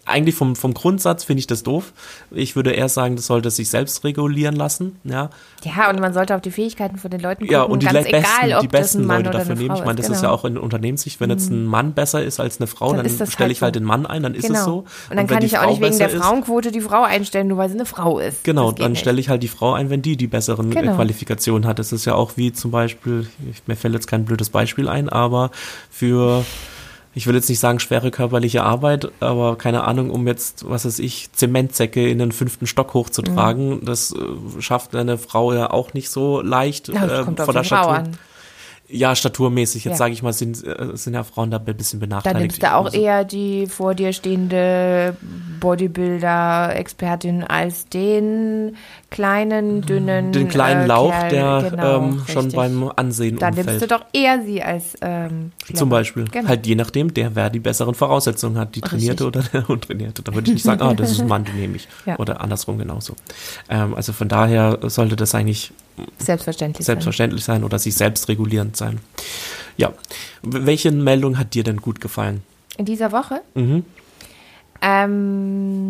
eigentlich 0.08 0.34
vom, 0.34 0.56
vom 0.56 0.74
Grundsatz 0.74 1.24
finde 1.24 1.40
ich 1.40 1.46
das 1.46 1.62
doof. 1.62 1.92
Ich 2.30 2.56
würde 2.56 2.72
eher 2.72 2.88
sagen, 2.88 3.16
das 3.16 3.26
sollte 3.26 3.50
sich 3.50 3.68
selbst 3.68 4.04
regulieren 4.04 4.56
lassen. 4.56 4.96
Ja, 5.04 5.30
ja 5.64 5.90
und 5.90 6.00
man 6.00 6.12
sollte 6.12 6.34
auf 6.34 6.40
die 6.40 6.50
Fähigkeiten 6.50 6.98
von 6.98 7.10
den 7.10 7.20
Leuten 7.20 7.42
gucken, 7.42 7.52
ja, 7.52 7.62
und 7.62 7.82
die 7.82 7.86
ganz 7.86 8.08
besten, 8.10 8.16
egal, 8.16 8.60
die 8.62 8.68
besten 8.68 9.04
Leute 9.04 9.30
dafür 9.30 9.54
nehmen. 9.54 9.74
Ich 9.76 9.84
meine, 9.84 9.96
das 9.96 10.06
genau. 10.06 10.16
ist 10.16 10.22
ja 10.22 10.28
genau. 10.28 10.40
auch 10.40 10.44
in 10.44 10.58
Unternehmenssicht, 10.58 11.20
wenn 11.20 11.30
jetzt 11.30 11.50
ein 11.50 11.64
mhm. 11.64 11.70
Mann 11.70 11.92
besser 11.92 12.22
ist 12.22 12.40
als 12.40 12.60
eine 12.60 12.66
Frau, 12.66 12.94
dann, 12.94 13.06
dann 13.06 13.26
stelle 13.26 13.28
halt 13.38 13.52
ich 13.52 13.62
halt 13.62 13.74
so. 13.74 13.80
den 13.80 13.86
Mann 13.86 14.06
ein, 14.06 14.22
dann 14.22 14.34
ist 14.34 14.46
genau. 14.46 14.58
es 14.58 14.64
so. 14.64 14.78
Und 14.78 14.86
dann 15.10 15.18
und 15.20 15.26
kann 15.28 15.42
ich 15.42 15.58
auch 15.58 15.68
nicht 15.68 15.80
wegen 15.80 15.98
der 15.98 16.10
Frauenquote 16.10 16.72
die 16.72 16.80
Frau 16.80 17.02
einstellen, 17.02 17.48
nur 17.48 17.58
weil 17.58 17.68
sie 17.68 17.74
eine 17.74 17.86
Frau 17.86 18.18
ist. 18.18 18.44
Genau, 18.44 18.72
dann 18.72 18.96
stelle 18.96 19.20
ich 19.20 19.28
halt 19.28 19.42
die 19.42 19.48
Frau 19.48 19.72
ein, 19.72 19.90
wenn 19.90 20.02
die 20.02 20.16
die 20.16 20.26
besseren 20.26 20.70
genau. 20.70 20.94
Qualifikationen 20.94 21.66
hat. 21.66 21.78
Das 21.78 21.92
ist 21.92 22.04
ja 22.04 22.14
auch 22.14 22.32
wie 22.36 22.52
zum 22.52 22.70
Beispiel, 22.70 23.28
mir 23.66 23.76
fällt 23.76 23.94
jetzt 23.94 24.06
kein 24.06 24.24
blödes 24.24 24.50
Beispiel 24.50 24.88
ein, 24.88 25.08
aber 25.08 25.50
für 25.90 26.44
ich 27.18 27.26
will 27.26 27.34
jetzt 27.34 27.48
nicht 27.48 27.58
sagen 27.58 27.80
schwere 27.80 28.12
körperliche 28.12 28.62
Arbeit, 28.62 29.10
aber 29.18 29.58
keine 29.58 29.82
Ahnung, 29.82 30.10
um 30.10 30.28
jetzt, 30.28 30.70
was 30.70 30.84
weiß 30.84 31.00
ich, 31.00 31.32
Zementsäcke 31.32 32.08
in 32.08 32.20
den 32.20 32.30
fünften 32.30 32.68
Stock 32.68 32.94
hochzutragen, 32.94 33.80
mhm. 33.80 33.84
das 33.84 34.12
äh, 34.12 34.62
schafft 34.62 34.94
eine 34.94 35.18
Frau 35.18 35.52
ja 35.52 35.68
auch 35.70 35.94
nicht 35.94 36.10
so 36.10 36.40
leicht 36.40 36.86
ja, 36.86 37.22
äh, 37.22 37.24
vor 37.24 37.52
der 37.52 37.64
Statur. 37.64 38.04
Ja, 38.90 39.14
staturmäßig, 39.14 39.84
jetzt 39.84 39.94
ja. 39.94 39.98
sage 39.98 40.14
ich 40.14 40.22
mal, 40.22 40.32
sind, 40.32 40.64
äh, 40.64 40.96
sind 40.96 41.12
ja 41.12 41.22
Frauen 41.22 41.50
da 41.50 41.58
ein 41.58 41.76
bisschen 41.76 42.00
benachteiligt. 42.00 42.36
Da 42.36 42.40
nimmst 42.40 42.62
du 42.62 42.74
auch 42.74 42.84
also. 42.86 42.98
eher 42.98 43.24
die 43.24 43.66
vor 43.66 43.94
dir 43.94 44.14
stehende 44.14 45.14
Bodybuilder-Expertin 45.60 47.44
als 47.44 47.86
den 47.90 48.76
kleinen, 49.10 49.82
dünnen. 49.82 50.32
Den 50.32 50.48
kleinen 50.48 50.82
äh, 50.82 50.86
Lauch, 50.86 51.10
Kerl, 51.10 51.30
der 51.30 51.70
genau, 51.70 51.98
ähm, 51.98 52.22
schon 52.32 52.50
beim 52.52 52.90
Ansehen 52.96 53.38
Da 53.38 53.48
umfällt. 53.48 53.66
nimmst 53.66 53.82
du 53.82 53.86
doch 53.88 54.04
eher 54.14 54.42
sie 54.42 54.62
als 54.62 54.96
ähm, 55.02 55.52
Zum 55.74 55.90
Beispiel. 55.90 56.24
Genau. 56.24 56.48
Halt 56.48 56.66
je 56.66 56.74
nachdem, 56.74 57.12
der 57.12 57.36
wer 57.36 57.50
die 57.50 57.60
besseren 57.60 57.94
Voraussetzungen 57.94 58.56
hat, 58.56 58.74
die 58.74 58.80
trainierte 58.80 59.26
richtig. 59.26 59.54
oder 59.54 59.60
der 59.60 59.68
untrainierte. 59.70 60.22
Da 60.22 60.32
würde 60.34 60.48
ich 60.48 60.54
nicht 60.54 60.64
sagen, 60.64 60.80
ah, 60.80 60.94
das 60.94 61.10
ist 61.10 61.20
ein 61.20 61.28
Mann, 61.28 61.44
den 61.44 61.56
nehme 61.56 61.76
ich. 61.76 61.88
Ja. 62.06 62.18
Oder 62.18 62.40
andersrum 62.40 62.78
genauso. 62.78 63.16
Ähm, 63.68 63.94
also 63.94 64.14
von 64.14 64.28
daher 64.28 64.78
sollte 64.84 65.16
das 65.16 65.34
eigentlich 65.34 65.72
selbstverständlich, 66.18 66.84
selbstverständlich 66.86 67.44
sein. 67.44 67.56
sein 67.56 67.64
oder 67.64 67.78
sich 67.78 67.94
selbst 67.94 68.28
regulierend 68.28 68.76
sein. 68.76 69.00
Ja. 69.76 69.92
Welche 70.42 70.90
Meldung 70.92 71.38
hat 71.38 71.54
dir 71.54 71.64
denn 71.64 71.78
gut 71.78 72.00
gefallen? 72.00 72.42
In 72.76 72.84
dieser 72.84 73.12
Woche? 73.12 73.40
Mhm. 73.54 73.84
Ähm, 74.80 75.88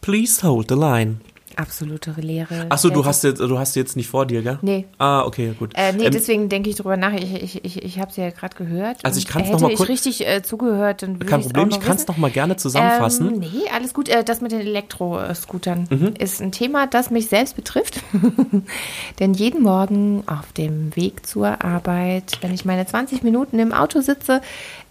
Please 0.00 0.42
hold 0.42 0.68
the 0.68 0.74
line. 0.74 1.20
Absolute 1.58 2.12
Leere. 2.18 2.66
Achso, 2.68 2.90
du 2.90 3.04
hast 3.04 3.24
jetzt, 3.24 3.40
du 3.40 3.58
hast 3.58 3.74
jetzt 3.76 3.96
nicht 3.96 4.08
vor 4.08 4.26
dir, 4.26 4.42
gell? 4.42 4.58
Nee. 4.62 4.86
Ah, 4.98 5.22
okay, 5.24 5.54
gut. 5.58 5.72
Äh, 5.74 5.92
nee, 5.92 6.04
ähm, 6.04 6.12
deswegen 6.12 6.48
denke 6.48 6.70
ich 6.70 6.76
drüber 6.76 6.96
nach. 6.96 7.12
Ich, 7.12 7.34
ich, 7.34 7.64
ich, 7.64 7.82
ich 7.82 7.98
habe 7.98 8.10
es 8.10 8.16
ja 8.16 8.30
gerade 8.30 8.56
gehört. 8.56 9.04
Also 9.04 9.18
ich 9.18 9.26
kann 9.26 9.42
es 9.42 9.50
nochmal 9.50 9.70
kurz. 9.70 9.88
Hätte 9.88 9.92
ich 9.92 10.06
richtig 10.06 10.28
äh, 10.28 10.42
zugehört, 10.42 11.02
dann 11.02 11.18
Kein 11.18 11.42
Problem, 11.42 11.68
ich 11.70 11.80
kann 11.80 11.96
es 11.96 12.06
nochmal 12.06 12.30
gerne 12.30 12.56
zusammenfassen. 12.56 13.34
Ähm, 13.34 13.38
nee, 13.40 13.68
alles 13.74 13.94
gut. 13.94 14.08
Äh, 14.08 14.24
das 14.24 14.40
mit 14.40 14.52
den 14.52 14.60
Elektroscootern 14.60 15.88
mhm. 15.90 16.14
ist 16.18 16.40
ein 16.40 16.52
Thema, 16.52 16.86
das 16.86 17.10
mich 17.10 17.28
selbst 17.28 17.56
betrifft. 17.56 18.00
Denn 19.18 19.34
jeden 19.34 19.62
Morgen 19.62 20.24
auf 20.26 20.52
dem 20.52 20.94
Weg 20.96 21.26
zur 21.26 21.64
Arbeit, 21.64 22.38
wenn 22.40 22.52
ich 22.52 22.64
meine 22.64 22.86
20 22.86 23.22
Minuten 23.22 23.58
im 23.58 23.72
Auto 23.72 24.00
sitze, 24.00 24.40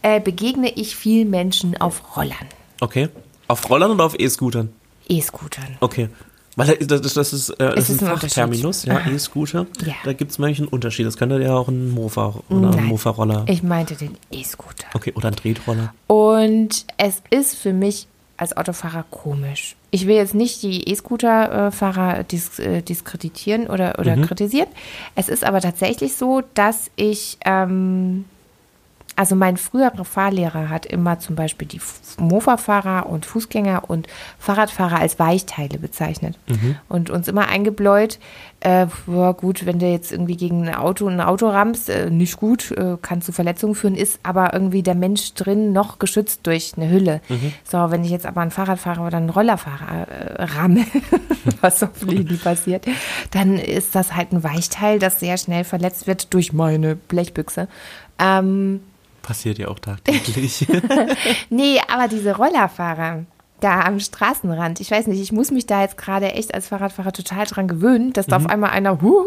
äh, 0.01 0.19
begegne 0.19 0.71
ich 0.75 0.95
viel 0.95 1.25
Menschen 1.25 1.79
auf 1.79 2.15
Rollern. 2.15 2.47
Okay. 2.79 3.09
Auf 3.47 3.69
Rollern 3.69 3.91
oder 3.91 4.05
auf 4.05 4.17
E-Scootern? 4.17 4.69
E-Scootern. 5.09 5.77
Okay. 5.81 6.09
Weil 6.55 6.75
das, 6.77 7.13
das 7.13 7.33
ist, 7.33 7.49
äh, 7.51 7.75
das 7.75 7.89
ist 7.89 8.01
ein, 8.01 8.09
ein 8.09 8.17
Fachterminus, 8.17 8.83
ja, 8.83 8.99
E-Scooter. 9.07 9.67
Ja. 9.85 9.93
Da 10.03 10.13
gibt 10.13 10.31
es 10.31 10.39
manchen 10.39 10.67
Unterschied. 10.67 11.05
Das 11.05 11.17
könnte 11.17 11.41
ja 11.41 11.55
auch 11.55 11.69
ein 11.69 11.91
Mofa 11.91 12.35
oder 12.49 12.77
ein 12.77 12.85
Mofa-Roller. 12.85 13.45
Ich 13.47 13.63
meinte 13.63 13.95
den 13.95 14.17
E-Scooter. 14.31 14.87
Okay, 14.93 15.13
oder 15.15 15.29
ein 15.29 15.35
Tretroller. 15.35 15.93
Und 16.07 16.85
es 16.97 17.21
ist 17.29 17.55
für 17.55 17.71
mich 17.71 18.07
als 18.35 18.57
Autofahrer 18.57 19.05
komisch. 19.11 19.75
Ich 19.91 20.07
will 20.07 20.15
jetzt 20.15 20.33
nicht 20.33 20.63
die 20.63 20.89
E-Scooter-Fahrer 20.89 22.23
dis 22.23 22.59
äh, 22.59 22.81
diskreditieren 22.81 23.67
oder, 23.67 23.99
oder 23.99 24.15
mhm. 24.15 24.23
kritisieren. 24.23 24.67
Es 25.15 25.29
ist 25.29 25.43
aber 25.43 25.61
tatsächlich 25.61 26.15
so, 26.15 26.41
dass 26.55 26.89
ich 26.95 27.37
ähm, 27.45 28.25
also 29.21 29.35
mein 29.35 29.57
früherer 29.57 30.03
Fahrlehrer 30.03 30.69
hat 30.69 30.87
immer 30.87 31.19
zum 31.19 31.35
Beispiel 31.35 31.67
die 31.67 31.79
Mofa-Fahrer 32.17 33.05
und 33.05 33.27
Fußgänger 33.27 33.83
und 33.87 34.07
Fahrradfahrer 34.39 34.97
als 34.97 35.19
Weichteile 35.19 35.77
bezeichnet 35.77 36.39
mhm. 36.49 36.77
und 36.89 37.11
uns 37.11 37.27
immer 37.27 37.47
eingebläut, 37.47 38.17
äh, 38.61 38.87
ja 39.05 39.31
gut, 39.33 39.67
wenn 39.67 39.77
du 39.77 39.85
jetzt 39.85 40.11
irgendwie 40.11 40.37
gegen 40.37 40.67
ein 40.67 40.73
Auto 40.73 41.07
ein 41.07 41.21
Auto 41.21 41.49
rammst, 41.49 41.89
äh, 41.89 42.09
nicht 42.09 42.37
gut, 42.37 42.71
äh, 42.71 42.97
kann 42.99 43.21
zu 43.21 43.31
Verletzungen 43.31 43.75
führen, 43.75 43.93
ist 43.93 44.19
aber 44.23 44.55
irgendwie 44.55 44.81
der 44.81 44.95
Mensch 44.95 45.35
drin 45.35 45.71
noch 45.71 45.99
geschützt 45.99 46.47
durch 46.47 46.73
eine 46.75 46.89
Hülle. 46.89 47.21
Mhm. 47.29 47.53
So, 47.63 47.77
wenn 47.91 48.03
ich 48.03 48.09
jetzt 48.09 48.25
aber 48.25 48.41
einen 48.41 48.49
Fahrradfahrer 48.49 49.05
oder 49.05 49.17
einen 49.17 49.29
Rollerfahrer 49.29 50.07
äh, 50.07 50.43
ramme, 50.45 50.83
was 51.61 51.79
hoffentlich 51.83 52.27
nie 52.27 52.37
passiert, 52.37 52.87
dann 53.29 53.59
ist 53.59 53.93
das 53.93 54.15
halt 54.15 54.31
ein 54.31 54.43
Weichteil, 54.43 54.97
das 54.97 55.19
sehr 55.19 55.37
schnell 55.37 55.63
verletzt 55.63 56.07
wird 56.07 56.33
durch 56.33 56.53
meine 56.53 56.95
Blechbüchse. 56.95 57.67
Ähm, 58.17 58.79
Passiert 59.21 59.57
ja 59.57 59.67
auch 59.67 59.79
tagtäglich. 59.79 60.67
nee, 61.49 61.79
aber 61.87 62.07
diese 62.07 62.35
Rollerfahrer 62.35 63.25
da 63.61 63.81
am 63.81 63.99
Straßenrand, 63.99 64.79
ich 64.79 64.89
weiß 64.89 65.07
nicht, 65.07 65.21
ich 65.21 65.31
muss 65.31 65.51
mich 65.51 65.67
da 65.67 65.81
jetzt 65.81 65.95
gerade 65.95 66.33
echt 66.33 66.53
als 66.53 66.67
Fahrradfahrer 66.67 67.13
total 67.13 67.45
dran 67.45 67.67
gewöhnen, 67.67 68.11
dass 68.11 68.25
da 68.25 68.37
auf 68.37 68.43
mhm. 68.43 68.49
einmal 68.49 68.69
einer, 68.71 69.01
huh, 69.01 69.25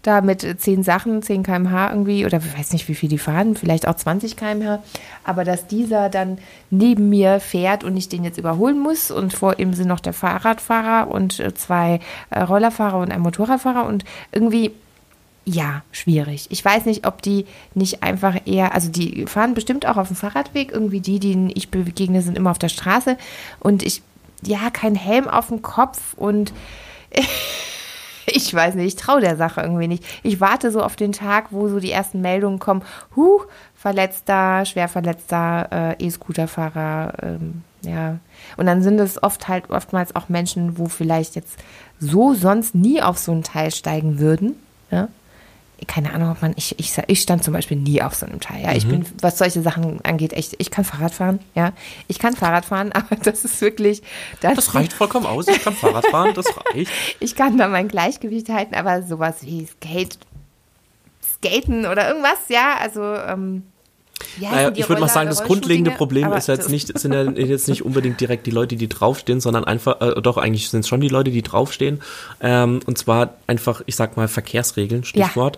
da 0.00 0.22
mit 0.22 0.40
10 0.40 0.82
Sachen, 0.82 1.22
10 1.22 1.42
km/h 1.42 1.90
irgendwie, 1.90 2.24
oder 2.24 2.38
ich 2.38 2.58
weiß 2.58 2.72
nicht, 2.72 2.88
wie 2.88 2.94
viel 2.94 3.10
die 3.10 3.18
fahren, 3.18 3.54
vielleicht 3.56 3.86
auch 3.86 3.94
20 3.94 4.36
km/h, 4.36 4.82
aber 5.22 5.44
dass 5.44 5.66
dieser 5.66 6.08
dann 6.08 6.38
neben 6.70 7.10
mir 7.10 7.40
fährt 7.40 7.84
und 7.84 7.96
ich 7.96 8.08
den 8.08 8.24
jetzt 8.24 8.38
überholen 8.38 8.78
muss 8.80 9.10
und 9.10 9.34
vor 9.34 9.58
ihm 9.58 9.74
sind 9.74 9.88
noch 9.88 10.00
der 10.00 10.14
Fahrradfahrer 10.14 11.10
und 11.10 11.38
äh, 11.38 11.52
zwei 11.54 12.00
äh, 12.30 12.40
Rollerfahrer 12.40 12.98
und 12.98 13.12
ein 13.12 13.20
Motorradfahrer 13.20 13.86
und 13.86 14.04
irgendwie 14.32 14.72
ja, 15.46 15.82
schwierig. 15.92 16.46
Ich 16.50 16.64
weiß 16.64 16.86
nicht, 16.86 17.06
ob 17.06 17.20
die 17.20 17.46
nicht 17.74 18.02
einfach 18.02 18.36
eher, 18.46 18.74
also 18.74 18.90
die 18.90 19.26
fahren 19.26 19.54
bestimmt 19.54 19.86
auch 19.86 19.98
auf 19.98 20.08
dem 20.08 20.16
Fahrradweg. 20.16 20.72
Irgendwie 20.72 21.00
die, 21.00 21.20
denen 21.20 21.50
ich 21.54 21.70
begegne, 21.70 22.22
sind 22.22 22.38
immer 22.38 22.50
auf 22.50 22.58
der 22.58 22.70
Straße. 22.70 23.18
Und 23.60 23.82
ich, 23.82 24.02
ja, 24.42 24.70
kein 24.70 24.94
Helm 24.94 25.28
auf 25.28 25.48
dem 25.48 25.60
Kopf 25.60 26.14
und 26.16 26.52
ich 28.26 28.52
weiß 28.52 28.74
nicht, 28.74 28.86
ich 28.86 28.96
traue 28.96 29.20
der 29.20 29.36
Sache 29.36 29.60
irgendwie 29.60 29.88
nicht. 29.88 30.04
Ich 30.22 30.40
warte 30.40 30.70
so 30.70 30.82
auf 30.82 30.96
den 30.96 31.12
Tag, 31.12 31.48
wo 31.50 31.68
so 31.68 31.78
die 31.78 31.92
ersten 31.92 32.22
Meldungen 32.22 32.58
kommen. 32.58 32.82
Huh, 33.14 33.42
Verletzter, 33.74 34.64
Schwerverletzter, 34.64 35.96
äh, 35.98 36.06
E-Scooterfahrer, 36.06 37.12
ähm, 37.22 37.62
ja. 37.82 38.18
Und 38.56 38.64
dann 38.64 38.82
sind 38.82 38.98
es 38.98 39.22
oft 39.22 39.48
halt 39.48 39.68
oftmals 39.68 40.16
auch 40.16 40.30
Menschen, 40.30 40.78
wo 40.78 40.86
vielleicht 40.86 41.34
jetzt 41.34 41.58
so 41.98 42.32
sonst 42.32 42.74
nie 42.74 43.02
auf 43.02 43.18
so 43.18 43.32
ein 43.32 43.42
Teil 43.42 43.70
steigen 43.72 44.18
würden. 44.18 44.56
Ja? 44.90 45.08
Keine 45.86 46.12
Ahnung, 46.12 46.30
ob 46.30 46.42
man, 46.42 46.52
ich, 46.56 46.78
ich, 46.78 46.92
ich 47.06 47.20
stand 47.20 47.44
zum 47.44 47.52
Beispiel 47.54 47.76
nie 47.76 48.02
auf 48.02 48.14
so 48.14 48.26
einem 48.26 48.40
Teil. 48.40 48.62
Ja, 48.62 48.72
ich 48.72 48.86
mhm. 48.86 48.90
bin, 48.90 49.06
was 49.20 49.38
solche 49.38 49.62
Sachen 49.62 50.04
angeht, 50.04 50.32
echt, 50.32 50.54
ich 50.58 50.70
kann 50.70 50.84
Fahrrad 50.84 51.14
fahren, 51.14 51.40
ja. 51.54 51.72
Ich 52.08 52.18
kann 52.18 52.34
Fahrrad 52.34 52.64
fahren, 52.64 52.92
aber 52.94 53.16
das 53.16 53.44
ist 53.44 53.60
wirklich. 53.60 54.02
Das, 54.40 54.56
das 54.56 54.74
reicht 54.74 54.92
vollkommen 54.92 55.26
aus, 55.26 55.48
ich 55.48 55.62
kann 55.62 55.74
Fahrrad 55.74 56.06
fahren, 56.06 56.32
das 56.34 56.46
reicht. 56.46 56.90
ich 57.20 57.34
kann 57.34 57.58
da 57.58 57.68
mein 57.68 57.88
Gleichgewicht 57.88 58.48
halten, 58.48 58.74
aber 58.74 59.02
sowas 59.02 59.36
wie 59.42 59.66
Skate, 59.66 60.18
Skaten 61.22 61.86
oder 61.86 62.08
irgendwas, 62.08 62.48
ja, 62.48 62.76
also, 62.80 63.02
ähm, 63.02 63.64
ja, 64.40 64.50
naja, 64.50 64.72
ich 64.74 64.88
würde 64.88 65.00
mal 65.00 65.08
sagen, 65.08 65.28
das 65.28 65.44
grundlegende 65.44 65.90
Problem 65.90 66.32
ist 66.32 66.48
jetzt 66.48 66.70
nicht, 66.70 66.98
sind 66.98 67.12
ja 67.12 67.22
jetzt 67.30 67.68
nicht 67.68 67.84
unbedingt 67.84 68.20
direkt 68.20 68.46
die 68.46 68.50
Leute, 68.50 68.76
die 68.76 68.88
draufstehen, 68.88 69.40
sondern 69.40 69.64
einfach, 69.64 70.00
äh, 70.00 70.20
doch 70.20 70.36
eigentlich 70.36 70.70
sind 70.70 70.80
es 70.80 70.88
schon 70.88 71.00
die 71.00 71.08
Leute, 71.08 71.30
die 71.30 71.42
draufstehen. 71.42 72.00
Ähm, 72.40 72.80
und 72.86 72.98
zwar 72.98 73.34
einfach, 73.46 73.82
ich 73.86 73.96
sag 73.96 74.16
mal, 74.16 74.28
Verkehrsregeln, 74.28 75.04
Stichwort. 75.04 75.56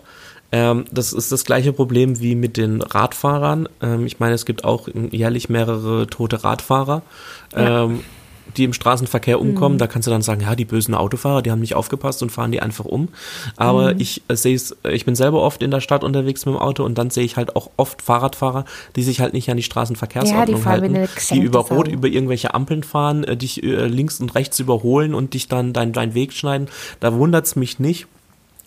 Ja. 0.52 0.70
Ähm, 0.70 0.84
das 0.90 1.12
ist 1.12 1.32
das 1.32 1.44
gleiche 1.44 1.72
Problem 1.72 2.20
wie 2.20 2.34
mit 2.34 2.56
den 2.56 2.80
Radfahrern. 2.80 3.68
Ähm, 3.82 4.06
ich 4.06 4.20
meine, 4.20 4.34
es 4.34 4.46
gibt 4.46 4.64
auch 4.64 4.88
jährlich 5.10 5.48
mehrere 5.48 6.06
tote 6.06 6.44
Radfahrer. 6.44 7.02
Ja. 7.54 7.84
Ähm, 7.84 8.00
die 8.56 8.64
im 8.64 8.72
Straßenverkehr 8.72 9.40
umkommen, 9.40 9.76
mhm. 9.76 9.78
da 9.78 9.86
kannst 9.86 10.06
du 10.06 10.10
dann 10.10 10.22
sagen, 10.22 10.40
ja, 10.40 10.54
die 10.54 10.64
bösen 10.64 10.94
Autofahrer, 10.94 11.42
die 11.42 11.50
haben 11.50 11.60
nicht 11.60 11.74
aufgepasst 11.74 12.22
und 12.22 12.30
fahren 12.30 12.52
die 12.52 12.60
einfach 12.60 12.84
um. 12.84 13.08
Aber 13.56 13.94
mhm. 13.94 14.00
ich 14.00 14.22
äh, 14.28 14.36
sehe 14.36 14.54
es, 14.54 14.76
ich 14.90 15.04
bin 15.04 15.14
selber 15.14 15.42
oft 15.42 15.62
in 15.62 15.70
der 15.70 15.80
Stadt 15.80 16.04
unterwegs 16.04 16.46
mit 16.46 16.54
dem 16.54 16.58
Auto 16.58 16.84
und 16.84 16.96
dann 16.98 17.10
sehe 17.10 17.24
ich 17.24 17.36
halt 17.36 17.56
auch 17.56 17.70
oft 17.76 18.02
Fahrradfahrer, 18.02 18.64
die 18.96 19.02
sich 19.02 19.20
halt 19.20 19.32
nicht 19.32 19.50
an 19.50 19.56
die 19.56 19.62
Straßenverkehrsordnung 19.62 20.62
ja, 20.62 20.62
die 20.62 20.64
halten, 20.64 21.08
die 21.30 21.40
über 21.40 21.60
Rot 21.60 21.88
über 21.88 22.08
irgendwelche 22.08 22.54
Ampeln 22.54 22.82
fahren, 22.82 23.24
äh, 23.24 23.36
dich 23.36 23.62
äh, 23.62 23.86
links 23.86 24.20
und 24.20 24.34
rechts 24.34 24.58
überholen 24.60 25.14
und 25.14 25.34
dich 25.34 25.48
dann 25.48 25.72
deinen 25.72 25.92
dein 25.92 26.14
Weg 26.14 26.32
schneiden. 26.32 26.68
Da 27.00 27.14
wundert 27.14 27.46
es 27.46 27.56
mich 27.56 27.78
nicht 27.78 28.06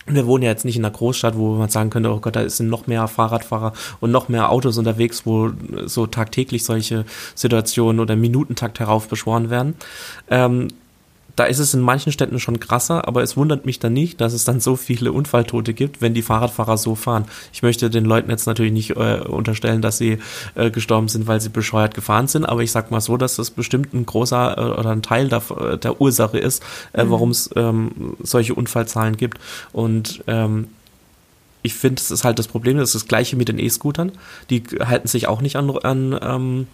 wir 0.05 0.25
wohnen 0.25 0.43
ja 0.43 0.49
jetzt 0.49 0.65
nicht 0.65 0.77
in 0.77 0.85
einer 0.85 0.93
Großstadt, 0.93 1.37
wo 1.37 1.55
man 1.55 1.69
sagen 1.69 1.89
könnte, 1.89 2.11
oh 2.11 2.19
Gott, 2.19 2.35
da 2.35 2.49
sind 2.49 2.69
noch 2.69 2.87
mehr 2.87 3.07
Fahrradfahrer 3.07 3.73
und 3.99 4.11
noch 4.11 4.29
mehr 4.29 4.49
Autos 4.51 4.77
unterwegs, 4.77 5.25
wo 5.25 5.51
so 5.85 6.07
tagtäglich 6.07 6.63
solche 6.63 7.05
Situationen 7.35 7.99
oder 7.99 8.15
Minutentakt 8.15 8.79
heraufbeschworen 8.79 9.49
werden. 9.49 9.75
Ähm, 10.29 10.69
da 11.35 11.45
ist 11.45 11.59
es 11.59 11.73
in 11.73 11.81
manchen 11.81 12.11
Städten 12.11 12.39
schon 12.39 12.59
krasser, 12.59 13.07
aber 13.07 13.23
es 13.23 13.37
wundert 13.37 13.65
mich 13.65 13.79
dann 13.79 13.93
nicht, 13.93 14.19
dass 14.21 14.33
es 14.33 14.43
dann 14.43 14.59
so 14.59 14.75
viele 14.75 15.11
Unfalltote 15.11 15.73
gibt, 15.73 16.01
wenn 16.01 16.13
die 16.13 16.21
Fahrradfahrer 16.21 16.77
so 16.77 16.95
fahren. 16.95 17.25
Ich 17.53 17.61
möchte 17.61 17.89
den 17.89 18.05
Leuten 18.05 18.29
jetzt 18.29 18.45
natürlich 18.45 18.73
nicht 18.73 18.91
äh, 18.91 19.21
unterstellen, 19.25 19.81
dass 19.81 19.97
sie 19.97 20.19
äh, 20.55 20.71
gestorben 20.71 21.07
sind, 21.07 21.27
weil 21.27 21.41
sie 21.41 21.49
bescheuert 21.49 21.93
gefahren 21.93 22.27
sind, 22.27 22.45
aber 22.45 22.61
ich 22.61 22.71
sag 22.71 22.91
mal 22.91 23.01
so, 23.01 23.17
dass 23.17 23.35
das 23.35 23.51
bestimmt 23.51 23.93
ein 23.93 24.05
großer 24.05 24.57
äh, 24.57 24.79
oder 24.79 24.91
ein 24.91 25.01
Teil 25.01 25.29
der, 25.29 25.41
äh, 25.57 25.77
der 25.77 26.01
Ursache 26.01 26.39
ist, 26.39 26.63
äh, 26.93 27.03
mhm. 27.03 27.11
warum 27.11 27.29
es 27.31 27.49
ähm, 27.55 28.15
solche 28.21 28.55
Unfallzahlen 28.55 29.17
gibt. 29.17 29.39
Und 29.71 30.23
ähm, 30.27 30.67
ich 31.61 31.73
finde, 31.73 31.99
es 32.01 32.11
ist 32.11 32.23
halt 32.23 32.39
das 32.39 32.47
Problem, 32.47 32.77
das 32.77 32.89
ist 32.89 33.03
das 33.03 33.07
gleiche 33.07 33.35
mit 33.35 33.49
den 33.49 33.59
E-Scootern. 33.59 34.13
Die 34.49 34.63
halten 34.79 35.07
sich 35.07 35.27
auch 35.27 35.41
nicht 35.41 35.57
an, 35.57 35.69
an 35.77 36.19
ähm, 36.21 36.67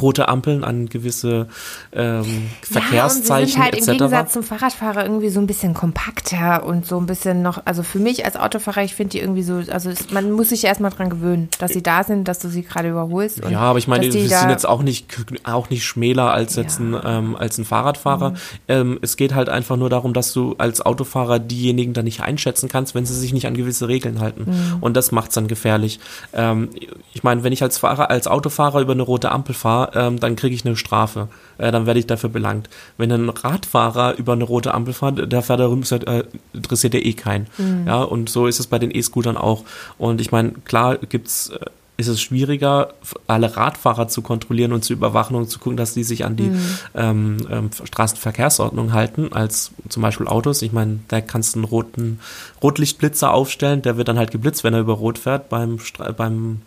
rote 0.00 0.28
Ampeln 0.28 0.64
an 0.64 0.88
gewisse 0.88 1.48
ähm, 1.92 2.50
Verkehrszeichen 2.62 2.94
ja, 2.96 3.04
und 3.04 3.46
sie 3.46 3.52
sind 3.52 3.62
halt 3.62 3.76
im 3.76 3.86
Gegensatz 3.86 4.32
zum 4.32 4.42
Fahrradfahrer 4.42 5.04
irgendwie 5.04 5.28
so 5.28 5.40
ein 5.40 5.46
bisschen 5.46 5.74
kompakter 5.74 6.64
und 6.64 6.86
so 6.86 6.98
ein 6.98 7.06
bisschen 7.06 7.42
noch, 7.42 7.62
also 7.66 7.82
für 7.82 7.98
mich 7.98 8.24
als 8.24 8.36
Autofahrer, 8.36 8.82
ich 8.82 8.94
finde 8.94 9.10
die 9.10 9.20
irgendwie 9.20 9.42
so, 9.42 9.62
also 9.70 9.90
es, 9.90 10.10
man 10.10 10.32
muss 10.32 10.48
sich 10.48 10.64
erstmal 10.64 10.90
dran 10.90 11.10
gewöhnen, 11.10 11.48
dass 11.58 11.72
sie 11.72 11.82
da 11.82 12.02
sind, 12.02 12.28
dass 12.28 12.38
du 12.38 12.48
sie 12.48 12.62
gerade 12.62 12.88
überholst. 12.88 13.42
ja, 13.48 13.60
aber 13.60 13.78
ich 13.78 13.86
meine, 13.86 14.10
sie 14.10 14.26
sind 14.26 14.50
jetzt 14.50 14.66
auch 14.66 14.82
nicht 14.82 15.06
auch 15.44 15.68
nicht 15.68 15.84
schmäler 15.84 16.32
als 16.32 16.56
ja. 16.56 16.62
jetzt 16.62 16.80
ein 16.80 16.96
ähm, 17.04 17.36
als 17.36 17.58
ein 17.58 17.64
Fahrradfahrer. 17.64 18.30
Mhm. 18.30 18.36
Ähm, 18.68 18.98
es 19.02 19.16
geht 19.16 19.34
halt 19.34 19.48
einfach 19.48 19.76
nur 19.76 19.90
darum, 19.90 20.14
dass 20.14 20.32
du 20.32 20.54
als 20.56 20.80
Autofahrer 20.80 21.38
diejenigen 21.38 21.92
dann 21.92 22.04
nicht 22.04 22.22
einschätzen 22.22 22.68
kannst, 22.68 22.94
wenn 22.94 23.04
sie 23.04 23.14
sich 23.14 23.32
nicht 23.32 23.46
an 23.46 23.54
gewisse 23.54 23.88
Regeln 23.88 24.20
halten. 24.20 24.46
Mhm. 24.46 24.78
Und 24.80 24.96
das 24.96 25.12
macht's 25.12 25.34
dann 25.34 25.46
gefährlich. 25.46 26.00
Ähm, 26.32 26.70
ich 27.12 27.22
meine, 27.22 27.42
wenn 27.44 27.52
ich 27.52 27.62
als 27.62 27.78
Fahrer, 27.78 28.10
als 28.10 28.26
Autofahrer 28.26 28.80
über 28.80 28.92
eine 28.92 29.02
rote 29.02 29.30
Ampel 29.30 29.54
fahre 29.54 29.73
fahre, 29.74 29.90
ähm, 29.94 30.20
dann 30.20 30.36
kriege 30.36 30.54
ich 30.54 30.64
eine 30.64 30.76
Strafe. 30.76 31.28
Äh, 31.58 31.72
dann 31.72 31.86
werde 31.86 32.00
ich 32.00 32.06
dafür 32.06 32.30
belangt. 32.30 32.68
Wenn 32.96 33.12
ein 33.12 33.28
Radfahrer 33.28 34.16
über 34.16 34.32
eine 34.32 34.44
rote 34.44 34.74
Ampel 34.74 34.94
fährt, 34.94 35.32
der 35.32 35.42
fährt 35.42 35.60
darüber, 35.60 35.84
äh, 36.06 36.24
interessiert 36.52 36.94
der 36.94 37.04
eh 37.04 37.12
keinen. 37.12 37.46
Mhm. 37.58 37.86
Ja, 37.86 38.02
und 38.02 38.28
so 38.28 38.46
ist 38.46 38.60
es 38.60 38.66
bei 38.66 38.78
den 38.78 38.94
E-Scootern 38.94 39.36
auch. 39.36 39.64
Und 39.98 40.20
ich 40.20 40.32
meine, 40.32 40.52
klar 40.64 40.98
gibt's 40.98 41.50
äh, 41.50 41.58
ist 41.96 42.08
es 42.08 42.20
schwieriger, 42.20 42.88
alle 43.28 43.56
Radfahrer 43.56 44.08
zu 44.08 44.20
kontrollieren 44.20 44.72
und 44.72 44.84
zu 44.84 44.92
überwachen 44.92 45.36
und 45.36 45.48
zu 45.48 45.60
gucken, 45.60 45.76
dass 45.76 45.94
die 45.94 46.02
sich 46.02 46.24
an 46.24 46.34
die 46.34 46.48
mhm. 46.48 46.60
ähm, 46.96 47.36
ähm, 47.48 47.70
Straßenverkehrsordnung 47.84 48.92
halten, 48.92 49.32
als 49.32 49.70
zum 49.88 50.02
Beispiel 50.02 50.26
Autos. 50.26 50.62
Ich 50.62 50.72
meine, 50.72 50.98
da 51.06 51.20
kannst 51.20 51.54
du 51.54 51.60
einen 51.60 51.66
roten 51.66 52.18
Rotlichtblitzer 52.60 53.32
aufstellen, 53.32 53.82
der 53.82 53.96
wird 53.96 54.08
dann 54.08 54.18
halt 54.18 54.32
geblitzt, 54.32 54.64
wenn 54.64 54.74
er 54.74 54.80
über 54.80 54.94
Rot 54.94 55.18
fährt. 55.18 55.48
Beim, 55.48 55.78
beim 56.16 56.62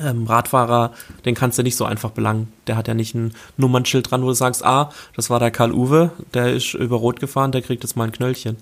ähm, 0.00 0.26
Radfahrer, 0.26 0.92
den 1.24 1.34
kannst 1.34 1.58
du 1.58 1.62
nicht 1.62 1.76
so 1.76 1.84
einfach 1.84 2.10
belangen. 2.10 2.52
Der 2.66 2.76
hat 2.76 2.88
ja 2.88 2.94
nicht 2.94 3.14
ein 3.14 3.34
Nummernschild 3.56 4.10
dran, 4.10 4.22
wo 4.22 4.28
du 4.28 4.34
sagst, 4.34 4.64
ah, 4.64 4.90
das 5.14 5.30
war 5.30 5.38
der 5.38 5.50
Karl 5.50 5.72
Uwe, 5.72 6.10
der 6.32 6.52
ist 6.52 6.74
über 6.74 6.96
Rot 6.96 7.20
gefahren, 7.20 7.52
der 7.52 7.62
kriegt 7.62 7.82
jetzt 7.82 7.96
mal 7.96 8.04
ein 8.04 8.12
Knöllchen. 8.12 8.56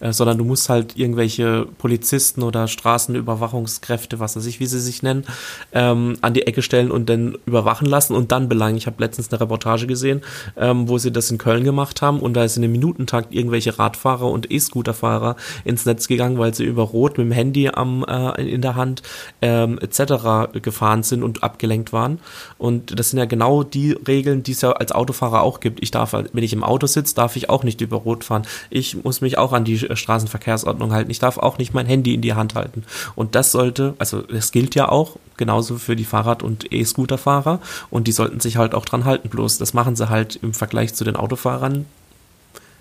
Äh, 0.00 0.12
sondern 0.12 0.38
du 0.38 0.44
musst 0.44 0.68
halt 0.68 0.96
irgendwelche 0.96 1.66
Polizisten 1.78 2.42
oder 2.42 2.66
Straßenüberwachungskräfte, 2.68 4.18
was 4.18 4.36
weiß 4.36 4.46
ich, 4.46 4.58
wie 4.58 4.66
sie 4.66 4.80
sich 4.80 5.02
nennen, 5.02 5.24
ähm, 5.72 6.16
an 6.22 6.34
die 6.34 6.46
Ecke 6.46 6.62
stellen 6.62 6.90
und 6.90 7.08
dann 7.08 7.36
überwachen 7.46 7.86
lassen 7.86 8.14
und 8.14 8.32
dann 8.32 8.48
belangen. 8.48 8.76
Ich 8.76 8.86
habe 8.86 9.02
letztens 9.02 9.30
eine 9.30 9.40
Reportage 9.40 9.86
gesehen, 9.86 10.22
ähm, 10.56 10.88
wo 10.88 10.98
sie 10.98 11.12
das 11.12 11.30
in 11.30 11.38
Köln 11.38 11.64
gemacht 11.64 12.02
haben 12.02 12.20
und 12.20 12.34
da 12.34 12.44
ist 12.44 12.56
in 12.56 12.64
einem 12.64 12.72
Minutentakt 12.72 13.34
irgendwelche 13.34 13.78
Radfahrer 13.78 14.30
und 14.30 14.50
E-Scooterfahrer 14.50 15.36
ins 15.64 15.84
Netz 15.84 16.08
gegangen, 16.08 16.38
weil 16.38 16.54
sie 16.54 16.64
über 16.64 16.82
Rot 16.82 17.18
mit 17.18 17.26
dem 17.26 17.32
Handy 17.32 17.68
am, 17.68 18.04
äh, 18.08 18.42
in 18.42 18.62
der 18.62 18.76
Hand 18.76 19.02
ähm, 19.42 19.78
etc. 19.80 20.60
gefahren 20.62 21.02
sind 21.02 21.22
und 21.22 21.42
abgelenkt 21.42 21.92
waren. 21.92 22.20
Und 22.56 22.98
das 22.98 23.10
sind 23.10 23.18
ja 23.18 23.26
genau 23.26 23.62
die 23.62 23.92
Regeln, 23.92 24.42
die 24.42 24.52
es 24.52 24.62
ja 24.62 24.72
als 24.72 24.92
Autofahrer 24.92 25.42
auch 25.42 25.60
gibt. 25.60 25.82
Ich 25.82 25.90
darf, 25.90 26.12
wenn 26.12 26.44
ich 26.44 26.52
im 26.52 26.64
Auto 26.64 26.86
sitze, 26.86 27.14
darf 27.14 27.36
ich 27.36 27.50
auch 27.50 27.64
nicht 27.64 27.80
über 27.80 27.98
Rot 27.98 28.24
fahren. 28.24 28.46
Ich 28.70 29.04
muss 29.04 29.20
mich 29.20 29.36
auch 29.36 29.52
an 29.52 29.64
die 29.64 29.89
Straßenverkehrsordnung 29.96 30.92
halten. 30.92 31.10
Ich 31.10 31.18
darf 31.18 31.38
auch 31.38 31.58
nicht 31.58 31.74
mein 31.74 31.86
Handy 31.86 32.14
in 32.14 32.20
die 32.20 32.34
Hand 32.34 32.54
halten. 32.54 32.84
Und 33.14 33.34
das 33.34 33.52
sollte, 33.52 33.94
also 33.98 34.22
das 34.22 34.52
gilt 34.52 34.74
ja 34.74 34.88
auch 34.88 35.16
genauso 35.36 35.76
für 35.76 35.96
die 35.96 36.04
Fahrrad- 36.04 36.42
und 36.42 36.72
E-Scooter-Fahrer 36.72 37.60
und 37.90 38.06
die 38.06 38.12
sollten 38.12 38.40
sich 38.40 38.56
halt 38.56 38.74
auch 38.74 38.84
dran 38.84 39.04
halten. 39.04 39.28
Bloß 39.28 39.58
das 39.58 39.74
machen 39.74 39.96
sie 39.96 40.08
halt 40.08 40.38
im 40.42 40.54
Vergleich 40.54 40.94
zu 40.94 41.04
den 41.04 41.16
Autofahrern 41.16 41.86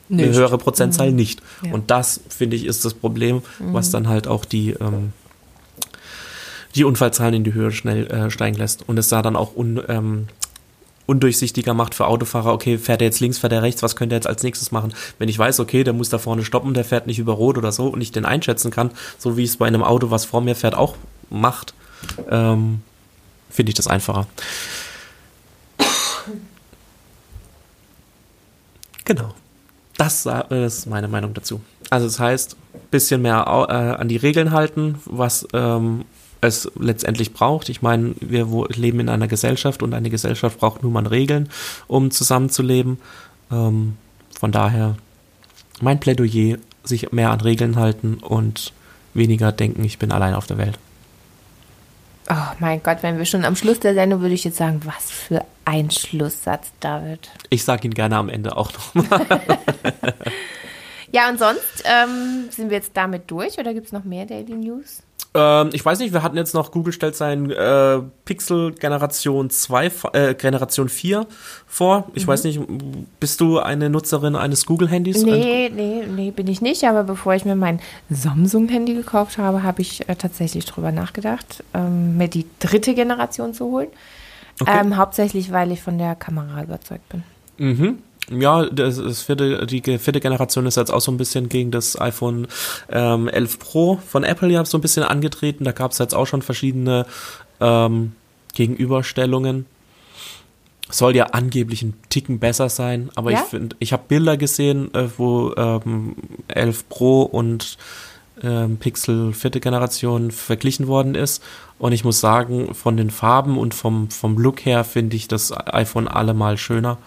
nicht. 0.09 0.25
eine 0.25 0.35
höhere 0.35 0.57
Prozentzahl 0.57 1.11
mhm. 1.11 1.15
nicht. 1.15 1.41
Ja. 1.63 1.73
Und 1.73 1.91
das, 1.91 2.19
finde 2.29 2.55
ich, 2.55 2.65
ist 2.65 2.83
das 2.85 2.93
Problem, 2.93 3.41
mhm. 3.59 3.73
was 3.73 3.91
dann 3.91 4.07
halt 4.07 4.27
auch 4.27 4.45
die, 4.45 4.71
ähm, 4.71 5.13
die 6.75 6.83
Unfallzahlen 6.83 7.33
in 7.33 7.43
die 7.43 7.53
Höhe 7.53 7.71
schnell 7.71 8.07
äh, 8.07 8.29
steigen 8.29 8.57
lässt. 8.57 8.87
Und 8.87 8.97
es 8.97 9.09
sah 9.09 9.21
dann 9.21 9.35
auch 9.35 9.55
un, 9.55 9.81
ähm, 9.87 10.27
undurchsichtiger 11.09 11.73
macht 11.73 11.95
für 11.95 12.07
Autofahrer, 12.07 12.53
okay, 12.53 12.77
fährt 12.77 13.01
er 13.01 13.07
jetzt 13.07 13.19
links, 13.19 13.39
fährt 13.39 13.51
er 13.51 13.63
rechts, 13.63 13.83
was 13.83 13.95
könnte 13.95 14.15
er 14.15 14.19
jetzt 14.19 14.27
als 14.27 14.43
nächstes 14.43 14.71
machen? 14.71 14.93
Wenn 15.17 15.27
ich 15.27 15.37
weiß, 15.37 15.59
okay, 15.59 15.83
der 15.83 15.93
muss 15.93 16.09
da 16.09 16.19
vorne 16.19 16.45
stoppen, 16.45 16.73
der 16.73 16.85
fährt 16.85 17.07
nicht 17.07 17.19
über 17.19 17.33
Rot 17.33 17.57
oder 17.57 17.71
so 17.71 17.87
und 17.87 17.99
ich 17.99 18.11
den 18.11 18.25
einschätzen 18.25 18.71
kann, 18.71 18.91
so 19.17 19.35
wie 19.35 19.43
es 19.43 19.57
bei 19.57 19.65
einem 19.65 19.83
Auto, 19.83 20.11
was 20.11 20.25
vor 20.25 20.41
mir 20.41 20.55
fährt, 20.55 20.75
auch 20.75 20.95
macht, 21.29 21.73
ähm, 22.29 22.81
finde 23.49 23.71
ich 23.71 23.75
das 23.75 23.87
einfacher. 23.87 24.27
Genau. 29.03 29.33
Das 29.97 30.27
ist 30.49 30.85
meine 30.85 31.07
Meinung 31.07 31.33
dazu. 31.33 31.59
Also 31.89 32.05
das 32.05 32.19
heißt, 32.19 32.55
bisschen 32.91 33.21
mehr 33.21 33.45
äh, 33.47 33.73
an 33.99 34.07
die 34.07 34.17
Regeln 34.17 34.51
halten, 34.51 34.99
was 35.05 35.47
ähm, 35.53 36.05
es 36.41 36.71
letztendlich 36.79 37.33
braucht. 37.33 37.69
Ich 37.69 37.81
meine, 37.81 38.15
wir 38.19 38.47
leben 38.69 38.99
in 38.99 39.09
einer 39.09 39.27
Gesellschaft 39.27 39.83
und 39.83 39.93
eine 39.93 40.09
Gesellschaft 40.09 40.59
braucht 40.59 40.83
nun 40.83 40.93
mal 40.93 41.07
Regeln, 41.07 41.49
um 41.87 42.11
zusammenzuleben. 42.11 42.99
Ähm, 43.51 43.97
von 44.39 44.51
daher 44.51 44.95
mein 45.81 45.99
Plädoyer, 45.99 46.57
sich 46.83 47.11
mehr 47.11 47.31
an 47.31 47.41
Regeln 47.41 47.75
halten 47.75 48.15
und 48.15 48.73
weniger 49.13 49.51
denken, 49.51 49.83
ich 49.83 49.99
bin 49.99 50.11
allein 50.11 50.33
auf 50.33 50.47
der 50.47 50.57
Welt. 50.57 50.79
Oh 52.29 52.53
mein 52.59 52.81
Gott, 52.83 52.99
wenn 53.01 53.17
wir 53.17 53.25
schon 53.25 53.43
am 53.43 53.55
Schluss 53.55 53.79
der 53.79 53.95
Sendung, 53.95 54.21
würde 54.21 54.35
ich 54.35 54.43
jetzt 54.43 54.57
sagen, 54.57 54.81
was 54.85 55.09
für 55.09 55.43
ein 55.65 55.89
Schlusssatz, 55.89 56.71
David. 56.79 57.29
Ich 57.49 57.63
sage 57.63 57.87
ihn 57.87 57.93
gerne 57.93 58.17
am 58.17 58.29
Ende 58.29 58.55
auch 58.55 58.71
nochmal. 58.71 59.25
ja, 61.11 61.29
und 61.29 61.39
sonst 61.39 61.83
ähm, 61.85 62.49
sind 62.51 62.69
wir 62.69 62.77
jetzt 62.77 62.91
damit 62.93 63.29
durch 63.31 63.57
oder 63.57 63.73
gibt 63.73 63.87
es 63.87 63.91
noch 63.91 64.03
mehr 64.03 64.25
Daily 64.25 64.53
News? 64.53 65.01
Ähm, 65.35 65.69
ich 65.73 65.85
weiß 65.85 65.99
nicht, 65.99 66.11
wir 66.11 66.23
hatten 66.23 66.37
jetzt 66.37 66.53
noch, 66.53 66.71
Google 66.71 66.91
stellt 66.91 67.15
sein 67.15 67.51
äh, 67.51 67.99
Pixel 68.25 68.71
Generation 68.71 69.49
2, 69.49 69.91
äh, 70.13 70.33
Generation 70.33 70.89
4 70.89 71.27
vor. 71.67 72.07
Ich 72.15 72.23
mhm. 72.23 72.27
weiß 72.27 72.43
nicht, 72.45 72.59
bist 73.19 73.39
du 73.39 73.59
eine 73.59 73.89
Nutzerin 73.89 74.35
eines 74.35 74.65
Google-Handys? 74.65 75.23
Nee, 75.23 75.71
nee, 75.73 76.03
nee, 76.07 76.31
bin 76.31 76.47
ich 76.47 76.61
nicht. 76.61 76.83
Aber 76.85 77.03
bevor 77.03 77.35
ich 77.35 77.45
mir 77.45 77.55
mein 77.55 77.79
Samsung-Handy 78.09 78.95
gekauft 78.95 79.37
habe, 79.37 79.61
habe 79.61 79.81
ich 79.81 80.09
äh, 80.09 80.15
tatsächlich 80.15 80.65
drüber 80.65 80.91
nachgedacht, 80.91 81.63
ähm, 81.75 82.17
mir 82.17 82.27
die 82.27 82.47
dritte 82.59 82.95
Generation 82.95 83.53
zu 83.53 83.65
holen. 83.65 83.89
Okay. 84.59 84.79
Ähm, 84.81 84.97
hauptsächlich, 84.97 85.51
weil 85.51 85.71
ich 85.71 85.81
von 85.81 85.97
der 85.97 86.15
Kamera 86.15 86.63
überzeugt 86.63 87.07
bin. 87.09 87.23
Mhm. 87.57 87.99
Ja, 88.31 88.65
das, 88.65 88.97
das 88.97 89.23
vierte, 89.23 89.65
die 89.65 89.81
vierte 89.81 90.19
Generation 90.19 90.65
ist 90.65 90.77
jetzt 90.77 90.91
auch 90.91 91.01
so 91.01 91.11
ein 91.11 91.17
bisschen 91.17 91.49
gegen 91.49 91.71
das 91.71 91.99
iPhone 91.99 92.47
ähm, 92.89 93.27
11 93.27 93.59
Pro 93.59 93.99
von 94.07 94.23
Apple 94.23 94.49
ja 94.49 94.63
so 94.65 94.77
ein 94.77 94.81
bisschen 94.81 95.03
angetreten. 95.03 95.63
Da 95.63 95.71
gab 95.71 95.91
es 95.91 95.97
jetzt 95.97 96.13
auch 96.13 96.27
schon 96.27 96.41
verschiedene 96.41 97.05
ähm, 97.59 98.13
Gegenüberstellungen. 98.53 99.65
Soll 100.91 101.15
ja 101.15 101.25
angeblich 101.27 101.83
ein 101.83 101.93
Ticken 102.09 102.39
besser 102.39 102.69
sein, 102.69 103.11
aber 103.15 103.31
ja? 103.31 103.41
ich 103.41 103.45
finde, 103.45 103.75
ich 103.79 103.93
habe 103.93 104.03
Bilder 104.07 104.37
gesehen, 104.37 104.93
äh, 104.93 105.07
wo 105.17 105.53
ähm, 105.55 106.15
11 106.47 106.89
Pro 106.89 107.21
und 107.21 107.77
ähm, 108.41 108.77
Pixel 108.77 109.33
vierte 109.33 109.59
Generation 109.59 110.31
verglichen 110.31 110.87
worden 110.87 111.15
ist. 111.15 111.43
Und 111.77 111.91
ich 111.91 112.03
muss 112.03 112.19
sagen, 112.19 112.73
von 112.73 112.97
den 112.97 113.11
Farben 113.11 113.57
und 113.57 113.73
vom, 113.73 114.09
vom 114.09 114.37
Look 114.37 114.65
her 114.65 114.83
finde 114.83 115.15
ich 115.15 115.27
das 115.27 115.51
iPhone 115.51 116.07
allemal 116.07 116.57
schöner 116.57 116.97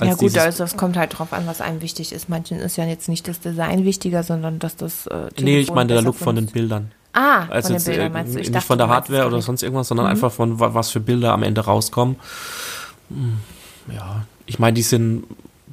ja 0.00 0.14
gut, 0.14 0.36
also 0.36 0.64
es 0.64 0.76
kommt 0.76 0.96
halt 0.96 1.18
drauf 1.18 1.32
an, 1.32 1.46
was 1.46 1.60
einem 1.60 1.80
wichtig 1.82 2.12
ist. 2.12 2.28
Manchen 2.28 2.58
ist 2.58 2.76
ja 2.76 2.84
jetzt 2.84 3.08
nicht 3.08 3.28
das 3.28 3.40
Design 3.40 3.84
wichtiger, 3.84 4.22
sondern 4.22 4.58
dass 4.58 4.76
das 4.76 5.06
äh, 5.06 5.28
Nee, 5.40 5.60
ich 5.60 5.72
meine 5.72 5.92
der 5.92 6.02
Look 6.02 6.16
von 6.16 6.34
den 6.34 6.46
Bildern. 6.46 6.90
Ah, 7.12 7.46
also 7.48 7.68
von 7.68 7.76
den 7.76 7.84
Bildern 7.84 8.06
äh, 8.06 8.10
meinst 8.10 8.34
du? 8.34 8.38
Ich 8.38 8.46
nicht 8.46 8.54
dachte, 8.54 8.66
von 8.66 8.78
der 8.78 8.88
Hardware 8.88 9.26
oder 9.26 9.42
sonst 9.42 9.62
irgendwas, 9.62 9.88
sondern 9.88 10.06
mhm. 10.06 10.12
einfach 10.12 10.32
von 10.32 10.58
was 10.58 10.90
für 10.90 11.00
Bilder 11.00 11.32
am 11.32 11.42
Ende 11.42 11.60
rauskommen. 11.62 12.16
Hm, 13.08 13.38
ja, 13.94 14.24
ich 14.46 14.58
meine, 14.58 14.74
die 14.74 14.82
sind 14.82 15.24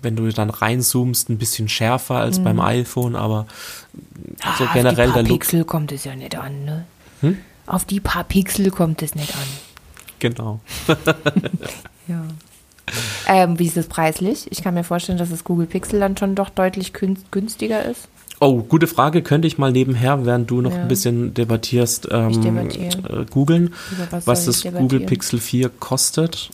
wenn 0.01 0.15
du 0.15 0.29
dann 0.29 0.49
reinzoomst, 0.49 1.29
ein 1.29 1.38
bisschen 1.38 1.69
schärfer 1.69 2.15
als 2.15 2.39
mhm. 2.39 2.43
beim 2.45 2.60
iPhone, 2.60 3.15
aber 3.15 3.47
so 4.58 4.65
ah, 4.65 4.69
generell 4.73 5.12
der 5.12 5.23
Look. 5.23 5.41
Auf 5.41 5.49
die 5.49 5.60
paar 5.60 5.63
Pixel 5.63 5.65
kommt 5.65 5.91
es 5.91 6.03
ja 6.03 6.15
nicht 6.15 6.36
an, 6.36 6.65
ne? 6.65 6.86
Hm? 7.21 7.38
Auf 7.65 7.86
die 7.86 7.99
paar 7.99 8.23
Pixel 8.23 8.71
kommt 8.71 9.01
es 9.01 9.15
nicht 9.15 9.34
an. 9.36 9.47
Genau. 10.19 10.60
ja. 12.08 12.23
Ähm, 13.28 13.60
wie 13.60 13.67
ist 13.67 13.78
es 13.78 13.88
preislich? 13.88 14.47
Ich 14.49 14.63
kann 14.63 14.73
mir 14.73 14.84
vorstellen, 14.84 15.17
dass 15.17 15.30
das 15.30 15.43
Google 15.43 15.67
Pixel 15.67 15.99
dann 15.99 16.17
schon 16.17 16.36
doch 16.36 16.49
deutlich 16.49 16.93
günstiger 16.93 17.86
ist. 17.86 18.08
Oh, 18.39 18.62
gute 18.63 18.88
Frage. 18.88 19.21
Könnte 19.21 19.47
ich 19.47 19.58
mal 19.58 19.71
nebenher, 19.71 20.25
während 20.25 20.49
du 20.49 20.62
noch 20.62 20.71
ja. 20.71 20.82
ein 20.82 20.88
bisschen 20.88 21.34
debattierst, 21.34 22.08
ähm, 22.12 22.58
äh, 22.58 23.25
googeln, 23.30 23.73
was, 24.10 24.28
was 24.28 24.45
das 24.45 24.63
Google 24.63 25.02
Pixel 25.02 25.39
4 25.39 25.69
kostet. 25.69 26.49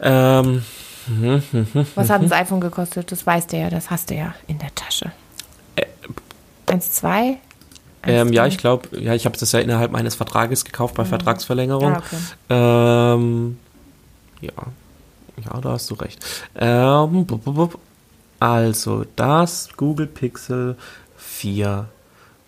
Ähm, 0.00 0.62
hm, 1.06 1.42
hm, 1.50 1.66
hm, 1.72 1.86
was 1.94 2.10
hat 2.10 2.22
das 2.22 2.32
iPhone 2.32 2.60
gekostet? 2.60 3.10
Das 3.10 3.26
weißt 3.26 3.52
du 3.52 3.58
ja, 3.58 3.70
das 3.70 3.90
hast 3.90 4.10
du 4.10 4.14
ja 4.14 4.34
in 4.46 4.58
der 4.58 4.74
Tasche. 4.74 5.10
Äh, 5.76 5.86
1, 6.66 6.92
2? 6.92 7.38
Ähm, 8.04 8.32
ja, 8.32 8.46
ich 8.46 8.56
glaube, 8.56 8.88
ja, 8.98 9.14
ich 9.14 9.26
habe 9.26 9.36
das 9.36 9.52
ja 9.52 9.60
innerhalb 9.60 9.90
meines 9.90 10.14
Vertrages 10.14 10.64
gekauft 10.64 10.94
bei 10.94 11.04
mhm. 11.04 11.08
Vertragsverlängerung. 11.08 11.96
Ah, 11.96 11.98
okay. 11.98 12.16
ähm, 12.48 13.58
ja, 14.40 14.52
ja, 15.44 15.60
da 15.60 15.72
hast 15.72 15.90
du 15.90 15.94
recht. 15.94 16.24
Ähm, 16.54 17.26
also 18.38 19.04
das 19.16 19.68
Google 19.76 20.06
Pixel 20.06 20.76
4 21.16 21.88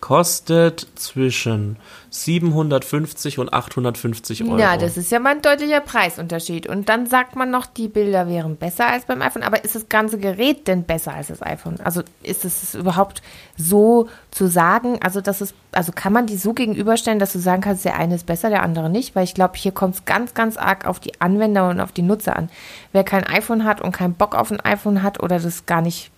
kostet 0.03 0.89
zwischen 0.97 1.77
750 2.11 3.39
und 3.39 3.55
850 3.55 4.43
Euro. 4.45 4.59
Ja, 4.59 4.77
das 4.77 4.97
ist 4.97 5.13
ja 5.13 5.21
mal 5.21 5.37
ein 5.37 5.43
deutlicher 5.43 5.81
Preisunterschied. 5.81 6.67
Und 6.67 6.89
dann 6.89 7.07
sagt 7.07 7.37
man 7.37 7.51
noch, 7.51 7.67
die 7.67 7.87
Bilder 7.87 8.29
wären 8.29 8.57
besser 8.57 8.89
als 8.89 9.07
beim 9.07 9.23
iPhone. 9.23 9.45
Aber 9.45 9.65
ist 9.65 9.77
das 9.77 9.89
ganze 9.89 10.19
Gerät 10.19 10.67
denn 10.67 10.83
besser 10.83 11.15
als 11.15 11.29
das 11.29 11.41
iPhone? 11.41 11.79
Also 11.85 12.03
ist 12.23 12.45
es 12.45 12.75
überhaupt 12.75 13.23
so 13.57 14.09
zu 14.33 14.49
sagen? 14.49 14.99
Also 15.03 15.21
das 15.21 15.41
ist, 15.41 15.55
also 15.71 15.93
kann 15.95 16.13
man 16.13 16.27
die 16.27 16.37
so 16.37 16.53
gegenüberstellen, 16.53 17.21
dass 17.21 17.33
du 17.33 17.39
sagen 17.39 17.63
kannst, 17.63 17.85
der 17.85 17.97
eine 17.97 18.17
ist 18.17 18.27
besser, 18.27 18.51
der 18.51 18.65
andere 18.65 18.91
nicht? 18.91 19.15
Weil 19.15 19.25
ich 19.25 19.35
glaube, 19.35 19.55
hier 19.57 19.73
kommt 19.73 19.95
es 19.95 20.05
ganz, 20.05 20.35
ganz 20.35 20.57
arg 20.57 20.85
auf 20.85 20.99
die 20.99 21.21
Anwender 21.21 21.69
und 21.71 21.81
auf 21.81 21.93
die 21.93 22.03
Nutzer 22.03 22.37
an. 22.37 22.51
Wer 22.91 23.05
kein 23.05 23.25
iPhone 23.25 23.65
hat 23.65 23.81
und 23.81 23.93
keinen 23.93 24.15
Bock 24.15 24.35
auf 24.35 24.51
ein 24.51 24.61
iPhone 24.61 25.03
hat 25.03 25.23
oder 25.23 25.39
das 25.39 25.65
gar 25.65 25.81
nicht 25.81 26.12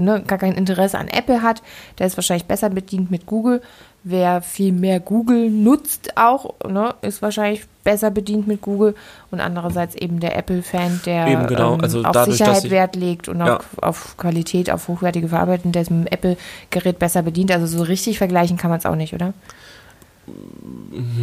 ne, 0.00 0.22
gar 0.26 0.38
kein 0.38 0.54
Interesse 0.54 0.98
an 0.98 1.08
Apple 1.08 1.42
hat, 1.42 1.62
der 1.98 2.06
ist 2.06 2.16
wahrscheinlich 2.16 2.46
besser 2.46 2.70
bedient 2.70 3.10
mit 3.10 3.26
Google. 3.26 3.62
Wer 4.02 4.40
viel 4.40 4.72
mehr 4.72 4.98
Google 4.98 5.50
nutzt 5.50 6.16
auch, 6.16 6.54
ne, 6.66 6.94
ist 7.02 7.20
wahrscheinlich 7.20 7.66
besser 7.84 8.10
bedient 8.10 8.46
mit 8.46 8.62
Google. 8.62 8.94
Und 9.30 9.40
andererseits 9.40 9.94
eben 9.94 10.20
der 10.20 10.36
Apple-Fan, 10.36 11.02
der 11.04 11.46
genau. 11.46 11.74
ähm, 11.74 11.80
also 11.82 12.02
auf 12.02 12.12
dadurch, 12.12 12.38
Sicherheit 12.38 12.64
ich, 12.64 12.70
Wert 12.70 12.96
legt 12.96 13.28
und 13.28 13.40
ja. 13.40 13.58
auf, 13.58 13.66
auf, 13.82 14.16
Qualität, 14.16 14.70
auf 14.70 14.88
hochwertige 14.88 15.28
Verarbeitung, 15.28 15.72
der 15.72 15.82
ist 15.82 15.90
mit 15.90 16.06
dem 16.06 16.12
Apple-Gerät 16.12 16.98
besser 16.98 17.22
bedient. 17.22 17.52
Also 17.52 17.66
so 17.66 17.82
richtig 17.82 18.18
vergleichen 18.18 18.56
kann 18.56 18.70
man 18.70 18.78
es 18.78 18.86
auch 18.86 18.96
nicht, 18.96 19.14
oder? 19.14 19.34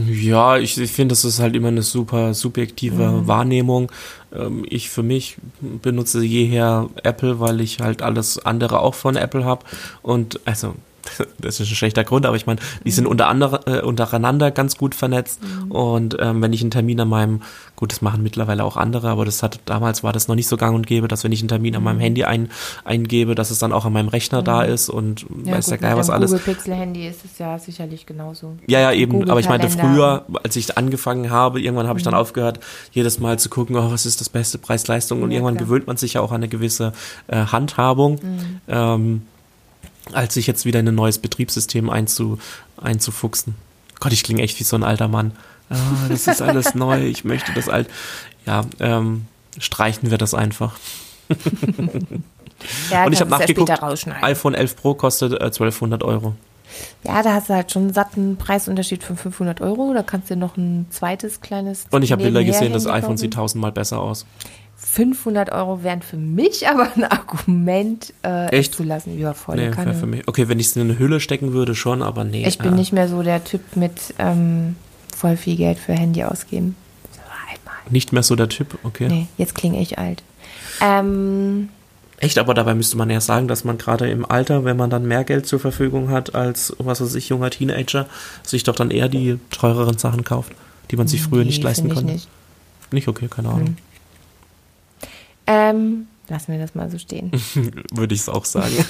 Ja, 0.08 0.58
ich, 0.58 0.78
ich 0.78 0.92
finde, 0.92 1.14
das 1.14 1.26
ist 1.26 1.40
halt 1.40 1.56
immer 1.56 1.68
eine 1.70 1.82
super 1.82 2.34
subjektive 2.34 3.10
mhm. 3.10 3.28
Wahrnehmung. 3.28 3.92
Ähm, 4.34 4.66
ich 4.70 4.90
für 4.90 5.04
mich 5.04 5.38
benutze 5.60 6.24
jeher 6.24 6.90
Apple, 7.04 7.40
weil 7.40 7.62
ich 7.62 7.80
halt 7.80 8.02
alles 8.02 8.40
andere 8.40 8.80
auch 8.80 8.96
von 8.96 9.16
Apple 9.16 9.46
habe. 9.46 9.66
Und 10.02 10.40
also 10.46 10.76
das 11.38 11.60
ist 11.60 11.72
ein 11.72 11.76
schlechter 11.76 12.04
Grund, 12.04 12.26
aber 12.26 12.36
ich 12.36 12.46
meine, 12.46 12.60
die 12.84 12.90
mhm. 12.90 12.94
sind 12.94 13.08
unter 13.08 13.28
andere, 13.28 13.62
äh, 13.66 13.82
untereinander 13.82 14.52
ganz 14.52 14.78
gut 14.78 14.96
vernetzt. 14.96 15.42
Mhm. 15.44 15.72
Und 15.72 16.18
ähm, 16.20 16.42
wenn 16.42 16.54
ich 16.54 16.62
einen 16.62 16.72
Termin 16.72 17.00
an 17.00 17.10
meinem, 17.10 17.42
gut, 17.76 17.92
das 17.92 18.02
machen 18.02 18.24
mittlerweile 18.24 18.64
auch 18.64 18.78
andere, 18.78 19.10
aber 19.10 19.26
das 19.26 19.44
hat 19.44 19.60
damals 19.66 20.04
war 20.04 20.14
das 20.14 20.28
noch 20.28 20.36
nicht 20.36 20.48
so 20.48 20.58
gang 20.58 20.76
und 20.76 20.88
gäbe, 20.88 21.08
dass 21.08 21.24
wenn 21.24 21.32
ich 21.32 21.42
einen 21.42 21.50
Termin 21.50 21.76
an 21.76 21.84
meinem 21.84 21.98
mhm. 21.98 22.02
Handy 22.02 22.24
ein, 22.24 22.50
eingebe, 22.84 23.36
dass 23.36 23.52
es 23.52 23.60
dann 23.60 23.74
auch 23.74 23.86
an 23.86 23.94
meinem 23.94 24.10
Rechner 24.10 24.42
da 24.42 24.64
mhm. 24.64 24.74
ist 24.74 24.90
und 24.90 25.26
ja, 25.44 25.54
weiß 25.54 25.66
gut, 25.66 25.72
ja 25.72 25.78
geil 25.78 25.98
was 25.98 26.10
alles. 26.10 26.32
Google 26.32 26.54
Pixel 26.54 26.74
Handy 26.74 27.08
ist 27.08 27.26
es 27.26 27.38
ja 27.38 27.58
sicherlich 27.60 28.06
genauso. 28.06 28.56
Ja, 28.68 28.80
ja, 28.80 28.92
eben, 28.92 29.14
Google 29.14 29.32
aber 29.32 29.40
ich 29.40 29.50
meinte 29.50 29.70
früher, 29.70 30.26
als 30.44 30.56
ich 30.56 30.78
angefangen 30.78 31.30
habe, 31.30 31.62
irgendwann 31.62 31.88
habe 31.88 32.00
ich 32.00 32.04
dann 32.04 32.14
mhm. 32.14 32.20
aufgehört, 32.20 32.60
jedes 32.92 33.20
Mal 33.20 33.40
zu 33.40 33.50
gucken, 33.50 33.76
oh, 33.76 33.92
was 33.92 34.06
ist 34.06 34.22
das 34.22 34.30
beste 34.30 34.58
Preis-Leistung 34.58 35.22
und 35.24 35.32
ja, 35.32 35.38
irgendwann 35.38 35.56
klar. 35.56 35.68
gewöhnt 35.68 35.88
man 35.88 35.98
sich 35.98 36.14
ja 36.14 36.22
auch 36.22 36.32
an 36.32 36.38
eine 36.38 36.48
gewisse 36.48 36.94
äh, 37.28 37.46
Handhabung. 37.46 38.20
Ähm, 38.68 39.22
als 40.14 40.34
sich 40.34 40.48
jetzt 40.48 40.66
wieder 40.66 40.80
in 40.80 40.88
ein 40.88 40.96
neues 40.96 41.20
Betriebssystem 41.20 41.90
einzu, 41.90 42.40
einzufuchsen. 42.82 43.56
Gott, 44.00 44.14
ich 44.14 44.24
klinge 44.24 44.42
echt 44.42 44.60
wie 44.60 44.64
so 44.64 44.76
ein 44.76 44.84
alter 44.84 45.08
Mann. 45.08 45.32
Ah, 45.70 45.76
das 46.10 46.28
ist 46.28 46.42
alles 46.42 46.76
neu, 46.76 47.06
ich 47.06 47.24
möchte 47.24 47.52
das 47.54 47.68
alt. 47.68 47.90
Ja, 48.46 48.64
ähm, 48.80 49.26
streichen 49.58 50.12
wir 50.12 50.18
das 50.18 50.34
einfach. 50.34 50.78
ja, 52.90 53.06
Und 53.06 53.14
ich 53.14 53.20
habe 53.20 53.30
nachgeguckt, 53.30 53.72
iPhone 54.22 54.54
11 54.54 54.76
Pro 54.76 54.94
kostet 54.94 55.34
äh, 55.34 55.46
1200 55.46 56.04
Euro. 56.04 56.36
Ja, 57.04 57.24
da 57.24 57.34
hast 57.34 57.50
du 57.50 57.54
halt 57.54 57.72
schon 57.72 57.84
einen 57.84 57.94
satten 57.94 58.38
Preisunterschied 58.38 59.04
von 59.04 59.18
500 59.18 59.62
Euro. 59.62 59.94
Da 59.94 60.04
kannst 60.04 60.30
du 60.30 60.36
noch 60.36 60.58
ein 60.58 60.88
zweites 60.90 61.42
kleines. 61.42 61.88
Und 61.92 62.04
ich 62.04 62.12
habe 62.12 62.24
Bilder 62.24 62.44
gesehen, 62.44 62.74
das 62.74 62.88
iPhone 62.88 63.18
sieht 63.18 63.34
tausendmal 63.34 63.72
besser 63.72 64.00
aus. 64.00 64.26
500 64.78 65.52
Euro 65.52 65.84
wären 65.84 66.02
für 66.02 66.18
mich 66.18 66.68
aber 66.68 66.92
ein 66.96 67.04
Argument, 67.04 68.14
äh, 68.24 68.48
Echt? 68.50 68.76
zu 68.76 68.84
lassen. 68.84 69.18
Ja, 69.20 69.34
volle 69.34 69.70
nee, 69.70 69.76
Kanne. 69.76 69.96
Für 69.96 70.06
mich. 70.06 70.28
Okay, 70.28 70.48
wenn 70.48 70.60
ich 70.60 70.68
es 70.68 70.76
in 70.76 70.84
eine 70.84 71.00
Hülle 71.00 71.20
stecken 71.20 71.54
würde, 71.54 71.76
schon, 71.76 72.04
aber 72.04 72.24
nee. 72.24 72.48
Ich 72.48 72.60
bin 72.60 72.72
ja. 72.72 72.78
nicht 72.78 72.94
mehr 72.94 73.08
so 73.08 73.24
der 73.24 73.44
Typ 73.44 73.76
mit 73.76 74.14
ähm, 74.20 74.76
voll 75.16 75.36
viel 75.36 75.58
Geld 75.58 75.80
für 75.80 75.94
Handy 75.94 76.24
ausgeben. 76.24 76.76
So 77.12 77.22
einmal. 77.22 77.76
Nicht 77.90 78.14
mehr 78.14 78.24
so 78.24 78.36
der 78.36 78.50
Typ, 78.50 78.78
okay. 78.84 79.08
Nee, 79.08 79.28
jetzt 79.38 79.56
klinge 79.56 79.82
ich 79.82 79.98
alt. 79.98 80.22
Ähm, 80.80 81.70
Echt, 82.20 82.38
aber 82.40 82.54
dabei 82.54 82.74
müsste 82.74 82.98
man 82.98 83.10
ja 83.10 83.22
sagen, 83.22 83.48
dass 83.48 83.64
man 83.64 83.78
gerade 83.78 84.10
im 84.10 84.26
Alter, 84.26 84.64
wenn 84.64 84.78
man 84.78 84.90
dann 84.90 85.08
mehr 85.08 85.24
Geld 85.24 85.46
zur 85.48 85.60
Verfügung 85.60 86.10
hat 86.10 86.34
als, 86.34 86.76
was 86.80 87.02
weiß 87.02 87.14
ich, 87.16 87.30
junger 87.30 87.52
Teenager, 87.52 88.08
sich 88.44 88.64
doch 88.64 88.76
dann 88.76 88.90
eher 88.90 89.08
die 89.08 89.40
teureren 89.52 89.98
Sachen 89.98 90.24
kauft, 90.24 90.52
die 90.90 90.98
man 90.98 91.08
sich 91.08 91.22
früher 91.22 91.42
nee, 91.42 91.48
nicht 91.48 91.64
leisten 91.64 91.90
konnte. 91.90 92.14
Nicht. 92.14 92.28
nicht 92.92 93.08
okay, 93.08 93.28
keine 93.28 93.50
Ahnung. 93.50 93.68
Hm. 93.68 93.78
Ähm, 95.48 96.08
lassen 96.28 96.52
wir 96.52 96.60
das 96.60 96.76
mal 96.76 96.90
so 96.90 96.98
stehen. 96.98 97.32
Würde 97.94 98.14
ich 98.14 98.22
es 98.22 98.30
auch 98.30 98.46
sagen. 98.46 98.74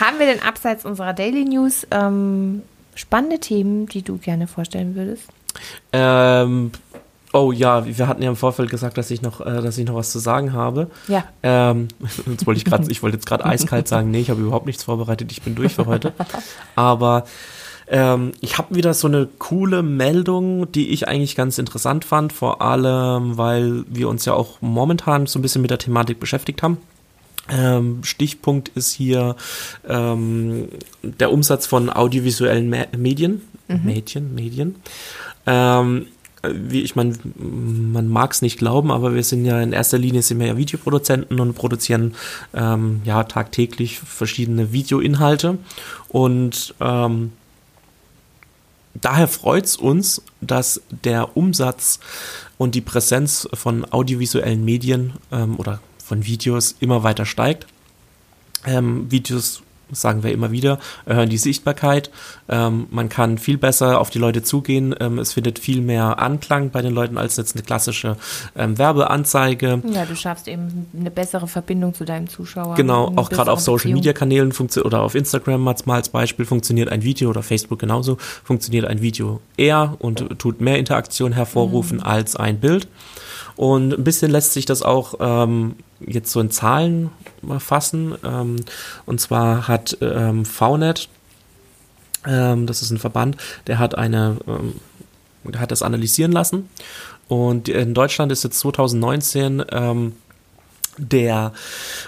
Haben 0.00 0.18
wir 0.18 0.26
denn 0.26 0.42
abseits 0.42 0.84
unserer 0.84 1.14
Daily 1.14 1.44
News 1.44 1.86
ähm, 1.90 2.62
spannende 2.94 3.38
Themen, 3.38 3.86
die 3.86 4.02
du 4.02 4.18
gerne 4.18 4.46
vorstellen 4.46 4.94
würdest? 4.94 5.24
Ähm, 5.92 6.72
oh 7.32 7.52
ja, 7.52 7.86
wir 7.86 8.08
hatten 8.08 8.22
ja 8.22 8.28
im 8.28 8.36
Vorfeld 8.36 8.70
gesagt, 8.70 8.98
dass 8.98 9.10
ich 9.10 9.22
noch, 9.22 9.40
äh, 9.40 9.62
dass 9.62 9.78
ich 9.78 9.86
noch 9.86 9.94
was 9.94 10.10
zu 10.10 10.18
sagen 10.18 10.52
habe. 10.52 10.90
Ja. 11.08 11.24
Ähm, 11.42 11.88
jetzt 12.26 12.46
wollte 12.46 12.58
ich 12.58 12.64
gerade, 12.64 12.90
ich 12.90 13.02
wollte 13.02 13.16
jetzt 13.16 13.26
gerade 13.26 13.44
eiskalt 13.46 13.88
sagen, 13.88 14.10
nee, 14.10 14.20
ich 14.20 14.30
habe 14.30 14.40
überhaupt 14.40 14.66
nichts 14.66 14.84
vorbereitet, 14.84 15.32
ich 15.32 15.42
bin 15.42 15.54
durch 15.54 15.74
für 15.74 15.86
heute. 15.86 16.12
Aber 16.74 17.24
ähm, 17.88 18.32
ich 18.40 18.58
habe 18.58 18.74
wieder 18.74 18.94
so 18.94 19.06
eine 19.06 19.28
coole 19.38 19.82
Meldung, 19.82 20.70
die 20.72 20.88
ich 20.90 21.08
eigentlich 21.08 21.36
ganz 21.36 21.58
interessant 21.58 22.04
fand, 22.04 22.32
vor 22.32 22.62
allem, 22.62 23.36
weil 23.36 23.84
wir 23.88 24.08
uns 24.08 24.24
ja 24.24 24.34
auch 24.34 24.60
momentan 24.60 25.26
so 25.26 25.38
ein 25.38 25.42
bisschen 25.42 25.62
mit 25.62 25.70
der 25.70 25.78
Thematik 25.78 26.18
beschäftigt 26.18 26.62
haben. 26.62 26.78
Ähm, 27.48 28.00
Stichpunkt 28.02 28.70
ist 28.70 28.92
hier 28.92 29.36
ähm, 29.88 30.68
der 31.02 31.30
Umsatz 31.30 31.66
von 31.66 31.90
audiovisuellen 31.90 32.68
Me 32.68 32.88
Medien, 32.96 33.42
mhm. 33.68 33.84
Medien, 33.84 34.34
Medien. 34.34 34.74
Ähm, 35.46 36.06
wie 36.42 36.82
ich 36.82 36.96
meine, 36.96 37.14
man 37.36 38.08
mag 38.08 38.32
es 38.32 38.42
nicht 38.42 38.58
glauben, 38.58 38.90
aber 38.90 39.14
wir 39.14 39.22
sind 39.22 39.44
ja 39.44 39.60
in 39.60 39.72
erster 39.72 39.98
Linie 39.98 40.22
sind 40.22 40.40
wir 40.40 40.46
ja 40.46 40.56
Videoproduzenten 40.56 41.40
und 41.40 41.54
produzieren 41.54 42.14
ähm, 42.54 43.00
ja 43.04 43.24
tagtäglich 43.24 43.98
verschiedene 43.98 44.72
Videoinhalte 44.72 45.58
und 46.08 46.74
ähm, 46.80 47.32
daher 49.00 49.28
freut 49.28 49.64
es 49.64 49.76
uns, 49.76 50.22
dass 50.40 50.80
der 51.04 51.36
Umsatz 51.36 52.00
und 52.58 52.74
die 52.74 52.80
Präsenz 52.80 53.48
von 53.54 53.84
audiovisuellen 53.84 54.64
Medien 54.64 55.14
ähm, 55.32 55.58
oder 55.58 55.80
von 56.02 56.24
Videos 56.24 56.76
immer 56.80 57.02
weiter 57.02 57.26
steigt. 57.26 57.66
Ähm, 58.64 59.10
Videos 59.10 59.62
sagen 59.92 60.22
wir 60.22 60.32
immer 60.32 60.50
wieder, 60.50 60.78
erhöhen 61.04 61.28
die 61.28 61.38
Sichtbarkeit. 61.38 62.10
Ähm, 62.48 62.86
man 62.90 63.08
kann 63.08 63.38
viel 63.38 63.58
besser 63.58 64.00
auf 64.00 64.10
die 64.10 64.18
Leute 64.18 64.42
zugehen. 64.42 64.94
Ähm, 65.00 65.18
es 65.18 65.34
findet 65.34 65.58
viel 65.58 65.80
mehr 65.80 66.20
Anklang 66.20 66.70
bei 66.70 66.82
den 66.82 66.92
Leuten 66.92 67.18
als 67.18 67.36
jetzt 67.36 67.54
eine 67.54 67.62
klassische 67.62 68.16
ähm, 68.56 68.78
Werbeanzeige. 68.78 69.82
Ja, 69.92 70.04
du 70.04 70.16
schaffst 70.16 70.48
eben 70.48 70.86
eine 70.98 71.10
bessere 71.10 71.46
Verbindung 71.46 71.94
zu 71.94 72.04
deinem 72.04 72.28
Zuschauer. 72.28 72.74
Genau, 72.74 73.12
auch 73.16 73.30
gerade 73.30 73.52
auf 73.52 73.60
Social 73.60 73.92
Media 73.92 74.12
Kanälen 74.12 74.52
oder 74.84 75.02
auf 75.02 75.14
Instagram 75.14 75.62
mal 75.62 75.76
als 75.94 76.08
Beispiel 76.08 76.44
funktioniert 76.44 76.90
ein 76.90 77.02
Video 77.02 77.30
oder 77.30 77.42
Facebook 77.42 77.78
genauso, 77.78 78.16
funktioniert 78.44 78.86
ein 78.86 79.00
Video 79.00 79.40
eher 79.56 79.96
und 79.98 80.38
tut 80.38 80.60
mehr 80.60 80.78
Interaktion 80.78 81.32
hervorrufen 81.32 81.98
mhm. 81.98 82.04
als 82.04 82.36
ein 82.36 82.58
Bild. 82.60 82.88
Und 83.56 83.94
ein 83.94 84.04
bisschen 84.04 84.30
lässt 84.30 84.52
sich 84.52 84.66
das 84.66 84.82
auch 84.82 85.14
ähm, 85.18 85.76
jetzt 86.00 86.30
so 86.30 86.40
in 86.40 86.50
Zahlen 86.50 87.10
fassen. 87.58 88.14
Ähm, 88.22 88.56
und 89.06 89.20
zwar 89.20 89.66
hat 89.66 89.96
ähm, 90.00 90.44
VNet, 90.44 91.08
ähm, 92.26 92.66
das 92.66 92.82
ist 92.82 92.90
ein 92.90 92.98
Verband, 92.98 93.36
der 93.66 93.78
hat 93.78 93.96
eine, 93.96 94.36
ähm, 94.46 94.74
der 95.44 95.60
hat 95.60 95.70
das 95.70 95.82
analysieren 95.82 96.32
lassen. 96.32 96.68
Und 97.28 97.68
in 97.68 97.94
Deutschland 97.94 98.30
ist 98.30 98.44
jetzt 98.44 98.58
2019 98.60 99.64
ähm, 99.72 100.12
der 100.98 101.52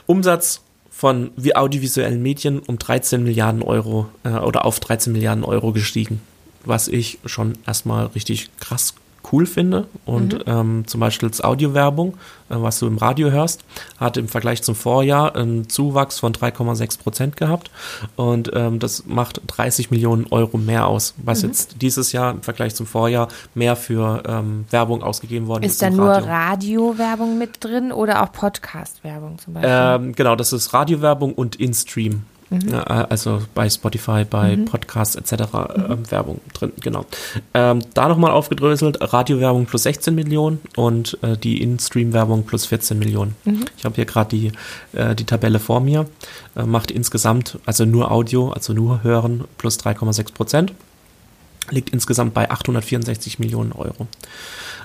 Umsatz 0.07 0.61
von 0.91 1.31
audiovisuellen 1.55 2.21
Medien 2.21 2.59
um 2.59 2.79
13 2.79 3.23
Milliarden 3.23 3.63
Euro 3.63 4.09
äh, 4.25 4.31
oder 4.31 4.65
auf 4.65 4.81
13 4.81 5.13
Milliarden 5.13 5.45
Euro 5.45 5.73
gestiegen, 5.73 6.21
was 6.65 6.89
ich 6.89 7.19
schon 7.25 7.57
erstmal 7.67 8.07
richtig 8.07 8.51
krass 8.59 8.95
cool 9.33 9.47
finde. 9.47 9.87
Und 10.05 10.35
mhm. 10.35 10.43
ähm, 10.47 10.85
zum 10.87 11.01
Beispiel 11.01 11.29
als 11.29 11.43
Audiowerbung, 11.43 12.15
äh, 12.49 12.55
was 12.57 12.79
du 12.79 12.87
im 12.87 12.99
Radio 12.99 13.31
hörst, 13.31 13.65
hat 13.99 14.17
im 14.17 14.29
Vergleich 14.29 14.63
zum 14.63 14.75
Vorjahr 14.75 15.35
einen 15.37 15.69
Zuwachs 15.69 16.19
von 16.19 16.33
3,6 16.33 16.99
Prozent 16.99 17.37
gehabt. 17.37 17.71
Und 18.17 18.51
ähm, 18.55 18.79
das 18.79 19.07
macht 19.07 19.41
30 19.47 19.91
Millionen 19.91 20.27
Euro 20.31 20.59
mehr 20.59 20.87
aus, 20.87 21.15
was 21.19 21.43
mhm. 21.43 21.49
jetzt 21.49 21.83
dieses 21.83 22.13
Jahr 22.13 22.33
im 22.33 22.43
Vergleich 22.43 22.75
zum 22.75 22.87
Vorjahr 22.87 23.29
mehr 23.55 23.77
für 23.77 24.23
ähm, 24.27 24.67
Werbung 24.71 25.03
ausgegeben 25.03 25.47
worden 25.47 25.65
ist. 25.65 25.73
Ist 25.73 25.83
da 25.83 25.91
nur 25.91 26.13
Radio-Werbung 26.13 27.39
mit 27.39 27.63
drin 27.65 27.93
oder 27.93 28.23
auch 28.23 28.33
Podcast-Werbung 28.33 29.39
zum 29.39 29.55
Beispiel? 29.55 29.71
Ähm, 29.73 30.15
genau, 30.15 30.37
das 30.37 30.53
ist 30.53 30.73
Radiowerbung 30.73 31.35
und 31.35 31.57
In-Stream. 31.57 32.23
Mhm. 32.51 32.75
Also 32.75 33.43
bei 33.55 33.69
Spotify, 33.69 34.25
bei 34.25 34.57
mhm. 34.57 34.65
Podcasts 34.65 35.17
etc. 35.17 35.33
Mhm. 35.33 35.85
Ähm, 35.91 36.11
Werbung 36.11 36.41
drin, 36.55 36.73
genau. 36.81 37.05
Ähm, 37.55 37.81
da 37.95 38.09
nochmal 38.09 38.31
aufgedröselt, 38.31 38.99
Radiowerbung 39.01 39.67
plus 39.67 39.83
16 39.83 40.15
Millionen 40.15 40.61
und 40.77 41.19
äh, 41.23 41.37
die 41.37 41.63
In-Stream-Werbung 41.63 42.45
plus 42.45 42.67
14 42.67 42.99
Millionen. 42.99 43.35
Mhm. 43.45 43.65
Ich 43.77 43.85
habe 43.85 43.95
hier 43.97 44.07
gerade 44.07 44.31
die, 44.31 44.53
äh, 44.93 45.15
die 45.15 45.25
Tabelle 45.25 45.59
vor 45.59 45.81
mir. 45.81 46.07
Äh, 46.57 46.65
macht 46.65 46.91
insgesamt, 46.91 47.59
also 47.67 47.85
nur 47.85 48.11
Audio, 48.11 48.51
also 48.51 48.73
nur 48.73 49.03
Hören, 49.03 49.45
plus 49.59 49.79
3,6 49.79 50.33
Prozent. 50.33 50.73
Liegt 51.71 51.91
insgesamt 51.91 52.35
bei 52.35 52.51
864 52.51 53.39
Millionen 53.39 53.73
Euro. 53.73 54.07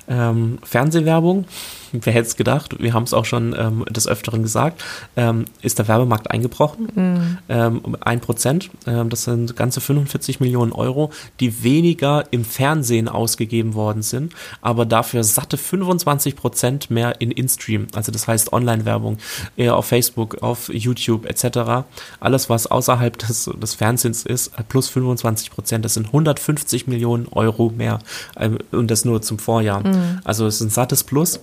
Ähm, 0.08 0.60
Fernsehwerbung, 0.64 1.46
wer 1.94 2.14
hätte 2.14 2.28
es 2.28 2.36
gedacht, 2.36 2.76
wir 2.80 2.94
haben 2.94 3.04
es 3.04 3.14
auch 3.14 3.24
schon 3.24 3.56
ähm, 3.58 3.86
des 3.90 4.08
Öfteren 4.08 4.42
gesagt, 4.42 4.84
ähm, 5.16 5.46
ist 5.62 5.80
der 5.80 5.88
Werbemarkt 5.88 6.30
eingebrochen. 6.30 6.90
Mhm. 6.94 7.38
Ähm, 7.48 7.98
ein 8.02 8.20
Prozent, 8.20 8.70
ähm, 8.86 9.10
das 9.10 9.24
sind 9.24 9.56
ganze 9.56 9.80
45 9.80 10.42
Millionen 10.42 10.74
Euro, 10.74 11.12
die 11.40 11.64
weniger 11.64 12.26
im 12.32 12.44
Fernsehen 12.44 13.08
ausgegeben 13.08 13.76
worden 13.76 14.02
sind, 14.02 14.34
aber 14.62 14.86
dafür 14.86 15.24
satte 15.24 15.58
25 15.58 16.36
Prozent 16.36 16.92
mehr 16.92 17.22
in 17.22 17.32
InStream, 17.32 17.88
also 17.94 18.12
das 18.12 18.28
heißt 18.28 18.52
Online-Werbung, 18.52 19.20
eher 19.56 19.78
auf 19.78 19.86
Facebook, 19.86 20.42
auf 20.42 20.68
YouTube 20.74 21.26
etc. 21.26 21.86
Alles, 22.20 22.50
was 22.50 22.68
außerhalb 22.68 23.18
des, 23.18 23.50
des 23.56 23.74
Fernsehens 23.76 24.26
ist, 24.26 24.52
plus 24.68 24.90
25 24.90 25.52
Prozent, 25.52 25.86
das 25.86 25.94
sind 25.94 26.08
150 26.08 26.73
Millionen 26.88 27.28
Euro 27.30 27.72
mehr 27.76 28.00
ähm, 28.38 28.58
und 28.72 28.90
das 28.92 29.06
nur 29.06 29.22
zum 29.22 29.40
Vorjahr. 29.40 29.86
Mhm. 29.86 30.20
Also 30.24 30.46
es 30.46 30.56
ist 30.56 30.62
ein 30.62 30.70
sattes 30.70 31.04
Plus. 31.04 31.40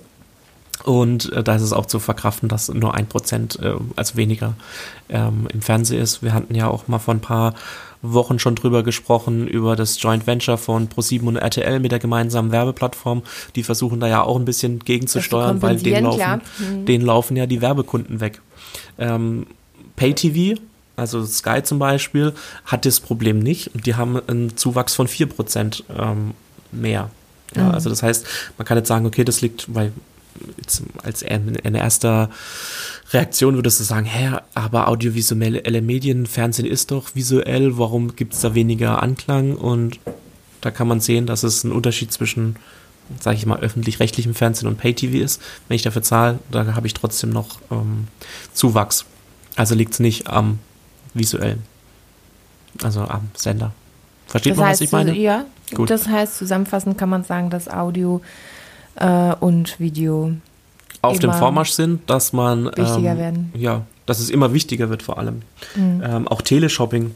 Und 0.84 1.30
äh, 1.32 1.42
da 1.42 1.56
ist 1.56 1.62
es 1.62 1.72
auch 1.72 1.86
zu 1.86 1.98
verkraften, 1.98 2.48
dass 2.48 2.72
nur 2.72 2.94
ein 2.94 3.06
Prozent, 3.06 3.58
äh, 3.60 3.74
also 3.96 4.16
weniger 4.16 4.54
ähm, 5.08 5.46
im 5.52 5.60
Fernsehen 5.60 6.00
ist. 6.00 6.22
Wir 6.22 6.32
hatten 6.32 6.54
ja 6.54 6.68
auch 6.68 6.88
mal 6.88 6.98
vor 6.98 7.14
ein 7.14 7.20
paar 7.20 7.54
Wochen 8.02 8.38
schon 8.38 8.54
drüber 8.54 8.82
gesprochen, 8.82 9.46
über 9.46 9.76
das 9.76 10.00
Joint 10.00 10.26
Venture 10.26 10.56
von 10.56 10.88
ProSieben 10.88 11.28
und 11.28 11.36
RTL 11.36 11.80
mit 11.80 11.92
der 11.92 11.98
gemeinsamen 11.98 12.50
Werbeplattform. 12.50 13.22
Die 13.56 13.62
versuchen 13.62 14.00
da 14.00 14.08
ja 14.08 14.22
auch 14.22 14.36
ein 14.36 14.46
bisschen 14.46 14.78
gegenzusteuern, 14.78 15.60
weil 15.60 15.76
denen 15.76 16.04
laufen, 16.04 16.40
mhm. 16.58 16.86
denen 16.86 17.04
laufen 17.04 17.36
ja 17.36 17.46
die 17.46 17.60
Werbekunden 17.60 18.20
weg. 18.20 18.40
Ähm, 18.98 19.46
PayTV 19.96 20.58
Also 21.00 21.24
Sky 21.24 21.62
zum 21.62 21.78
Beispiel 21.78 22.34
hat 22.66 22.84
das 22.84 23.00
Problem 23.00 23.38
nicht 23.38 23.74
und 23.74 23.86
die 23.86 23.94
haben 23.94 24.20
einen 24.28 24.56
Zuwachs 24.56 24.94
von 24.94 25.08
4% 25.08 25.82
ähm, 25.98 26.34
mehr. 26.72 27.10
Ja, 27.56 27.64
mhm. 27.64 27.70
Also 27.70 27.90
das 27.90 28.02
heißt, 28.02 28.26
man 28.58 28.66
kann 28.66 28.76
jetzt 28.76 28.88
sagen, 28.88 29.06
okay, 29.06 29.24
das 29.24 29.40
liegt, 29.40 29.74
weil 29.74 29.92
als 31.02 31.24
eine 31.24 31.78
erste 31.78 32.28
Reaktion 33.12 33.56
würdest 33.56 33.80
du 33.80 33.84
sagen, 33.84 34.06
hä, 34.06 34.36
aber 34.54 34.88
audiovisuelle 34.88 35.82
Medien, 35.82 36.26
Fernsehen 36.26 36.66
ist 36.66 36.90
doch 36.90 37.14
visuell, 37.14 37.76
warum 37.78 38.14
gibt 38.14 38.34
es 38.34 38.40
da 38.40 38.54
weniger 38.54 39.02
Anklang? 39.02 39.56
Und 39.56 39.98
da 40.60 40.70
kann 40.70 40.86
man 40.86 41.00
sehen, 41.00 41.26
dass 41.26 41.42
es 41.42 41.64
ein 41.64 41.72
Unterschied 41.72 42.12
zwischen, 42.12 42.56
sage 43.18 43.36
ich 43.36 43.46
mal, 43.46 43.58
öffentlich-rechtlichem 43.58 44.34
Fernsehen 44.34 44.68
und 44.68 44.78
Pay-TV 44.78 45.22
ist. 45.22 45.42
Wenn 45.66 45.74
ich 45.74 45.82
dafür 45.82 46.02
zahle, 46.02 46.38
da 46.50 46.74
habe 46.74 46.86
ich 46.86 46.94
trotzdem 46.94 47.30
noch 47.30 47.58
ähm, 47.70 48.06
Zuwachs. 48.52 49.06
Also 49.56 49.74
liegt 49.74 49.94
es 49.94 49.98
nicht 49.98 50.28
am 50.28 50.60
visuellen, 51.14 51.62
also 52.82 53.02
am 53.02 53.30
Sender. 53.34 53.72
Versteht 54.26 54.52
das 54.52 54.58
man, 54.58 54.68
heißt, 54.68 54.80
was 54.80 54.86
ich 54.86 54.92
meine? 54.92 55.16
Ja, 55.16 55.44
Gut. 55.74 55.90
das 55.90 56.06
heißt, 56.06 56.36
zusammenfassend 56.36 56.96
kann 56.98 57.08
man 57.08 57.24
sagen, 57.24 57.50
dass 57.50 57.68
Audio 57.68 58.20
äh, 58.96 59.34
und 59.40 59.80
Video 59.80 60.32
auf 61.02 61.18
dem 61.18 61.32
Vormarsch 61.32 61.70
sind, 61.70 62.08
dass 62.10 62.32
man 62.32 62.66
wichtiger 62.66 63.12
ähm, 63.12 63.18
werden. 63.18 63.52
Ja, 63.54 63.82
dass 64.06 64.20
es 64.20 64.30
immer 64.30 64.52
wichtiger 64.52 64.90
wird 64.90 65.02
vor 65.02 65.18
allem. 65.18 65.42
Mhm. 65.74 66.02
Ähm, 66.04 66.28
auch 66.28 66.42
Teleshopping 66.42 67.14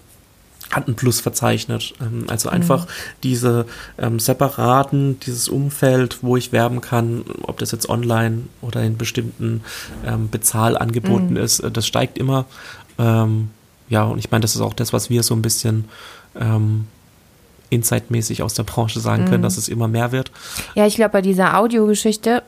hat 0.71 0.89
ein 0.89 0.95
Plus 0.95 1.21
verzeichnet. 1.21 1.95
Ähm, 2.01 2.25
also 2.29 2.49
einfach 2.49 2.87
mhm. 2.87 2.91
diese 3.23 3.67
ähm, 3.99 4.19
separaten, 4.19 5.21
dieses 5.21 5.49
Umfeld, 5.49 6.19
wo 6.23 6.37
ich 6.37 6.53
werben 6.53 6.81
kann, 6.81 7.25
ob 7.43 7.59
das 7.59 7.73
jetzt 7.73 7.89
online 7.89 8.45
oder 8.61 8.83
in 8.83 8.97
bestimmten 8.97 9.63
ähm, 10.07 10.31
Bezahlangeboten 10.31 11.31
mhm. 11.31 11.37
ist, 11.37 11.61
äh, 11.61 11.71
das 11.71 11.87
steigt 11.87 12.19
immer. 12.19 12.47
Ja, 13.89 14.05
und 14.05 14.19
ich 14.19 14.31
meine, 14.31 14.43
das 14.43 14.55
ist 14.55 14.61
auch 14.61 14.75
das, 14.75 14.93
was 14.93 15.11
wir 15.11 15.23
so 15.23 15.35
ein 15.35 15.43
bisschen 15.43 15.85
ähm, 16.39 16.87
insightmäßig 17.71 18.43
aus 18.43 18.55
der 18.55 18.63
Branche 18.63 19.01
sagen 19.01 19.25
können, 19.25 19.39
mhm. 19.39 19.45
dass 19.45 19.57
es 19.57 19.69
immer 19.69 19.89
mehr 19.89 20.13
wird. 20.13 20.31
Ja, 20.75 20.87
ich 20.87 20.95
glaube, 20.95 21.11
bei 21.11 21.23
dieser 21.23 21.59
Audiogeschichte, 21.59 22.43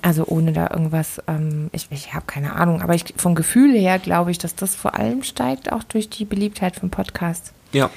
also 0.00 0.24
ohne 0.26 0.52
da 0.52 0.70
irgendwas, 0.70 1.22
ähm, 1.28 1.70
ich, 1.72 1.86
ich 1.90 2.14
habe 2.14 2.26
keine 2.26 2.54
Ahnung, 2.54 2.82
aber 2.82 2.94
ich, 2.94 3.14
vom 3.16 3.34
Gefühl 3.34 3.72
her 3.74 3.98
glaube 3.98 4.30
ich, 4.30 4.38
dass 4.38 4.54
das 4.54 4.74
vor 4.74 4.94
allem 4.94 5.22
steigt, 5.22 5.72
auch 5.72 5.84
durch 5.84 6.08
die 6.08 6.24
Beliebtheit 6.24 6.76
von 6.76 6.90
Podcasts. 6.90 7.52
Ja. 7.72 7.90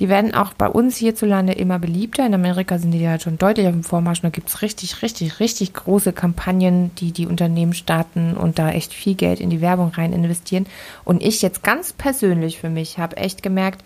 Die 0.00 0.08
werden 0.08 0.34
auch 0.34 0.54
bei 0.54 0.68
uns 0.68 0.96
hierzulande 0.96 1.52
immer 1.52 1.78
beliebter. 1.78 2.26
In 2.26 2.34
Amerika 2.34 2.78
sind 2.78 2.90
die 2.90 3.00
ja 3.00 3.20
schon 3.20 3.38
deutlich 3.38 3.66
auf 3.68 3.72
dem 3.72 3.84
Vormarsch. 3.84 4.22
Da 4.22 4.30
gibt 4.30 4.48
es 4.48 4.60
richtig, 4.60 5.02
richtig, 5.02 5.38
richtig 5.38 5.72
große 5.72 6.12
Kampagnen, 6.12 6.90
die 6.96 7.12
die 7.12 7.28
Unternehmen 7.28 7.74
starten 7.74 8.36
und 8.36 8.58
da 8.58 8.70
echt 8.70 8.92
viel 8.92 9.14
Geld 9.14 9.40
in 9.40 9.50
die 9.50 9.60
Werbung 9.60 9.90
rein 9.90 10.12
investieren. 10.12 10.66
Und 11.04 11.22
ich 11.22 11.42
jetzt 11.42 11.62
ganz 11.62 11.92
persönlich 11.92 12.58
für 12.58 12.70
mich 12.70 12.98
habe 12.98 13.16
echt 13.18 13.44
gemerkt, 13.44 13.84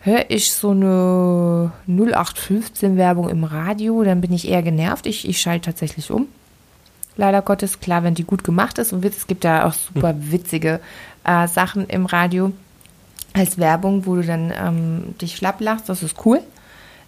höre 0.00 0.30
ich 0.30 0.52
so 0.52 0.70
eine 0.70 1.72
0815 1.86 2.96
Werbung 2.96 3.28
im 3.28 3.44
Radio, 3.44 4.02
dann 4.04 4.22
bin 4.22 4.32
ich 4.32 4.48
eher 4.48 4.62
genervt. 4.62 5.06
Ich, 5.06 5.28
ich 5.28 5.40
schalte 5.40 5.66
tatsächlich 5.66 6.10
um. 6.10 6.26
Leider 7.16 7.42
Gottes, 7.42 7.80
klar, 7.80 8.02
wenn 8.02 8.14
die 8.14 8.24
gut 8.24 8.44
gemacht 8.44 8.78
ist 8.78 8.94
und 8.94 9.04
es 9.04 9.26
gibt 9.26 9.44
da 9.44 9.66
auch 9.66 9.74
super 9.74 10.14
witzige 10.18 10.80
äh, 11.24 11.48
Sachen 11.48 11.86
im 11.88 12.06
Radio 12.06 12.52
als 13.38 13.58
Werbung, 13.58 14.06
wo 14.06 14.16
du 14.16 14.22
dann 14.22 14.52
ähm, 14.58 15.14
dich 15.20 15.36
schlapp 15.36 15.60
lachst, 15.60 15.88
das 15.88 16.02
ist 16.02 16.26
cool. 16.26 16.40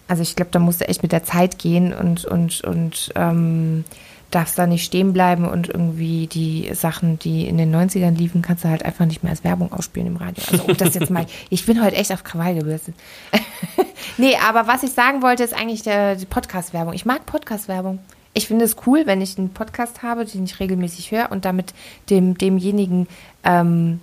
Also 0.07 0.23
ich 0.23 0.35
glaube, 0.35 0.51
da 0.51 0.59
musst 0.59 0.81
du 0.81 0.87
echt 0.87 1.03
mit 1.03 1.11
der 1.11 1.23
Zeit 1.23 1.57
gehen 1.57 1.93
und, 1.93 2.25
und, 2.25 2.61
und 2.61 3.11
ähm, 3.15 3.85
darfst 4.31 4.57
da 4.57 4.65
nicht 4.65 4.85
stehen 4.85 5.13
bleiben 5.13 5.47
und 5.47 5.69
irgendwie 5.69 6.27
die 6.27 6.73
Sachen, 6.73 7.19
die 7.19 7.47
in 7.47 7.57
den 7.57 7.73
90ern 7.73 8.15
liefen, 8.15 8.41
kannst 8.41 8.63
du 8.63 8.69
halt 8.69 8.83
einfach 8.83 9.05
nicht 9.05 9.23
mehr 9.23 9.31
als 9.31 9.43
Werbung 9.43 9.71
ausspielen 9.71 10.07
im 10.07 10.17
Radio. 10.17 10.43
Also 10.51 10.69
ob 10.69 10.77
das 10.77 10.95
jetzt 10.95 11.09
mal, 11.09 11.25
ich 11.49 11.65
bin 11.65 11.83
heute 11.83 11.95
echt 11.95 12.11
auf 12.11 12.23
Krawall 12.23 12.55
gebürstet. 12.55 12.95
nee, 14.17 14.35
aber 14.47 14.67
was 14.67 14.83
ich 14.83 14.91
sagen 14.91 15.21
wollte, 15.21 15.43
ist 15.43 15.53
eigentlich 15.53 15.83
der, 15.83 16.15
die 16.15 16.25
Podcast-Werbung. 16.25 16.93
Ich 16.93 17.05
mag 17.05 17.25
Podcast-Werbung. 17.25 17.99
Ich 18.33 18.47
finde 18.47 18.63
es 18.65 18.77
cool, 18.85 19.03
wenn 19.05 19.21
ich 19.21 19.37
einen 19.37 19.49
Podcast 19.49 20.03
habe, 20.03 20.25
den 20.25 20.45
ich 20.45 20.59
regelmäßig 20.59 21.11
höre 21.11 21.31
und 21.31 21.43
damit 21.43 21.73
dem, 22.09 22.37
demjenigen 22.37 23.07
ähm, 23.43 23.99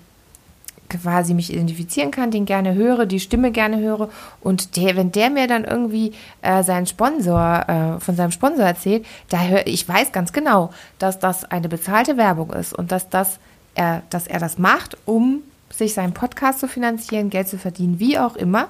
quasi 0.88 1.34
mich 1.34 1.52
identifizieren 1.52 2.10
kann, 2.10 2.30
den 2.30 2.44
gerne 2.44 2.74
höre, 2.74 3.06
die 3.06 3.20
Stimme 3.20 3.50
gerne 3.50 3.78
höre 3.78 4.08
und 4.40 4.76
der, 4.76 4.96
wenn 4.96 5.12
der 5.12 5.30
mir 5.30 5.46
dann 5.46 5.64
irgendwie 5.64 6.12
äh, 6.42 6.62
seinen 6.62 6.86
Sponsor 6.86 7.64
äh, 7.68 8.00
von 8.00 8.16
seinem 8.16 8.32
Sponsor 8.32 8.64
erzählt, 8.64 9.04
da 9.28 9.42
höre 9.42 9.66
ich 9.66 9.88
weiß 9.88 10.12
ganz 10.12 10.32
genau, 10.32 10.70
dass 10.98 11.18
das 11.18 11.44
eine 11.44 11.68
bezahlte 11.68 12.16
Werbung 12.16 12.52
ist 12.52 12.72
und 12.72 12.92
dass 12.92 13.08
das 13.08 13.38
er, 13.74 14.02
dass 14.10 14.26
er 14.26 14.40
das 14.40 14.58
macht, 14.58 14.96
um 15.06 15.42
sich 15.70 15.94
seinen 15.94 16.12
Podcast 16.12 16.60
zu 16.60 16.68
finanzieren, 16.68 17.30
Geld 17.30 17.48
zu 17.48 17.58
verdienen, 17.58 18.00
wie 18.00 18.18
auch 18.18 18.36
immer. 18.36 18.68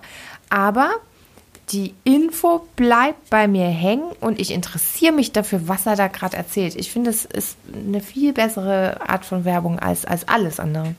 Aber 0.51 0.91
die 1.71 1.95
Info 2.05 2.67
bleibt 2.77 3.31
bei 3.31 3.47
mir 3.47 3.67
hängen 3.67 4.11
und 4.21 4.41
ich 4.41 4.51
interessiere 4.51 5.13
mich 5.13 5.33
dafür, 5.33 5.69
was 5.69 5.87
er 5.87 5.97
da 5.97 6.09
gerade 6.09 6.37
erzählt. 6.37 6.77
Ich 6.77 6.91
finde, 6.91 7.11
es 7.11 7.25
ist 7.25 7.57
eine 7.73 8.01
viel 8.01 8.33
bessere 8.33 9.01
Art 9.07 9.25
von 9.25 9.45
Werbung 9.45 9.79
als, 9.79 10.05
als 10.05 10.27
alles 10.29 10.61
andere. 10.61 10.95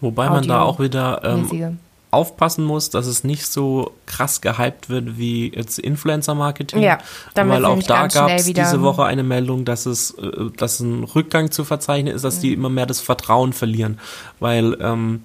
Wobei 0.00 0.28
man 0.28 0.46
da 0.46 0.62
auch 0.62 0.80
wieder 0.80 1.20
ähm, 1.24 1.78
aufpassen 2.14 2.64
muss, 2.64 2.90
dass 2.90 3.06
es 3.06 3.24
nicht 3.24 3.46
so 3.46 3.92
krass 4.06 4.40
gehypt 4.40 4.88
wird 4.88 5.18
wie 5.18 5.52
jetzt 5.52 5.78
Influencer-Marketing. 5.78 6.80
Ja, 6.80 6.98
weil 7.34 7.64
auch 7.64 7.82
da 7.82 8.06
gab 8.06 8.30
es 8.30 8.44
diese 8.44 8.82
Woche 8.82 9.04
eine 9.04 9.24
Meldung, 9.24 9.64
dass 9.64 9.84
es 9.84 10.12
äh, 10.12 10.50
dass 10.56 10.80
ein 10.80 11.04
Rückgang 11.04 11.50
zu 11.50 11.64
verzeichnen 11.64 12.14
ist, 12.14 12.24
dass 12.24 12.36
mhm. 12.36 12.40
die 12.42 12.52
immer 12.54 12.70
mehr 12.70 12.86
das 12.86 13.00
Vertrauen 13.00 13.52
verlieren. 13.52 13.98
Weil 14.38 14.78
ähm, 14.80 15.24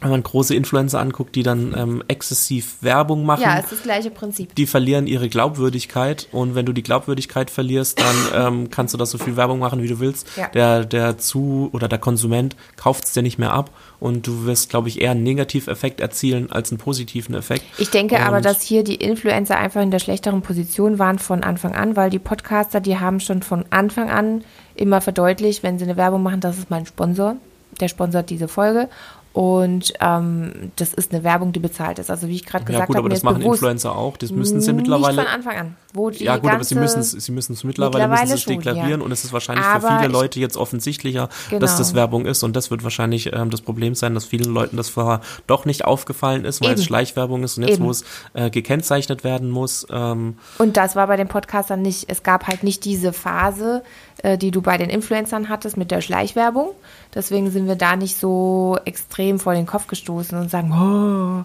wenn 0.00 0.10
man 0.10 0.22
große 0.22 0.54
Influencer 0.54 0.98
anguckt, 1.00 1.34
die 1.36 1.42
dann 1.42 1.74
ähm, 1.76 2.02
exzessiv 2.08 2.76
Werbung 2.80 3.24
machen. 3.26 3.42
Ja, 3.42 3.58
ist 3.58 3.70
das 3.70 3.82
gleiche 3.82 4.10
Prinzip. 4.10 4.54
Die 4.54 4.66
verlieren 4.66 5.06
ihre 5.06 5.28
Glaubwürdigkeit 5.28 6.28
und 6.32 6.54
wenn 6.54 6.66
du 6.66 6.72
die 6.72 6.82
Glaubwürdigkeit 6.82 7.50
verlierst, 7.50 8.00
dann 8.00 8.16
ähm, 8.34 8.70
kannst 8.70 8.94
du 8.94 8.98
da 8.98 9.04
so 9.04 9.18
viel 9.18 9.36
Werbung 9.36 9.58
machen, 9.58 9.82
wie 9.82 9.88
du 9.88 10.00
willst. 10.00 10.26
Ja. 10.36 10.48
Der, 10.48 10.84
der 10.84 11.18
zu 11.18 11.68
oder 11.72 11.88
der 11.88 11.98
Konsument 11.98 12.56
kauft 12.76 13.04
es 13.04 13.12
dir 13.12 13.22
nicht 13.22 13.38
mehr 13.38 13.52
ab 13.52 13.70
und 13.98 14.26
du 14.26 14.46
wirst, 14.46 14.70
glaube 14.70 14.88
ich, 14.88 15.00
eher 15.00 15.10
einen 15.10 15.22
Negativeffekt 15.22 16.00
erzielen 16.00 16.50
als 16.50 16.70
einen 16.70 16.78
positiven 16.78 17.34
Effekt. 17.34 17.64
Ich 17.78 17.90
denke 17.90 18.16
und 18.16 18.22
aber, 18.22 18.40
dass 18.40 18.62
hier 18.62 18.84
die 18.84 18.94
Influencer 18.94 19.58
einfach 19.58 19.82
in 19.82 19.90
der 19.90 19.98
schlechteren 19.98 20.40
Position 20.40 20.98
waren 20.98 21.18
von 21.18 21.42
Anfang 21.42 21.74
an, 21.74 21.96
weil 21.96 22.08
die 22.08 22.18
Podcaster, 22.18 22.80
die 22.80 22.98
haben 22.98 23.20
schon 23.20 23.42
von 23.42 23.64
Anfang 23.70 24.08
an 24.08 24.44
immer 24.74 25.02
verdeutlicht, 25.02 25.62
wenn 25.62 25.78
sie 25.78 25.84
eine 25.84 25.98
Werbung 25.98 26.22
machen, 26.22 26.40
das 26.40 26.56
ist 26.56 26.70
mein 26.70 26.86
Sponsor 26.86 27.36
der 27.80 27.88
sponsert 27.88 28.30
diese 28.30 28.48
Folge 28.48 28.88
und 29.32 29.92
ähm, 30.00 30.72
das 30.76 30.92
ist 30.92 31.12
eine 31.12 31.22
Werbung, 31.22 31.52
die 31.52 31.60
bezahlt 31.60 32.00
ist. 32.00 32.10
Also 32.10 32.26
wie 32.26 32.34
ich 32.34 32.44
gerade 32.44 32.64
gesagt 32.64 32.82
habe, 32.82 32.92
ja, 32.92 32.96
gut, 32.96 32.96
aber 32.96 33.08
das 33.08 33.22
machen 33.22 33.38
bewusst, 33.38 33.62
Influencer 33.62 33.94
auch. 33.94 34.16
Das 34.16 34.32
müssen 34.32 34.60
sie 34.60 34.72
mittlerweile. 34.72 35.16
Nicht 35.16 35.24
von 35.24 35.34
Anfang 35.34 35.56
an. 35.56 35.76
Wo 35.92 36.10
die 36.10 36.24
ja 36.24 36.36
gut, 36.36 36.50
aber 36.50 36.62
sie 36.62 36.76
müssen 36.76 37.00
es, 37.00 37.10
sie 37.10 37.32
mittlerweile, 37.32 38.06
mittlerweile 38.06 38.30
müssen 38.30 38.48
deklarieren 38.48 39.00
ja. 39.00 39.04
und 39.04 39.10
es 39.10 39.24
ist 39.24 39.32
wahrscheinlich 39.32 39.64
aber 39.66 39.88
für 39.88 39.98
viele 39.98 40.12
Leute 40.12 40.38
jetzt 40.38 40.56
offensichtlicher, 40.56 41.28
genau. 41.48 41.60
dass 41.60 41.76
das 41.76 41.94
Werbung 41.94 42.26
ist 42.26 42.42
und 42.42 42.54
das 42.54 42.70
wird 42.70 42.84
wahrscheinlich 42.84 43.32
ähm, 43.32 43.50
das 43.50 43.60
Problem 43.60 43.94
sein, 43.94 44.14
dass 44.14 44.24
vielen 44.24 44.52
Leuten 44.52 44.76
das 44.76 44.88
vorher 44.88 45.20
doch 45.46 45.64
nicht 45.64 45.84
aufgefallen 45.84 46.44
ist, 46.44 46.60
weil 46.60 46.70
Eben. 46.70 46.80
es 46.80 46.84
Schleichwerbung 46.84 47.42
ist 47.42 47.56
und 47.58 47.64
jetzt 47.64 47.78
Eben. 47.78 47.86
wo 47.86 47.90
es 47.90 48.04
äh, 48.34 48.50
gekennzeichnet 48.50 49.24
werden 49.24 49.50
muss. 49.50 49.86
Ähm, 49.90 50.36
und 50.58 50.76
das 50.76 50.94
war 50.94 51.06
bei 51.08 51.16
den 51.16 51.28
Podcastern 51.28 51.82
nicht. 51.82 52.04
Es 52.08 52.22
gab 52.22 52.46
halt 52.46 52.62
nicht 52.62 52.84
diese 52.84 53.12
Phase, 53.12 53.82
äh, 54.22 54.38
die 54.38 54.50
du 54.50 54.62
bei 54.62 54.76
den 54.76 54.90
Influencern 54.90 55.48
hattest 55.48 55.76
mit 55.76 55.90
der 55.90 56.00
Schleichwerbung. 56.00 56.70
Deswegen 57.14 57.50
sind 57.50 57.66
wir 57.66 57.74
da 57.74 57.96
nicht 57.96 58.18
so 58.18 58.78
extrem 58.84 59.38
vor 59.38 59.54
den 59.54 59.66
Kopf 59.66 59.86
gestoßen 59.86 60.38
und 60.38 60.50
sagen, 60.50 60.72
oh. 60.72 61.44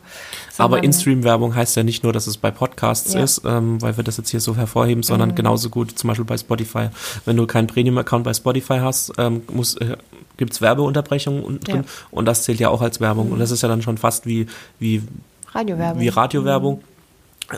Aber 0.61 0.83
In-Stream-Werbung 0.83 1.55
heißt 1.55 1.75
ja 1.75 1.83
nicht 1.83 2.03
nur, 2.03 2.13
dass 2.13 2.27
es 2.27 2.37
bei 2.37 2.51
Podcasts 2.51 3.13
ja. 3.13 3.23
ist, 3.23 3.41
ähm, 3.45 3.81
weil 3.81 3.97
wir 3.97 4.03
das 4.03 4.17
jetzt 4.17 4.29
hier 4.29 4.34
so 4.39 4.55
hervorheben, 4.55 5.03
sondern 5.03 5.29
mhm. 5.29 5.35
genauso 5.35 5.69
gut 5.69 5.97
zum 5.97 6.07
Beispiel 6.07 6.25
bei 6.25 6.37
Spotify. 6.37 6.89
Wenn 7.25 7.37
du 7.37 7.45
keinen 7.47 7.67
Premium-Account 7.67 8.23
bei 8.23 8.33
Spotify 8.33 8.79
hast, 8.79 9.13
ähm, 9.17 9.43
muss, 9.51 9.75
äh, 9.75 9.97
gibt 10.37 10.53
es 10.53 10.61
Werbeunterbrechungen 10.61 11.43
unten 11.43 11.63
drin 11.63 11.83
ja. 11.85 12.07
und 12.11 12.25
das 12.25 12.43
zählt 12.43 12.59
ja 12.59 12.69
auch 12.69 12.81
als 12.81 12.99
Werbung. 12.99 13.27
Mhm. 13.27 13.33
Und 13.33 13.39
das 13.39 13.51
ist 13.51 13.61
ja 13.61 13.69
dann 13.69 13.81
schon 13.81 13.97
fast 13.97 14.25
wie, 14.25 14.47
wie 14.79 15.01
Radiowerbung. 15.53 16.01
Wie 16.01 16.09
Radiowerbung. 16.09 16.75
Mhm. 16.77 16.94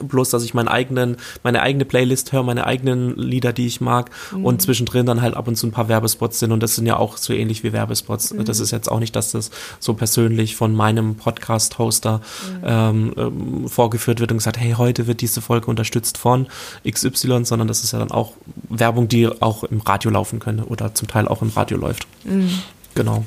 Bloß, 0.01 0.29
dass 0.29 0.43
ich 0.43 0.53
meinen 0.53 0.67
eigenen, 0.67 1.17
meine 1.43 1.61
eigene 1.61 1.85
Playlist 1.85 2.31
höre, 2.31 2.43
meine 2.43 2.65
eigenen 2.65 3.15
Lieder, 3.15 3.53
die 3.53 3.67
ich 3.67 3.79
mag 3.79 4.11
mhm. 4.31 4.45
und 4.45 4.61
zwischendrin 4.61 5.05
dann 5.05 5.21
halt 5.21 5.35
ab 5.35 5.47
und 5.47 5.55
zu 5.55 5.67
ein 5.67 5.71
paar 5.71 5.87
Werbespots 5.87 6.39
sind 6.39 6.51
und 6.51 6.61
das 6.61 6.75
sind 6.75 6.85
ja 6.85 6.97
auch 6.97 7.17
so 7.17 7.33
ähnlich 7.33 7.63
wie 7.63 7.73
Werbespots. 7.73 8.33
Mhm. 8.33 8.45
Das 8.45 8.59
ist 8.59 8.71
jetzt 8.71 8.91
auch 8.91 8.99
nicht, 8.99 9.15
dass 9.15 9.31
das 9.31 9.49
so 9.79 9.93
persönlich 9.93 10.55
von 10.55 10.75
meinem 10.75 11.15
Podcast-Hoster 11.15 12.17
mhm. 12.17 12.63
ähm, 12.63 13.13
ähm, 13.17 13.67
vorgeführt 13.69 14.19
wird 14.19 14.31
und 14.31 14.37
gesagt, 14.37 14.57
hey, 14.57 14.73
heute 14.73 15.07
wird 15.07 15.21
diese 15.21 15.41
Folge 15.41 15.67
unterstützt 15.67 16.17
von 16.17 16.47
XY, 16.89 17.45
sondern 17.45 17.67
das 17.67 17.83
ist 17.83 17.93
ja 17.93 17.99
dann 17.99 18.11
auch 18.11 18.33
Werbung, 18.69 19.07
die 19.07 19.27
auch 19.41 19.63
im 19.63 19.81
Radio 19.81 20.11
laufen 20.11 20.39
könnte 20.39 20.65
oder 20.65 20.93
zum 20.93 21.07
Teil 21.07 21.27
auch 21.27 21.41
im 21.41 21.49
Radio 21.49 21.77
läuft. 21.77 22.07
Mhm. 22.25 22.49
Genau. 22.95 23.25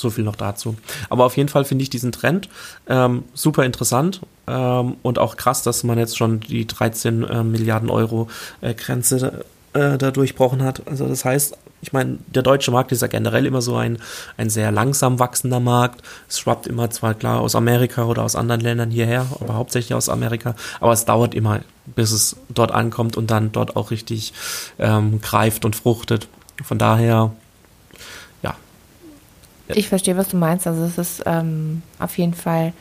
So 0.00 0.10
viel 0.10 0.24
noch 0.24 0.36
dazu. 0.36 0.76
Aber 1.08 1.24
auf 1.26 1.36
jeden 1.36 1.48
Fall 1.48 1.64
finde 1.64 1.82
ich 1.82 1.90
diesen 1.90 2.12
Trend 2.12 2.48
ähm, 2.88 3.24
super 3.34 3.64
interessant 3.64 4.20
ähm, 4.46 4.96
und 5.02 5.18
auch 5.18 5.36
krass, 5.36 5.62
dass 5.62 5.84
man 5.84 5.98
jetzt 5.98 6.16
schon 6.16 6.40
die 6.40 6.66
13 6.66 7.24
äh, 7.24 7.44
Milliarden 7.44 7.90
Euro 7.90 8.28
äh, 8.60 8.74
Grenze 8.74 9.44
äh, 9.72 9.98
da 9.98 10.10
durchbrochen 10.10 10.62
hat. 10.62 10.82
Also 10.86 11.06
das 11.06 11.24
heißt, 11.24 11.56
ich 11.82 11.92
meine, 11.92 12.18
der 12.26 12.42
deutsche 12.42 12.70
Markt 12.70 12.92
ist 12.92 13.02
ja 13.02 13.08
generell 13.08 13.46
immer 13.46 13.62
so 13.62 13.76
ein, 13.76 13.98
ein 14.36 14.50
sehr 14.50 14.70
langsam 14.70 15.18
wachsender 15.18 15.60
Markt. 15.60 16.02
Es 16.28 16.40
schwappt 16.40 16.66
immer 16.66 16.90
zwar 16.90 17.14
klar 17.14 17.40
aus 17.40 17.54
Amerika 17.54 18.04
oder 18.04 18.22
aus 18.22 18.36
anderen 18.36 18.60
Ländern 18.60 18.90
hierher, 18.90 19.26
aber 19.40 19.54
hauptsächlich 19.54 19.94
aus 19.94 20.08
Amerika. 20.08 20.54
Aber 20.80 20.92
es 20.92 21.04
dauert 21.04 21.34
immer, 21.34 21.60
bis 21.86 22.10
es 22.12 22.36
dort 22.48 22.72
ankommt 22.72 23.16
und 23.16 23.30
dann 23.30 23.52
dort 23.52 23.76
auch 23.76 23.90
richtig 23.90 24.32
ähm, 24.78 25.20
greift 25.20 25.64
und 25.64 25.76
fruchtet. 25.76 26.28
Von 26.62 26.78
daher. 26.78 27.32
Ich 29.76 29.88
verstehe, 29.88 30.16
was 30.16 30.28
du 30.28 30.36
meinst. 30.36 30.66
Also 30.66 30.84
es 30.84 30.98
ist 30.98 31.22
ähm, 31.26 31.82
auf 31.98 32.18
jeden 32.18 32.34
Fall 32.34 32.72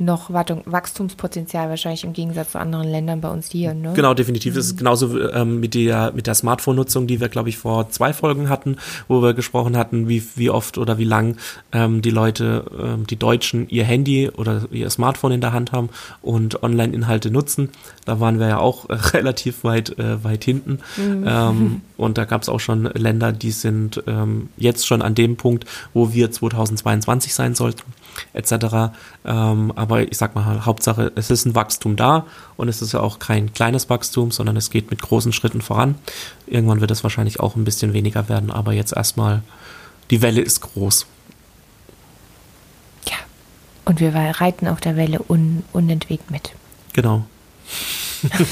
noch 0.00 0.32
Wachstumspotenzial 0.32 1.68
wahrscheinlich 1.68 2.04
im 2.04 2.12
Gegensatz 2.12 2.52
zu 2.52 2.58
anderen 2.58 2.88
Ländern 2.88 3.20
bei 3.20 3.28
uns 3.28 3.50
hier. 3.50 3.74
Ne? 3.74 3.92
Genau, 3.94 4.14
definitiv. 4.14 4.56
Es 4.56 4.66
ist 4.66 4.78
genauso 4.78 5.20
ähm, 5.30 5.60
mit 5.60 5.74
der, 5.74 6.12
mit 6.12 6.26
der 6.26 6.34
Smartphone-Nutzung, 6.34 7.06
die 7.06 7.20
wir, 7.20 7.28
glaube 7.28 7.50
ich, 7.50 7.58
vor 7.58 7.90
zwei 7.90 8.12
Folgen 8.12 8.48
hatten, 8.48 8.76
wo 9.08 9.22
wir 9.22 9.34
gesprochen 9.34 9.76
hatten, 9.76 10.08
wie, 10.08 10.22
wie 10.36 10.50
oft 10.50 10.78
oder 10.78 10.96
wie 10.98 11.04
lang 11.04 11.36
ähm, 11.72 12.00
die 12.00 12.10
Leute, 12.10 12.64
ähm, 12.80 13.06
die 13.06 13.16
Deutschen, 13.16 13.68
ihr 13.68 13.84
Handy 13.84 14.30
oder 14.30 14.62
ihr 14.70 14.88
Smartphone 14.88 15.32
in 15.32 15.40
der 15.42 15.52
Hand 15.52 15.72
haben 15.72 15.90
und 16.22 16.62
Online-Inhalte 16.62 17.30
nutzen. 17.30 17.68
Da 18.06 18.20
waren 18.20 18.38
wir 18.38 18.48
ja 18.48 18.58
auch 18.58 18.88
äh, 18.88 18.94
relativ 19.12 19.64
weit, 19.64 19.98
äh, 19.98 20.24
weit 20.24 20.44
hinten. 20.44 20.78
Mhm. 20.96 21.24
Ähm, 21.26 21.80
und 21.98 22.16
da 22.16 22.24
gab 22.24 22.40
es 22.42 22.48
auch 22.48 22.60
schon 22.60 22.84
Länder, 22.84 23.32
die 23.32 23.50
sind 23.50 24.02
ähm, 24.06 24.48
jetzt 24.56 24.86
schon 24.86 25.02
an 25.02 25.14
dem 25.14 25.36
Punkt, 25.36 25.66
wo 25.92 26.12
wir 26.14 26.30
2022 26.30 27.34
sein 27.34 27.54
sollten 27.54 27.82
etc. 28.32 28.92
Ähm, 29.24 29.72
aber 29.90 30.02
ich 30.08 30.16
sag 30.16 30.36
mal, 30.36 30.64
Hauptsache, 30.64 31.10
es 31.16 31.30
ist 31.30 31.46
ein 31.46 31.56
Wachstum 31.56 31.96
da 31.96 32.24
und 32.56 32.68
es 32.68 32.80
ist 32.80 32.92
ja 32.92 33.00
auch 33.00 33.18
kein 33.18 33.52
kleines 33.52 33.90
Wachstum, 33.90 34.30
sondern 34.30 34.56
es 34.56 34.70
geht 34.70 34.88
mit 34.90 35.02
großen 35.02 35.32
Schritten 35.32 35.62
voran. 35.62 35.96
Irgendwann 36.46 36.80
wird 36.80 36.92
es 36.92 37.02
wahrscheinlich 37.02 37.40
auch 37.40 37.56
ein 37.56 37.64
bisschen 37.64 37.92
weniger 37.92 38.28
werden, 38.28 38.52
aber 38.52 38.72
jetzt 38.72 38.92
erstmal, 38.92 39.42
die 40.10 40.22
Welle 40.22 40.42
ist 40.42 40.60
groß. 40.60 41.06
Ja, 43.08 43.16
und 43.84 43.98
wir 43.98 44.14
reiten 44.14 44.68
auf 44.68 44.80
der 44.80 44.94
Welle 44.96 45.20
un 45.28 45.64
unentwegt 45.72 46.30
mit. 46.30 46.52
Genau. 46.92 47.24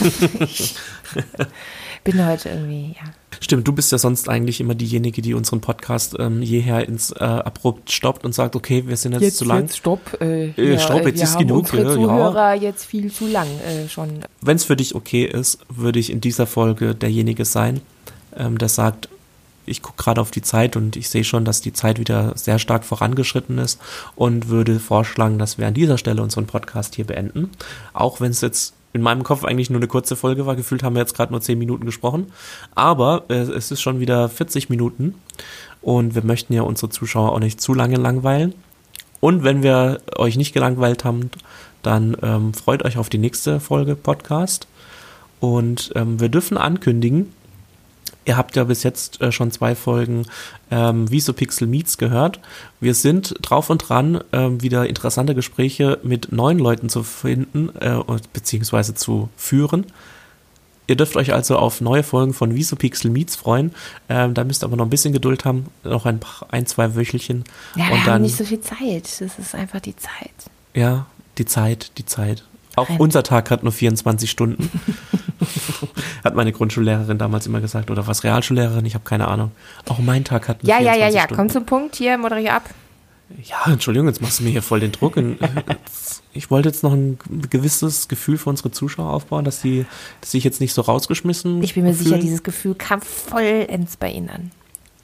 bin 2.13 2.27
heute 2.27 2.49
irgendwie, 2.49 2.95
ja. 2.99 3.13
Stimmt, 3.41 3.69
du 3.69 3.73
bist 3.73 3.93
ja 3.93 3.99
sonst 3.99 4.29
eigentlich 4.29 4.61
immer 4.61 4.75
diejenige, 4.75 5.21
die 5.21 5.35
unseren 5.35 5.61
Podcast 5.61 6.17
ähm, 6.19 6.43
jeher 6.43 6.89
ins 6.89 7.13
äh, 7.13 7.23
abrupt 7.23 7.93
stoppt 7.93 8.25
und 8.25 8.35
sagt, 8.35 8.57
okay, 8.57 8.85
wir 8.87 8.97
sind 8.97 9.13
jetzt, 9.13 9.23
jetzt 9.23 9.37
zu 9.37 9.45
lang. 9.45 9.63
Jetzt 9.63 9.77
stopp. 9.77 10.19
Äh, 10.21 10.51
äh, 10.51 10.73
ja, 10.73 10.79
stopp, 10.79 11.07
jetzt 11.07 11.23
ist 11.23 11.39
genug. 11.39 11.73
Unsere 11.73 11.95
Zuhörer 11.95 12.55
ja. 12.55 12.63
jetzt 12.63 12.87
viel 12.87 13.13
zu 13.13 13.27
lang 13.27 13.47
äh, 13.61 13.89
schon. 13.89 14.21
Wenn 14.41 14.57
es 14.57 14.65
für 14.65 14.77
dich 14.77 14.95
okay 14.95 15.25
ist, 15.25 15.59
würde 15.69 15.99
ich 15.99 16.11
in 16.11 16.21
dieser 16.21 16.47
Folge 16.47 16.95
derjenige 16.95 17.45
sein, 17.45 17.81
ähm, 18.37 18.57
der 18.57 18.71
sagt, 18.71 19.11
ich 19.67 19.83
gucke 19.83 20.03
gerade 20.03 20.23
auf 20.23 20.31
die 20.31 20.43
Zeit 20.43 20.77
und 20.77 20.97
ich 20.97 21.11
sehe 21.11 21.25
schon, 21.25 21.45
dass 21.45 21.61
die 21.61 21.75
Zeit 21.75 21.99
wieder 21.99 22.33
sehr 22.37 22.59
stark 22.59 22.85
vorangeschritten 22.85 23.59
ist 23.59 23.79
und 24.17 24.49
würde 24.49 24.81
vorschlagen, 24.81 25.39
dass 25.39 25.59
wir 25.59 25.67
an 25.67 25.75
dieser 25.75 25.99
Stelle 25.99 26.23
unseren 26.23 26.47
Podcast 26.47 26.95
hier 26.95 27.07
beenden. 27.07 27.51
Auch 27.93 28.21
wenn 28.21 28.31
es 28.31 28.41
jetzt 28.41 28.73
in 28.93 29.03
meinem 29.03 29.23
Kopf 29.23 29.45
eigentlich 29.45 29.71
nur 29.71 29.81
eine 29.81 29.89
kurze 29.89 30.17
Folge 30.17 30.47
war. 30.47 30.57
Gefühlt 30.57 30.83
haben 30.83 30.95
wir 30.95 31.01
jetzt 31.01 31.15
gerade 31.15 31.33
nur 31.33 31.41
10 31.41 31.59
Minuten 31.59 31.85
gesprochen. 31.85 32.33
Aber 32.75 33.25
äh, 33.29 33.35
es 33.35 33.71
ist 33.71 33.81
schon 33.81 34.01
wieder 34.01 34.29
40 34.29 34.71
Minuten 34.71 35.15
und 35.83 36.15
wir 36.15 36.25
möchten 36.25 36.53
ja 36.53 36.63
unsere 36.63 36.91
Zuschauer 36.91 37.33
auch 37.33 37.41
nicht 37.41 37.61
zu 37.61 37.75
lange 37.75 37.97
langweilen. 37.97 38.55
Und 39.21 39.43
wenn 39.45 39.63
wir 39.63 40.01
euch 40.17 40.37
nicht 40.37 40.53
gelangweilt 40.53 41.05
haben, 41.05 41.31
dann 41.83 42.17
ähm, 42.23 42.55
freut 42.55 42.85
euch 42.85 42.99
auf 42.99 43.09
die 43.09 43.19
nächste 43.19 43.61
Folge 43.61 43.97
Podcast. 43.97 44.67
Und 45.41 45.93
ähm, 45.95 46.21
wir 46.21 46.29
dürfen 46.29 46.57
ankündigen, 46.57 47.33
Ihr 48.29 48.37
habt 48.37 48.57
ja 48.57 48.65
bis 48.65 48.83
jetzt 48.83 49.23
äh, 49.23 49.33
schon 49.33 49.51
zwei 49.53 49.75
Folgen 49.75 50.27
ähm, 50.71 51.11
Visopixel 51.11 51.67
Meets 51.67 51.97
gehört. 51.97 52.41
Wir 52.79 52.93
sind 52.93 53.35
drauf 53.41 53.71
und 53.71 53.79
dran, 53.79 54.23
ähm, 54.35 54.61
wieder 54.61 54.87
interessante 54.87 55.35
Gespräche 55.35 55.99
mit 56.03 56.31
neuen 56.31 56.59
Leuten 56.59 56.91
zu 56.91 57.05
finden, 57.05 57.71
äh, 57.81 57.97
beziehungsweise 58.35 58.95
zu 58.95 59.31
führen. 59.35 59.87
Ihr 60.89 60.97
dürft 60.97 61.17
euch 61.17 61.33
also 61.33 61.57
auf 61.57 61.81
neue 61.81 62.03
Folgen 62.03 62.35
von 62.35 62.55
Visopixel 62.55 63.11
Meets 63.11 63.35
freuen. 63.35 63.75
Ähm, 64.11 64.35
da 64.35 64.45
müsst 64.45 64.63
ihr 64.63 64.67
aber 64.67 64.77
noch 64.77 64.85
ein 64.85 64.91
bisschen 64.91 65.15
Geduld 65.15 65.47
haben, 65.47 65.69
noch 65.83 66.05
ein, 66.05 66.21
ein 66.51 66.67
zwei 66.67 66.95
Wöchelchen. 66.95 67.45
Ja, 67.77 67.89
wir 67.89 67.95
und 67.95 68.07
dann, 68.07 68.23
nicht 68.23 68.37
so 68.37 68.45
viel 68.45 68.61
Zeit. 68.61 69.05
Das 69.05 69.39
ist 69.39 69.55
einfach 69.55 69.81
die 69.81 69.97
Zeit. 69.97 70.35
Ja, 70.75 71.07
die 71.39 71.47
Zeit, 71.47 71.93
die 71.97 72.05
Zeit. 72.05 72.45
Auch 72.77 72.91
unser 72.99 73.23
Tag 73.23 73.51
hat 73.51 73.63
nur 73.63 73.73
24 73.73 74.31
Stunden. 74.31 74.71
hat 76.25 76.35
meine 76.35 76.53
Grundschullehrerin 76.53 77.19
damals 77.19 77.47
immer 77.47 77.61
gesagt. 77.61 77.91
Oder 77.91 78.07
was 78.07 78.25
Realschullehrerin, 78.25 78.85
ich 78.85 78.95
habe 78.95 79.05
keine 79.05 79.29
Ahnung. 79.29 79.53
Auch 79.89 79.99
mein 79.99 80.25
Tag 80.25 80.49
hat 80.49 80.59
ja, 80.63 80.77
24 80.77 80.87
Ja, 80.87 81.07
ja, 81.07 81.13
ja, 81.15 81.21
Stunden. 81.25 81.37
komm 81.37 81.49
zum 81.51 81.67
Punkt 81.67 81.97
hier, 81.97 82.19
moderiere 82.19 82.53
ab. 82.55 82.71
Ja, 83.45 83.71
Entschuldigung, 83.71 84.09
jetzt 84.09 84.23
machst 84.23 84.41
du 84.41 84.45
mir 84.45 84.51
hier 84.51 84.63
voll 84.63 84.81
den 84.81 84.93
Druck. 84.93 85.17
ich 86.33 86.51
wollte 86.51 86.69
jetzt 86.71 86.83
noch 86.83 86.93
ein 86.93 87.19
gewisses 87.51 88.09
Gefühl 88.09 88.39
für 88.39 88.49
unsere 88.49 88.71
Zuschauer 88.71 89.13
aufbauen, 89.13 89.45
dass 89.45 89.61
sie 89.61 89.85
dass 90.23 90.31
sich 90.31 90.45
jetzt 90.45 90.61
nicht 90.61 90.73
so 90.73 90.81
rausgeschmissen 90.83 91.63
Ich 91.63 91.75
bin 91.75 91.85
mir 91.85 91.93
fühlen. 91.93 92.05
sicher, 92.07 92.19
dieses 92.19 92.43
Gefühl 92.43 92.75
kam 92.75 93.03
vollends 93.03 93.97
bei 93.99 94.11
ihnen 94.11 94.31
an. 94.31 94.51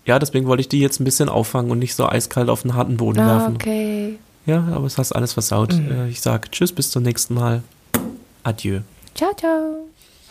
Ja, 0.07 0.19
deswegen 0.19 0.47
wollte 0.47 0.63
ich 0.63 0.69
die 0.69 0.81
jetzt 0.81 1.01
ein 1.01 1.05
bisschen 1.05 1.29
auffangen 1.29 1.71
und 1.71 1.79
nicht 1.79 1.95
so 1.95 2.07
eiskalt 2.09 2.49
auf 2.49 2.63
den 2.63 2.75
harten 2.75 2.97
Boden 2.97 3.21
ah, 3.21 3.27
werfen. 3.39 3.55
Okay. 3.57 4.19
Ja, 4.47 4.69
aber 4.73 4.87
es 4.87 4.99
hast 4.99 5.13
alles 5.13 5.33
versaut. 5.33 5.75
Mhm. 5.75 5.91
Äh, 5.91 6.09
ich 6.09 6.21
sage 6.21 6.51
Tschüss, 6.51 6.73
bis 6.73 6.91
zum 6.91 7.03
nächsten 7.03 7.35
Mal. 7.35 7.63
Adieu. 8.43 8.81
Ciao, 9.15 9.33
ciao. 9.35 9.87